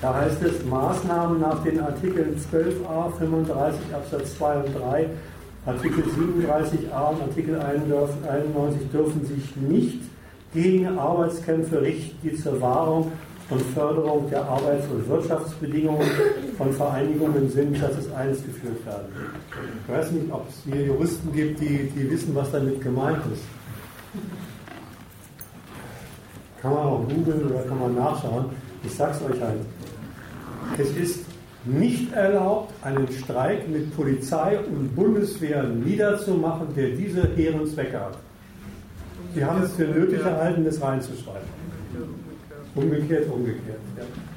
[0.01, 5.09] Da heißt es, Maßnahmen nach den Artikeln 12a, 35 Absatz 2 und 3,
[5.65, 10.01] Artikel 37a und Artikel 91 dürfen sich nicht
[10.53, 13.13] gegen Arbeitskämpfe richten, die zur Wahrung
[13.53, 16.07] und Förderung der Arbeits- und Wirtschaftsbedingungen
[16.57, 19.07] von Vereinigungen sind, dass es eins geführt werden.
[19.87, 23.43] Ich weiß nicht, ob es hier Juristen gibt, die, die wissen, was damit gemeint ist.
[26.61, 28.45] Kann man auch googeln oder kann man nachschauen.
[28.83, 29.59] Ich sag's euch halt.
[30.77, 31.25] Es ist
[31.65, 38.17] nicht erlaubt, einen Streik mit Polizei und Bundeswehr niederzumachen, der diese hehren Zwecke hat.
[39.33, 41.62] Sie haben es für nötig erhalten, das reinzuschreiben.
[42.75, 44.32] 공격해야 공격해야 돼요.